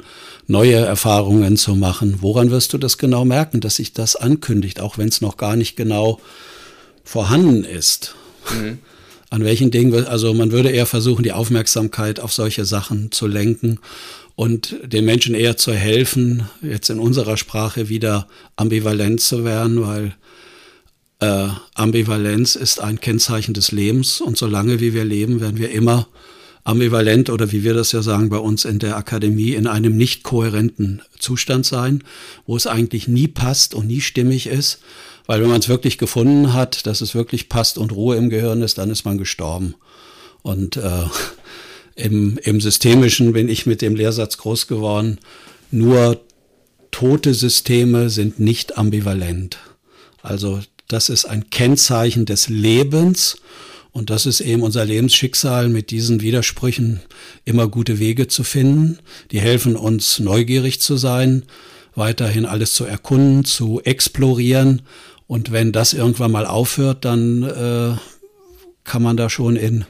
neue 0.49 0.75
Erfahrungen 0.75 1.57
zu 1.57 1.77
machen. 1.77 2.19
Woran 2.21 2.51
wirst 2.51 2.73
du 2.73 2.79
das 2.79 2.99
genau 2.99 3.25
merken, 3.25 3.61
dass 3.61 3.77
sich 3.77 3.93
das 3.93 4.17
ankündigt, 4.17 4.81
auch 4.81 4.99
wenn 4.99 5.09
es 5.09 5.21
noch 5.21 5.37
gar 5.37 5.55
nicht 5.55 5.77
genau 5.77 6.21
vorhanden 7.05 7.63
ist? 7.63 8.17
Mhm. 8.53 8.79
An 9.31 9.45
welchen 9.45 9.71
Dingen, 9.71 10.07
also 10.07 10.33
man 10.35 10.53
würde 10.53 10.71
eher 10.71 10.87
versuchen, 10.87 11.23
die 11.23 11.33
Aufmerksamkeit 11.33 12.21
auf 12.21 12.33
solche 12.33 12.65
Sachen 12.65 13.11
zu 13.11 13.27
lenken 13.27 13.79
und 14.37 14.77
den 14.85 15.05
Menschen 15.05 15.35
eher 15.35 15.57
zu 15.57 15.73
helfen, 15.73 16.49
jetzt 16.63 16.91
in 16.91 16.99
unserer 16.99 17.37
Sprache 17.37 17.89
wieder 17.89 18.27
ambivalent 18.57 19.21
zu 19.21 19.45
werden, 19.45 19.83
weil 19.83 20.15
äh, 21.21 21.49
Ambivalenz 21.75 22.57
ist 22.57 22.81
ein 22.81 23.01
Kennzeichen 23.01 23.55
des 23.55 23.73
Lebens. 23.73 24.21
Und 24.21 24.37
solange 24.37 24.81
wie 24.81 24.95
wir 24.95 25.05
leben, 25.05 25.41
werden 25.41 25.59
wir 25.59 25.71
immer 25.71 26.07
ambivalent 26.65 27.29
oder 27.29 27.53
wie 27.53 27.63
wir 27.63 27.75
das 27.75 27.93
ja 27.93 28.03
sagen 28.03 28.31
bei 28.31 28.39
uns 28.39 28.65
in 28.65 28.79
der 28.79 28.97
Akademie, 28.97 29.53
in 29.53 29.67
einem 29.67 29.97
nicht 29.97 30.23
kohärenten 30.23 31.03
Zustand 31.19 31.67
sein, 31.67 32.03
wo 32.47 32.57
es 32.57 32.67
eigentlich 32.67 33.07
nie 33.07 33.29
passt 33.29 33.75
und 33.75 33.87
nie 33.87 34.01
stimmig 34.01 34.47
ist. 34.47 34.81
Weil 35.27 35.41
wenn 35.41 35.51
man 35.51 35.61
es 35.61 35.69
wirklich 35.69 35.99
gefunden 35.99 36.53
hat, 36.53 36.87
dass 36.87 37.01
es 37.01 37.15
wirklich 37.15 37.49
passt 37.49 37.79
und 37.79 37.93
Ruhe 37.93 38.17
im 38.17 38.31
Gehirn 38.31 38.63
ist, 38.63 38.79
dann 38.79 38.91
ist 38.91 39.05
man 39.05 39.19
gestorben. 39.19 39.75
Und 40.43 40.77
äh, 40.77 41.05
im, 41.97 42.39
im 42.43 42.61
Systemischen 42.61 43.33
bin 43.33 43.49
ich 43.49 43.67
mit 43.67 43.81
dem 43.81 43.95
Lehrsatz 43.95 44.39
groß 44.39 44.67
geworden, 44.67 45.19
nur 45.71 46.21
tote 46.91 47.35
Systeme 47.35 48.11
sind 48.11 48.39
nicht 48.39 48.79
ambivalent. 48.79 49.59
Also 50.23 50.61
das 50.89 51.09
ist 51.09 51.25
ein 51.25 51.51
Kennzeichen 51.51 52.27
des 52.27 52.49
Lebens 52.49 53.39
und 53.95 54.11
das 54.11 54.27
ist 54.27 54.41
eben 54.41 54.63
unser 54.63 54.85
Lebensschicksal, 54.85 55.69
mit 55.69 55.93
diesen 55.93 56.21
Widersprüchen 56.21 57.01
immer 57.45 57.69
gute 57.69 58.01
Wege 58.01 58.27
zu 58.27 58.43
finden. 58.43 58.99
Die 59.31 59.41
helfen 59.41 59.77
uns, 59.77 60.19
neugierig 60.19 60.81
zu 60.81 60.97
sein, 60.97 61.45
weiterhin 61.95 62.45
alles 62.45 62.75
zu 62.75 62.85
erkunden, 62.85 63.45
zu 63.45 63.81
explorieren. 63.85 64.83
Und 65.29 65.53
wenn 65.53 65.71
das 65.71 65.93
irgendwann 65.93 66.33
mal 66.33 66.45
aufhört, 66.45 67.05
dann 67.05 67.45
äh, 67.45 67.97
kann 68.83 69.03
man 69.03 69.17
da 69.17 69.31
schon 69.31 69.55
in 69.55 69.85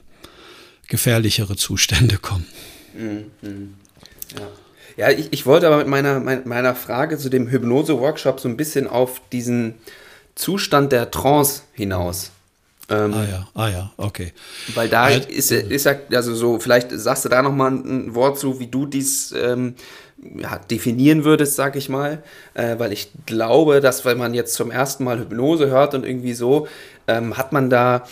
gefährlichere 0.87 1.57
Zustände 1.57 2.19
kommen. 2.19 2.47
Mhm. 2.93 3.75
Ja, 4.39 5.09
ja 5.09 5.19
ich, 5.19 5.33
ich, 5.33 5.47
wollte 5.47 5.67
aber 5.67 5.79
mit 5.79 5.87
meiner, 5.87 6.21
meiner 6.21 6.75
Frage 6.75 7.17
zu 7.17 7.31
dem 7.31 7.49
Hypnose-Workshop 7.49 8.39
so 8.39 8.51
ein 8.51 8.59
bisschen 8.59 8.87
auf 8.87 9.23
diesen 9.33 9.77
Zustand 10.35 10.93
der 10.93 11.11
Trance 11.11 11.63
hinaus. 11.73 12.33
Ähm, 12.91 13.15
ah 13.15 13.25
ja, 13.25 13.49
ah 13.55 13.69
ja, 13.69 13.93
okay. 13.97 14.33
Weil 14.75 14.89
da 14.89 15.05
halt, 15.05 15.31
ist, 15.31 15.51
ist 15.51 15.87
ja, 15.87 15.95
also 16.13 16.35
so, 16.35 16.59
vielleicht 16.59 16.91
sagst 16.91 17.25
du 17.25 17.29
da 17.29 17.43
nochmal 17.43 17.73
ein 17.73 18.15
Wort 18.15 18.39
zu, 18.39 18.61
wie 18.61 18.67
du 18.67 18.85
dies 18.85 19.33
ähm, 19.33 19.75
ja, 20.37 20.59
definieren 20.59 21.25
würdest, 21.25 21.57
sag 21.57 21.77
ich 21.77 21.89
mal. 21.89 22.23
Äh, 22.53 22.79
weil 22.79 22.93
ich 22.93 23.11
glaube, 23.27 23.81
dass 23.81 24.05
wenn 24.05 24.19
man 24.19 24.35
jetzt 24.35 24.55
zum 24.55 24.71
ersten 24.71 25.05
Mal 25.05 25.19
Hypnose 25.19 25.69
hört 25.69 25.95
und 25.95 26.05
irgendwie 26.05 26.35
so, 26.35 26.69
ähm, 27.07 27.37
hat 27.37 27.53
man 27.53 27.71
da 27.71 28.05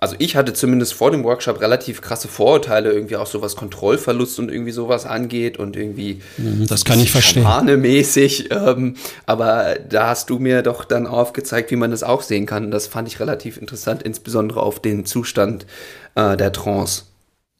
also 0.00 0.14
ich 0.20 0.36
hatte 0.36 0.52
zumindest 0.52 0.94
vor 0.94 1.10
dem 1.10 1.24
Workshop 1.24 1.60
relativ 1.60 2.00
krasse 2.00 2.28
Vorurteile, 2.28 2.92
irgendwie 2.92 3.16
auch 3.16 3.26
so 3.26 3.42
was 3.42 3.56
Kontrollverlust 3.56 4.38
und 4.38 4.48
irgendwie 4.48 4.70
sowas 4.70 5.04
angeht 5.04 5.58
und 5.58 5.76
irgendwie 5.76 6.22
mhm, 6.36 6.68
das 6.68 6.84
kann 6.84 7.00
ich 7.00 7.10
verstehen. 7.10 7.44
mäßig. 7.76 8.48
Ähm, 8.50 8.94
aber 9.26 9.76
da 9.88 10.08
hast 10.08 10.30
du 10.30 10.38
mir 10.38 10.62
doch 10.62 10.84
dann 10.84 11.08
aufgezeigt, 11.08 11.72
wie 11.72 11.76
man 11.76 11.90
das 11.90 12.04
auch 12.04 12.22
sehen 12.22 12.46
kann. 12.46 12.70
Das 12.70 12.86
fand 12.86 13.08
ich 13.08 13.18
relativ 13.18 13.56
interessant, 13.56 14.04
insbesondere 14.04 14.62
auf 14.62 14.80
den 14.80 15.04
Zustand 15.04 15.66
äh, 16.14 16.36
der 16.36 16.52
Trance. 16.52 17.02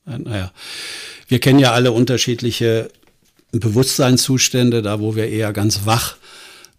Naja, 0.07 0.53
wir 1.27 1.41
kennen 1.41 1.59
ja 1.59 1.73
alle 1.73 1.91
unterschiedliche 1.91 2.89
Bewusstseinszustände, 3.51 4.81
da 4.81 5.01
wo 5.01 5.17
wir 5.17 5.29
eher 5.29 5.53
ganz 5.53 5.87
wach 5.87 6.17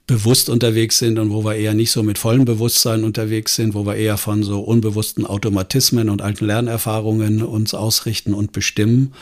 bewusst 0.10 0.49
unterwegs 0.49 0.97
sind 0.97 1.20
und 1.20 1.30
wo 1.30 1.43
wir 1.43 1.53
eher 1.53 1.76
nicht 1.76 1.91
so 1.91 2.01
mit 2.01 2.18
vollem 2.18 2.43
Bewusstsein 2.43 3.03
unterwegs 3.03 3.55
sind, 3.55 3.76
wo 3.76 3.86
wir 3.86 3.95
eher 3.95 4.18
von 4.18 4.41
so 4.41 4.60
unbewussten 4.60 5.24
Automatismen 5.24 6.10
und 6.10 6.24
alten 6.24 6.47
Lernerfahrungen 6.47 7.43
uns 7.43 7.76
ausrichten 7.76 8.34
und 8.34 8.51
bestimmen. 8.51 9.14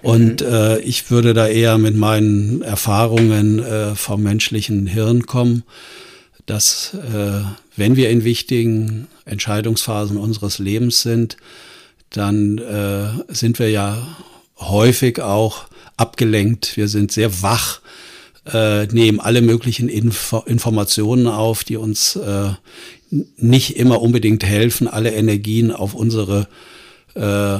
Und 0.00 0.40
mhm. 0.40 0.46
äh, 0.46 0.78
ich 0.78 1.10
würde 1.10 1.34
da 1.34 1.48
eher 1.48 1.76
mit 1.76 1.96
meinen 1.96 2.62
Erfahrungen 2.62 3.58
äh, 3.58 3.96
vom 3.96 4.22
menschlichen 4.22 4.86
Hirn 4.86 5.26
kommen, 5.26 5.64
dass 6.46 6.94
äh, 6.94 7.40
wenn 7.74 7.96
wir 7.96 8.08
in 8.08 8.22
wichtigen 8.22 9.08
Entscheidungsphasen 9.24 10.16
unseres 10.16 10.60
Lebens 10.60 11.02
sind, 11.02 11.36
dann 12.10 12.58
äh, 12.58 13.08
sind 13.34 13.58
wir 13.58 13.70
ja 13.70 14.06
häufig 14.60 15.20
auch 15.20 15.64
abgelenkt. 15.96 16.76
Wir 16.76 16.86
sind 16.86 17.10
sehr 17.10 17.42
wach 17.42 17.80
äh, 18.52 18.86
nehmen 18.86 19.20
alle 19.20 19.42
möglichen 19.42 19.88
Info 19.88 20.38
Informationen 20.46 21.26
auf, 21.26 21.64
die 21.64 21.76
uns 21.76 22.16
äh, 22.16 22.50
nicht 23.10 23.76
immer 23.76 24.02
unbedingt 24.02 24.44
helfen, 24.44 24.88
alle 24.88 25.12
Energien 25.12 25.70
auf 25.70 25.94
unsere 25.94 26.48
äh, 27.14 27.58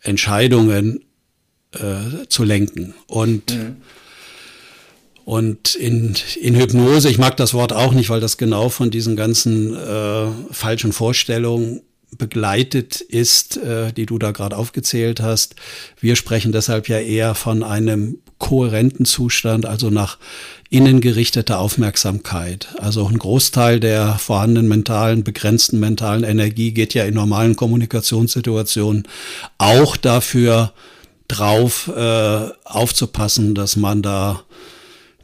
Entscheidungen 0.00 1.04
äh, 1.72 2.26
zu 2.28 2.44
lenken. 2.44 2.94
Und 3.06 3.54
mhm. 3.54 3.76
Und 5.24 5.74
in, 5.74 6.14
in 6.38 6.54
Hypnose, 6.54 7.08
ich 7.08 7.16
mag 7.16 7.36
das 7.38 7.54
Wort 7.54 7.72
auch 7.72 7.92
nicht, 7.92 8.10
weil 8.10 8.20
das 8.20 8.36
genau 8.36 8.68
von 8.68 8.90
diesen 8.90 9.16
ganzen 9.16 9.74
äh, 9.74 10.26
falschen 10.50 10.92
Vorstellungen 10.92 11.80
begleitet 12.18 13.00
ist, 13.00 13.56
äh, 13.56 13.92
die 13.92 14.04
du 14.06 14.18
da 14.18 14.32
gerade 14.32 14.56
aufgezählt 14.56 15.20
hast. 15.20 15.56
Wir 15.98 16.16
sprechen 16.16 16.52
deshalb 16.52 16.88
ja 16.88 16.98
eher 16.98 17.34
von 17.34 17.62
einem 17.62 18.18
kohärenten 18.38 19.06
Zustand, 19.06 19.66
also 19.66 19.90
nach 19.90 20.18
innen 20.70 21.00
gerichteter 21.00 21.60
Aufmerksamkeit. 21.60 22.68
Also 22.78 23.06
ein 23.06 23.18
Großteil 23.18 23.80
der 23.80 24.18
vorhandenen 24.18 24.68
mentalen, 24.68 25.22
begrenzten 25.22 25.78
mentalen 25.78 26.24
Energie 26.24 26.72
geht 26.72 26.94
ja 26.94 27.04
in 27.04 27.14
normalen 27.14 27.56
Kommunikationssituationen 27.56 29.04
auch 29.58 29.96
dafür 29.96 30.72
drauf 31.28 31.90
äh, 31.94 32.48
aufzupassen, 32.64 33.54
dass 33.54 33.76
man 33.76 34.02
da 34.02 34.42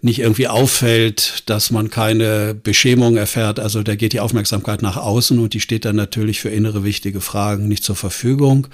nicht 0.02 0.20
irgendwie 0.20 0.48
auffällt, 0.48 1.42
dass 1.46 1.70
man 1.70 1.90
keine 1.90 2.54
Beschämung 2.54 3.16
erfährt. 3.16 3.61
Also 3.61 3.82
da 3.82 3.96
geht 3.96 4.12
die 4.12 4.20
Aufmerksamkeit 4.20 4.82
nach 4.82 4.96
außen 4.96 5.38
und 5.38 5.52
die 5.52 5.61
steht 5.61 5.84
dann 5.84 5.96
natürlich 5.96 6.40
für 6.40 6.48
innere 6.48 6.84
wichtige 6.84 7.20
Fragen 7.20 7.68
nicht 7.68 7.84
zur 7.84 7.96
Verfügung. 7.96 8.68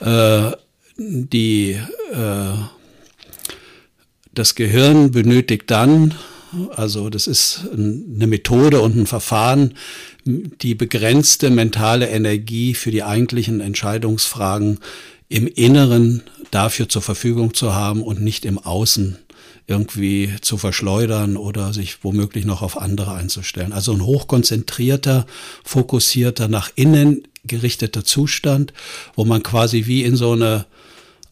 Äh, 0.00 0.52
die, 0.98 1.78
äh, 2.12 2.52
das 4.36 4.54
Gehirn 4.54 5.10
benötigt 5.10 5.64
dann, 5.70 6.14
also 6.74 7.10
das 7.10 7.26
ist 7.26 7.66
eine 7.72 8.26
Methode 8.26 8.80
und 8.80 8.96
ein 8.96 9.06
Verfahren, 9.06 9.74
die 10.24 10.74
begrenzte 10.74 11.50
mentale 11.50 12.08
Energie 12.08 12.74
für 12.74 12.90
die 12.90 13.02
eigentlichen 13.02 13.60
Entscheidungsfragen 13.60 14.78
im 15.28 15.46
Inneren 15.46 16.22
dafür 16.50 16.88
zur 16.88 17.02
Verfügung 17.02 17.54
zu 17.54 17.74
haben 17.74 18.02
und 18.02 18.20
nicht 18.20 18.44
im 18.44 18.58
Außen 18.58 19.18
irgendwie 19.66 20.30
zu 20.42 20.58
verschleudern 20.58 21.36
oder 21.36 21.72
sich 21.72 22.04
womöglich 22.04 22.44
noch 22.44 22.62
auf 22.62 22.80
andere 22.80 23.14
einzustellen. 23.14 23.72
Also 23.72 23.92
ein 23.92 24.04
hochkonzentrierter, 24.04 25.26
fokussierter, 25.64 26.46
nach 26.46 26.70
innen 26.76 27.26
gerichteter 27.44 28.04
Zustand, 28.04 28.72
wo 29.16 29.24
man 29.24 29.42
quasi 29.42 29.86
wie 29.86 30.04
in 30.04 30.14
so 30.14 30.32
eine 30.32 30.66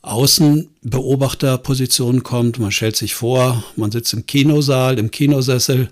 Außenbeobachterposition 0.05 2.23
kommt. 2.23 2.59
Man 2.59 2.71
stellt 2.71 2.97
sich 2.97 3.15
vor, 3.15 3.65
man 3.77 3.91
sitzt 3.91 4.13
im 4.13 4.27
Kinosaal, 4.27 4.99
im 4.99 5.11
Kinosessel 5.11 5.89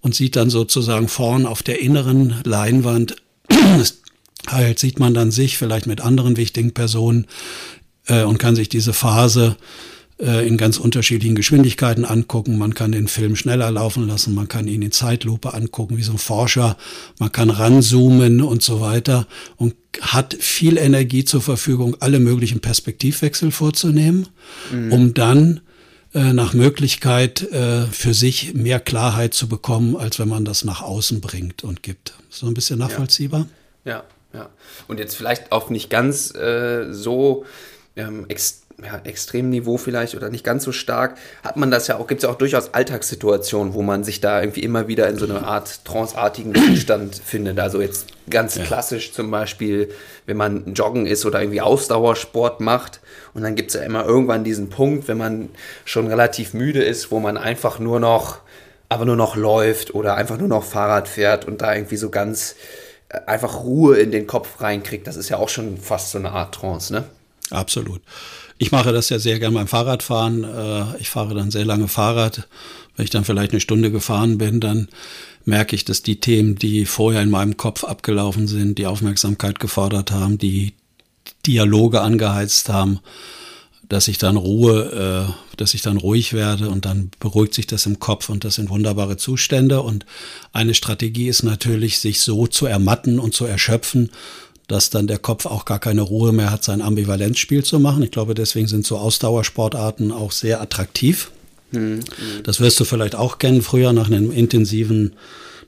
und 0.00 0.14
sieht 0.14 0.36
dann 0.36 0.50
sozusagen 0.50 1.08
vorn 1.08 1.46
auf 1.46 1.62
der 1.62 1.80
inneren 1.80 2.40
Leinwand, 2.44 3.16
halt 4.48 4.78
sieht 4.78 4.98
man 4.98 5.14
dann 5.14 5.30
sich 5.30 5.58
vielleicht 5.58 5.86
mit 5.86 6.00
anderen 6.00 6.36
wichtigen 6.36 6.72
Personen 6.72 7.26
äh, 8.06 8.24
und 8.24 8.38
kann 8.38 8.56
sich 8.56 8.68
diese 8.68 8.92
Phase 8.92 9.56
in 10.18 10.56
ganz 10.56 10.78
unterschiedlichen 10.78 11.34
Geschwindigkeiten 11.34 12.04
angucken. 12.04 12.56
Man 12.56 12.74
kann 12.74 12.92
den 12.92 13.08
Film 13.08 13.34
schneller 13.34 13.70
laufen 13.72 14.06
lassen, 14.06 14.34
man 14.34 14.46
kann 14.46 14.68
ihn 14.68 14.82
in 14.82 14.92
Zeitlupe 14.92 15.52
angucken, 15.52 15.96
wie 15.96 16.02
so 16.02 16.12
ein 16.12 16.18
Forscher, 16.18 16.76
man 17.18 17.32
kann 17.32 17.50
ranzoomen 17.50 18.40
und 18.40 18.62
so 18.62 18.80
weiter 18.80 19.26
und 19.56 19.74
hat 20.00 20.34
viel 20.34 20.78
Energie 20.78 21.24
zur 21.24 21.42
Verfügung, 21.42 21.96
alle 22.00 22.20
möglichen 22.20 22.60
Perspektivwechsel 22.60 23.50
vorzunehmen, 23.50 24.28
mhm. 24.70 24.92
um 24.92 25.14
dann 25.14 25.60
äh, 26.14 26.34
nach 26.34 26.52
Möglichkeit 26.52 27.42
äh, 27.52 27.86
für 27.86 28.12
sich 28.12 28.52
mehr 28.52 28.80
Klarheit 28.80 29.32
zu 29.32 29.48
bekommen, 29.48 29.96
als 29.96 30.18
wenn 30.18 30.28
man 30.28 30.44
das 30.44 30.62
nach 30.62 30.82
außen 30.82 31.22
bringt 31.22 31.64
und 31.64 31.82
gibt. 31.82 32.14
So 32.28 32.46
ein 32.46 32.54
bisschen 32.54 32.78
nachvollziehbar? 32.78 33.46
Ja, 33.84 34.04
ja. 34.34 34.40
ja. 34.40 34.50
Und 34.88 34.98
jetzt 34.98 35.16
vielleicht 35.16 35.52
auf 35.52 35.70
nicht 35.70 35.88
ganz 35.88 36.34
äh, 36.34 36.92
so 36.92 37.46
ähm, 37.96 38.26
extrem 38.28 38.61
ja, 38.84 39.00
Extremniveau 39.04 39.76
vielleicht 39.76 40.14
oder 40.14 40.30
nicht 40.30 40.44
ganz 40.44 40.64
so 40.64 40.72
stark, 40.72 41.16
hat 41.42 41.56
man 41.56 41.70
das 41.70 41.86
ja 41.88 41.96
auch, 41.96 42.06
gibt 42.06 42.22
es 42.22 42.26
ja 42.26 42.30
auch 42.30 42.38
durchaus 42.38 42.74
Alltagssituationen, 42.74 43.74
wo 43.74 43.82
man 43.82 44.04
sich 44.04 44.20
da 44.20 44.40
irgendwie 44.40 44.62
immer 44.62 44.88
wieder 44.88 45.08
in 45.08 45.18
so 45.18 45.24
eine 45.24 45.44
Art 45.44 45.84
tranceartigen 45.84 46.54
Zustand 46.74 47.16
findet. 47.24 47.58
Also 47.58 47.80
jetzt 47.80 48.06
ganz 48.30 48.56
ja. 48.56 48.64
klassisch 48.64 49.12
zum 49.12 49.30
Beispiel, 49.30 49.90
wenn 50.26 50.36
man 50.36 50.74
joggen 50.74 51.06
ist 51.06 51.24
oder 51.24 51.40
irgendwie 51.40 51.60
Ausdauersport 51.60 52.60
macht 52.60 53.00
und 53.34 53.42
dann 53.42 53.54
gibt 53.54 53.70
es 53.70 53.74
ja 53.74 53.82
immer 53.82 54.04
irgendwann 54.04 54.44
diesen 54.44 54.68
Punkt, 54.68 55.08
wenn 55.08 55.18
man 55.18 55.48
schon 55.84 56.06
relativ 56.06 56.54
müde 56.54 56.82
ist, 56.82 57.10
wo 57.10 57.20
man 57.20 57.36
einfach 57.36 57.78
nur 57.78 58.00
noch, 58.00 58.38
aber 58.88 59.04
nur 59.04 59.16
noch 59.16 59.36
läuft 59.36 59.94
oder 59.94 60.16
einfach 60.16 60.38
nur 60.38 60.48
noch 60.48 60.64
Fahrrad 60.64 61.08
fährt 61.08 61.46
und 61.46 61.62
da 61.62 61.74
irgendwie 61.74 61.96
so 61.96 62.10
ganz 62.10 62.56
äh, 63.08 63.20
einfach 63.26 63.64
Ruhe 63.64 63.96
in 63.96 64.10
den 64.10 64.26
Kopf 64.26 64.60
reinkriegt. 64.60 65.06
Das 65.06 65.16
ist 65.16 65.28
ja 65.28 65.38
auch 65.38 65.48
schon 65.48 65.78
fast 65.78 66.10
so 66.10 66.18
eine 66.18 66.32
Art 66.32 66.54
Trance, 66.54 66.92
ne? 66.92 67.04
Absolut. 67.50 68.02
Ich 68.62 68.70
mache 68.70 68.92
das 68.92 69.08
ja 69.08 69.18
sehr 69.18 69.40
gern 69.40 69.54
beim 69.54 69.66
Fahrradfahren. 69.66 70.44
Äh, 70.44 71.00
ich 71.00 71.08
fahre 71.08 71.34
dann 71.34 71.50
sehr 71.50 71.64
lange 71.64 71.88
Fahrrad. 71.88 72.46
Wenn 72.94 73.02
ich 73.02 73.10
dann 73.10 73.24
vielleicht 73.24 73.50
eine 73.50 73.60
Stunde 73.60 73.90
gefahren 73.90 74.38
bin, 74.38 74.60
dann 74.60 74.86
merke 75.44 75.74
ich, 75.74 75.84
dass 75.84 76.04
die 76.04 76.20
Themen, 76.20 76.54
die 76.54 76.86
vorher 76.86 77.22
in 77.22 77.30
meinem 77.30 77.56
Kopf 77.56 77.82
abgelaufen 77.82 78.46
sind, 78.46 78.78
die 78.78 78.86
Aufmerksamkeit 78.86 79.58
gefordert 79.58 80.12
haben, 80.12 80.38
die 80.38 80.74
Dialoge 81.44 82.02
angeheizt 82.02 82.68
haben, 82.68 83.00
dass 83.88 84.06
ich 84.06 84.18
dann 84.18 84.36
Ruhe, 84.36 85.26
äh, 85.26 85.56
dass 85.56 85.74
ich 85.74 85.82
dann 85.82 85.96
ruhig 85.96 86.32
werde 86.32 86.70
und 86.70 86.84
dann 86.84 87.10
beruhigt 87.18 87.54
sich 87.54 87.66
das 87.66 87.86
im 87.86 87.98
Kopf 87.98 88.28
und 88.28 88.44
das 88.44 88.54
sind 88.54 88.70
wunderbare 88.70 89.16
Zustände. 89.16 89.82
Und 89.82 90.06
eine 90.52 90.74
Strategie 90.74 91.26
ist 91.26 91.42
natürlich, 91.42 91.98
sich 91.98 92.20
so 92.20 92.46
zu 92.46 92.66
ermatten 92.66 93.18
und 93.18 93.34
zu 93.34 93.44
erschöpfen, 93.44 94.12
dass 94.72 94.88
dann 94.88 95.06
der 95.06 95.18
Kopf 95.18 95.44
auch 95.44 95.66
gar 95.66 95.78
keine 95.78 96.00
Ruhe 96.00 96.32
mehr 96.32 96.50
hat, 96.50 96.64
sein 96.64 96.80
Ambivalenzspiel 96.80 97.62
zu 97.62 97.78
machen. 97.78 98.02
Ich 98.02 98.10
glaube, 98.10 98.32
deswegen 98.32 98.66
sind 98.66 98.86
so 98.86 98.96
Ausdauersportarten 98.96 100.12
auch 100.12 100.32
sehr 100.32 100.62
attraktiv. 100.62 101.30
Mhm. 101.72 102.00
Das 102.42 102.58
wirst 102.58 102.80
du 102.80 102.84
vielleicht 102.84 103.14
auch 103.14 103.36
kennen, 103.36 103.60
früher 103.60 103.92
nach 103.92 104.06
einem 104.06 104.32
intensiven, 104.32 105.12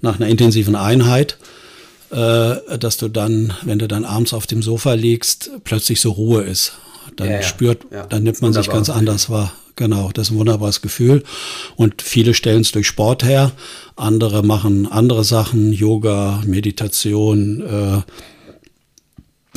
nach 0.01 0.19
einer 0.19 0.29
intensiven 0.29 0.75
Einheit, 0.75 1.37
äh, 2.13 2.79
dass 2.79 2.97
du 2.97 3.09
dann, 3.09 3.53
wenn 3.61 3.79
du 3.79 3.89
dann 3.89 4.07
abends 4.07 4.33
auf 4.33 4.47
dem 4.47 4.63
Sofa 4.63 4.95
liegst, 4.95 5.51
plötzlich 5.65 6.01
so 6.01 6.13
Ruhe 6.13 6.43
ist. 6.43 6.73
Dann 7.17 7.29
ja, 7.29 7.35
ja. 7.35 7.43
spürt, 7.43 7.85
ja. 7.93 8.07
dann 8.07 8.23
nimmt 8.23 8.41
man 8.41 8.55
Wunderbar. 8.55 8.65
sich 8.65 8.73
ganz 8.73 8.89
anders 8.89 9.29
wahr. 9.29 9.53
Genau, 9.77 10.13
das 10.15 10.29
ist 10.29 10.33
ein 10.33 10.39
wunderbares 10.39 10.81
Gefühl. 10.81 11.25
Und 11.77 12.01
viele 12.01 12.33
stellen 12.33 12.63
es 12.63 12.73
durch 12.73 12.87
Sport 12.87 13.23
her, 13.23 13.53
andere 13.97 14.43
machen 14.43 14.87
andere 14.91 15.25
Sachen, 15.25 15.75
Yoga, 15.75 16.43
Meditation, 16.47 17.61
äh, 17.61 18.03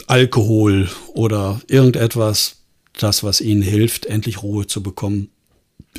Alkohol 0.07 0.89
oder 1.13 1.61
irgendetwas, 1.67 2.55
das, 2.97 3.23
was 3.23 3.41
ihnen 3.41 3.61
hilft, 3.61 4.05
endlich 4.05 4.41
Ruhe 4.41 4.65
zu 4.65 4.81
bekommen 4.81 5.29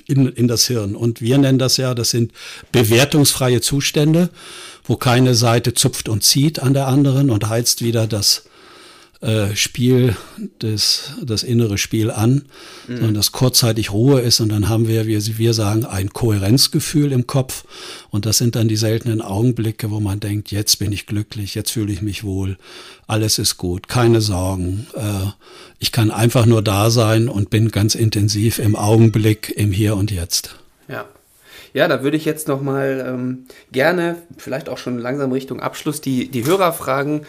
in, 0.06 0.26
in 0.28 0.48
das 0.48 0.66
Hirn. 0.66 0.96
Und 0.96 1.20
wir 1.20 1.38
nennen 1.38 1.58
das 1.58 1.76
ja, 1.76 1.94
das 1.94 2.10
sind 2.10 2.32
bewertungsfreie 2.72 3.60
Zustände, 3.60 4.30
wo 4.84 4.96
keine 4.96 5.34
Seite 5.34 5.74
zupft 5.74 6.08
und 6.08 6.24
zieht 6.24 6.60
an 6.60 6.74
der 6.74 6.86
anderen 6.86 7.30
und 7.30 7.48
heizt 7.48 7.82
wieder 7.82 8.06
das 8.06 8.47
äh, 9.20 9.56
Spiel, 9.56 10.16
das, 10.60 11.14
das 11.20 11.42
innere 11.42 11.76
Spiel 11.76 12.12
an, 12.12 12.44
mhm. 12.86 12.96
sondern 12.96 13.14
dass 13.14 13.32
kurzzeitig 13.32 13.92
Ruhe 13.92 14.20
ist 14.20 14.38
und 14.38 14.48
dann 14.50 14.68
haben 14.68 14.86
wir, 14.86 15.06
wie 15.06 15.38
wir 15.38 15.54
sagen, 15.54 15.84
ein 15.84 16.10
Kohärenzgefühl 16.10 17.10
im 17.10 17.26
Kopf 17.26 17.64
und 18.10 18.26
das 18.26 18.38
sind 18.38 18.54
dann 18.54 18.68
die 18.68 18.76
seltenen 18.76 19.20
Augenblicke, 19.20 19.90
wo 19.90 19.98
man 19.98 20.20
denkt, 20.20 20.52
jetzt 20.52 20.78
bin 20.78 20.92
ich 20.92 21.06
glücklich, 21.06 21.56
jetzt 21.56 21.72
fühle 21.72 21.92
ich 21.92 22.00
mich 22.00 22.22
wohl, 22.22 22.58
alles 23.08 23.40
ist 23.40 23.56
gut, 23.56 23.88
keine 23.88 24.20
Sorgen, 24.20 24.86
äh, 24.94 25.30
ich 25.80 25.90
kann 25.90 26.12
einfach 26.12 26.46
nur 26.46 26.62
da 26.62 26.90
sein 26.90 27.28
und 27.28 27.50
bin 27.50 27.72
ganz 27.72 27.96
intensiv 27.96 28.60
im 28.60 28.76
Augenblick, 28.76 29.52
im 29.56 29.72
Hier 29.72 29.96
und 29.96 30.12
Jetzt. 30.12 30.54
Ja. 30.86 31.06
Ja, 31.74 31.86
da 31.86 32.02
würde 32.02 32.16
ich 32.16 32.24
jetzt 32.24 32.48
noch 32.48 32.62
mal 32.62 33.04
ähm, 33.06 33.46
gerne, 33.72 34.16
vielleicht 34.38 34.68
auch 34.68 34.78
schon 34.78 34.98
langsam 34.98 35.32
Richtung 35.32 35.60
Abschluss, 35.60 36.00
die, 36.00 36.28
die 36.28 36.46
Hörer 36.46 36.72
fragen, 36.72 37.26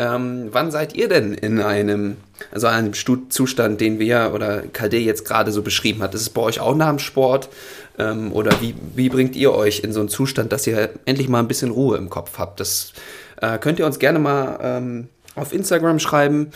ähm, 0.00 0.48
wann 0.50 0.70
seid 0.70 0.94
ihr 0.94 1.08
denn 1.08 1.34
in 1.34 1.60
einem, 1.60 2.16
also 2.50 2.68
einem 2.68 2.94
Zustand, 2.94 3.82
den 3.82 3.98
wir 3.98 4.30
oder 4.32 4.62
KD 4.62 4.98
jetzt 4.98 5.26
gerade 5.26 5.52
so 5.52 5.60
beschrieben 5.60 6.02
hat? 6.02 6.14
Ist 6.14 6.22
es 6.22 6.30
bei 6.30 6.40
euch 6.40 6.58
auch 6.58 6.74
nach 6.74 6.88
dem 6.88 6.98
Sport? 6.98 7.50
Ähm, 7.98 8.32
oder 8.32 8.62
wie, 8.62 8.74
wie 8.94 9.10
bringt 9.10 9.36
ihr 9.36 9.52
euch 9.52 9.80
in 9.80 9.92
so 9.92 10.00
einen 10.00 10.08
Zustand, 10.08 10.52
dass 10.52 10.66
ihr 10.66 10.88
endlich 11.04 11.28
mal 11.28 11.40
ein 11.40 11.48
bisschen 11.48 11.70
Ruhe 11.70 11.98
im 11.98 12.08
Kopf 12.08 12.38
habt? 12.38 12.60
Das 12.60 12.94
äh, 13.42 13.58
könnt 13.58 13.78
ihr 13.78 13.84
uns 13.84 13.98
gerne 13.98 14.18
mal 14.18 14.58
ähm, 14.62 15.08
auf 15.34 15.52
Instagram 15.52 15.98
schreiben 15.98 16.52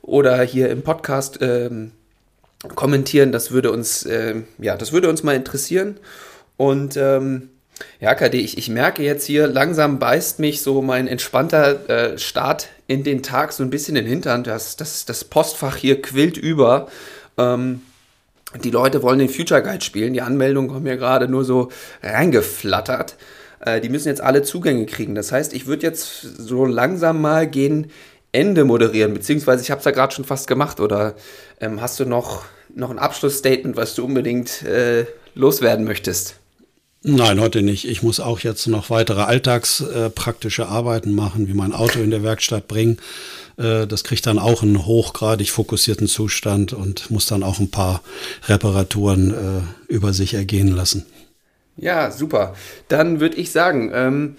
oder 0.00 0.40
hier 0.42 0.70
im 0.70 0.82
Podcast 0.82 1.38
ähm, 1.40 1.90
kommentieren. 2.76 3.32
Das 3.32 3.50
würde 3.50 3.72
uns, 3.72 4.06
äh, 4.06 4.36
ja, 4.58 4.76
das 4.76 4.92
würde 4.92 5.08
uns 5.08 5.24
mal 5.24 5.34
interessieren. 5.34 5.96
Und 6.56 6.96
ähm, 6.96 7.50
ja, 8.00 8.14
KD, 8.14 8.38
ich, 8.38 8.58
ich 8.58 8.68
merke 8.68 9.02
jetzt 9.02 9.24
hier, 9.24 9.46
langsam 9.46 9.98
beißt 9.98 10.38
mich 10.38 10.62
so 10.62 10.82
mein 10.82 11.08
entspannter 11.08 11.88
äh, 11.88 12.18
Start 12.18 12.68
in 12.86 13.04
den 13.04 13.22
Tag 13.22 13.52
so 13.52 13.62
ein 13.62 13.70
bisschen 13.70 13.96
in 13.96 14.04
den 14.04 14.10
Hintern. 14.10 14.44
Das, 14.44 14.76
das, 14.76 15.04
das 15.04 15.24
Postfach 15.24 15.76
hier 15.76 16.02
quillt 16.02 16.36
über. 16.36 16.88
Ähm, 17.38 17.82
die 18.62 18.70
Leute 18.70 19.02
wollen 19.02 19.18
den 19.18 19.28
Future 19.28 19.62
Guide 19.62 19.84
spielen. 19.84 20.12
Die 20.12 20.22
Anmeldungen 20.22 20.70
kommen 20.70 20.86
ja 20.86 20.96
gerade 20.96 21.28
nur 21.28 21.44
so 21.44 21.70
reingeflattert. 22.02 23.16
Äh, 23.60 23.80
die 23.80 23.88
müssen 23.88 24.08
jetzt 24.08 24.20
alle 24.20 24.42
Zugänge 24.42 24.86
kriegen. 24.86 25.14
Das 25.14 25.32
heißt, 25.32 25.54
ich 25.54 25.66
würde 25.66 25.82
jetzt 25.82 26.20
so 26.20 26.64
langsam 26.64 27.20
mal 27.20 27.46
gehen 27.46 27.90
Ende 28.32 28.64
moderieren, 28.64 29.14
beziehungsweise 29.14 29.62
ich 29.62 29.70
habe 29.70 29.78
es 29.78 29.84
ja 29.84 29.92
gerade 29.92 30.12
schon 30.12 30.24
fast 30.24 30.46
gemacht. 30.46 30.80
Oder 30.80 31.14
ähm, 31.60 31.80
hast 31.80 31.98
du 32.00 32.04
noch, 32.04 32.44
noch 32.74 32.90
ein 32.90 32.98
Abschlussstatement, 32.98 33.76
was 33.76 33.94
du 33.94 34.04
unbedingt 34.04 34.62
äh, 34.62 35.06
loswerden 35.34 35.84
möchtest? 35.84 36.36
Nein, 37.06 37.38
heute 37.38 37.60
nicht. 37.60 37.86
Ich 37.86 38.02
muss 38.02 38.18
auch 38.18 38.40
jetzt 38.40 38.66
noch 38.66 38.88
weitere 38.88 39.20
alltagspraktische 39.20 40.62
äh, 40.62 40.64
Arbeiten 40.64 41.14
machen, 41.14 41.48
wie 41.48 41.52
mein 41.52 41.74
Auto 41.74 42.00
in 42.00 42.10
der 42.10 42.22
Werkstatt 42.22 42.66
bringen. 42.66 42.96
Äh, 43.58 43.86
das 43.86 44.04
kriegt 44.04 44.26
dann 44.26 44.38
auch 44.38 44.62
einen 44.62 44.86
hochgradig 44.86 45.50
fokussierten 45.50 46.06
Zustand 46.06 46.72
und 46.72 47.10
muss 47.10 47.26
dann 47.26 47.42
auch 47.42 47.60
ein 47.60 47.70
paar 47.70 48.00
Reparaturen 48.48 49.32
äh, 49.32 49.92
über 49.92 50.14
sich 50.14 50.32
ergehen 50.32 50.74
lassen. 50.74 51.04
Ja, 51.76 52.10
super. 52.10 52.54
Dann 52.88 53.20
würde 53.20 53.36
ich 53.36 53.52
sagen, 53.52 53.90
ähm, 53.92 54.36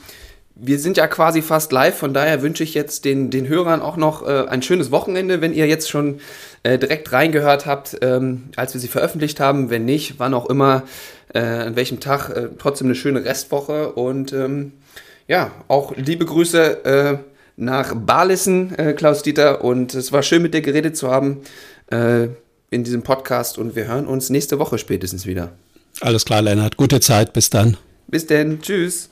wir 0.55 0.79
sind 0.79 0.97
ja 0.97 1.07
quasi 1.07 1.41
fast 1.41 1.71
live, 1.71 1.97
von 1.97 2.13
daher 2.13 2.41
wünsche 2.41 2.63
ich 2.63 2.73
jetzt 2.73 3.03
den, 3.03 3.29
den 3.29 3.47
Hörern 3.47 3.81
auch 3.81 3.97
noch 3.97 4.25
äh, 4.25 4.45
ein 4.47 4.61
schönes 4.61 4.89
Wochenende, 4.89 5.41
wenn 5.41 5.53
ihr 5.53 5.67
jetzt 5.67 5.89
schon 5.89 6.19
äh, 6.63 6.77
direkt 6.77 7.11
reingehört 7.11 7.65
habt, 7.65 7.97
ähm, 8.01 8.45
als 8.55 8.73
wir 8.73 8.79
sie 8.79 8.87
veröffentlicht 8.87 9.39
haben. 9.39 9.69
Wenn 9.69 9.83
nicht, 9.83 10.15
wann 10.17 10.33
auch 10.33 10.49
immer, 10.49 10.83
äh, 11.33 11.39
an 11.39 11.75
welchem 11.75 11.99
Tag, 11.99 12.29
äh, 12.29 12.47
trotzdem 12.57 12.87
eine 12.87 12.95
schöne 12.95 13.25
Restwoche 13.25 13.91
und 13.91 14.31
ähm, 14.31 14.71
ja, 15.27 15.51
auch 15.67 15.95
liebe 15.97 16.25
Grüße 16.25 16.85
äh, 16.85 17.17
nach 17.57 17.93
Barlissen, 17.93 18.77
äh, 18.77 18.93
Klaus 18.93 19.23
Dieter, 19.23 19.63
und 19.63 19.93
es 19.93 20.13
war 20.13 20.23
schön 20.23 20.41
mit 20.41 20.53
dir 20.53 20.61
geredet 20.61 20.97
zu 20.97 21.11
haben 21.11 21.41
in 21.87 22.83
diesem 22.83 23.03
Podcast 23.03 23.59
und 23.59 23.75
wir 23.75 23.85
hören 23.85 24.07
uns 24.07 24.31
nächste 24.31 24.57
Woche 24.57 24.79
spätestens 24.79 25.27
wieder. 25.27 25.51
Alles 26.01 26.25
klar, 26.25 26.41
Lennart. 26.41 26.77
Gute 26.77 26.99
Zeit. 26.99 27.31
Bis 27.31 27.51
dann. 27.51 27.77
Bis 28.07 28.25
denn. 28.25 28.59
Tschüss. 28.59 29.11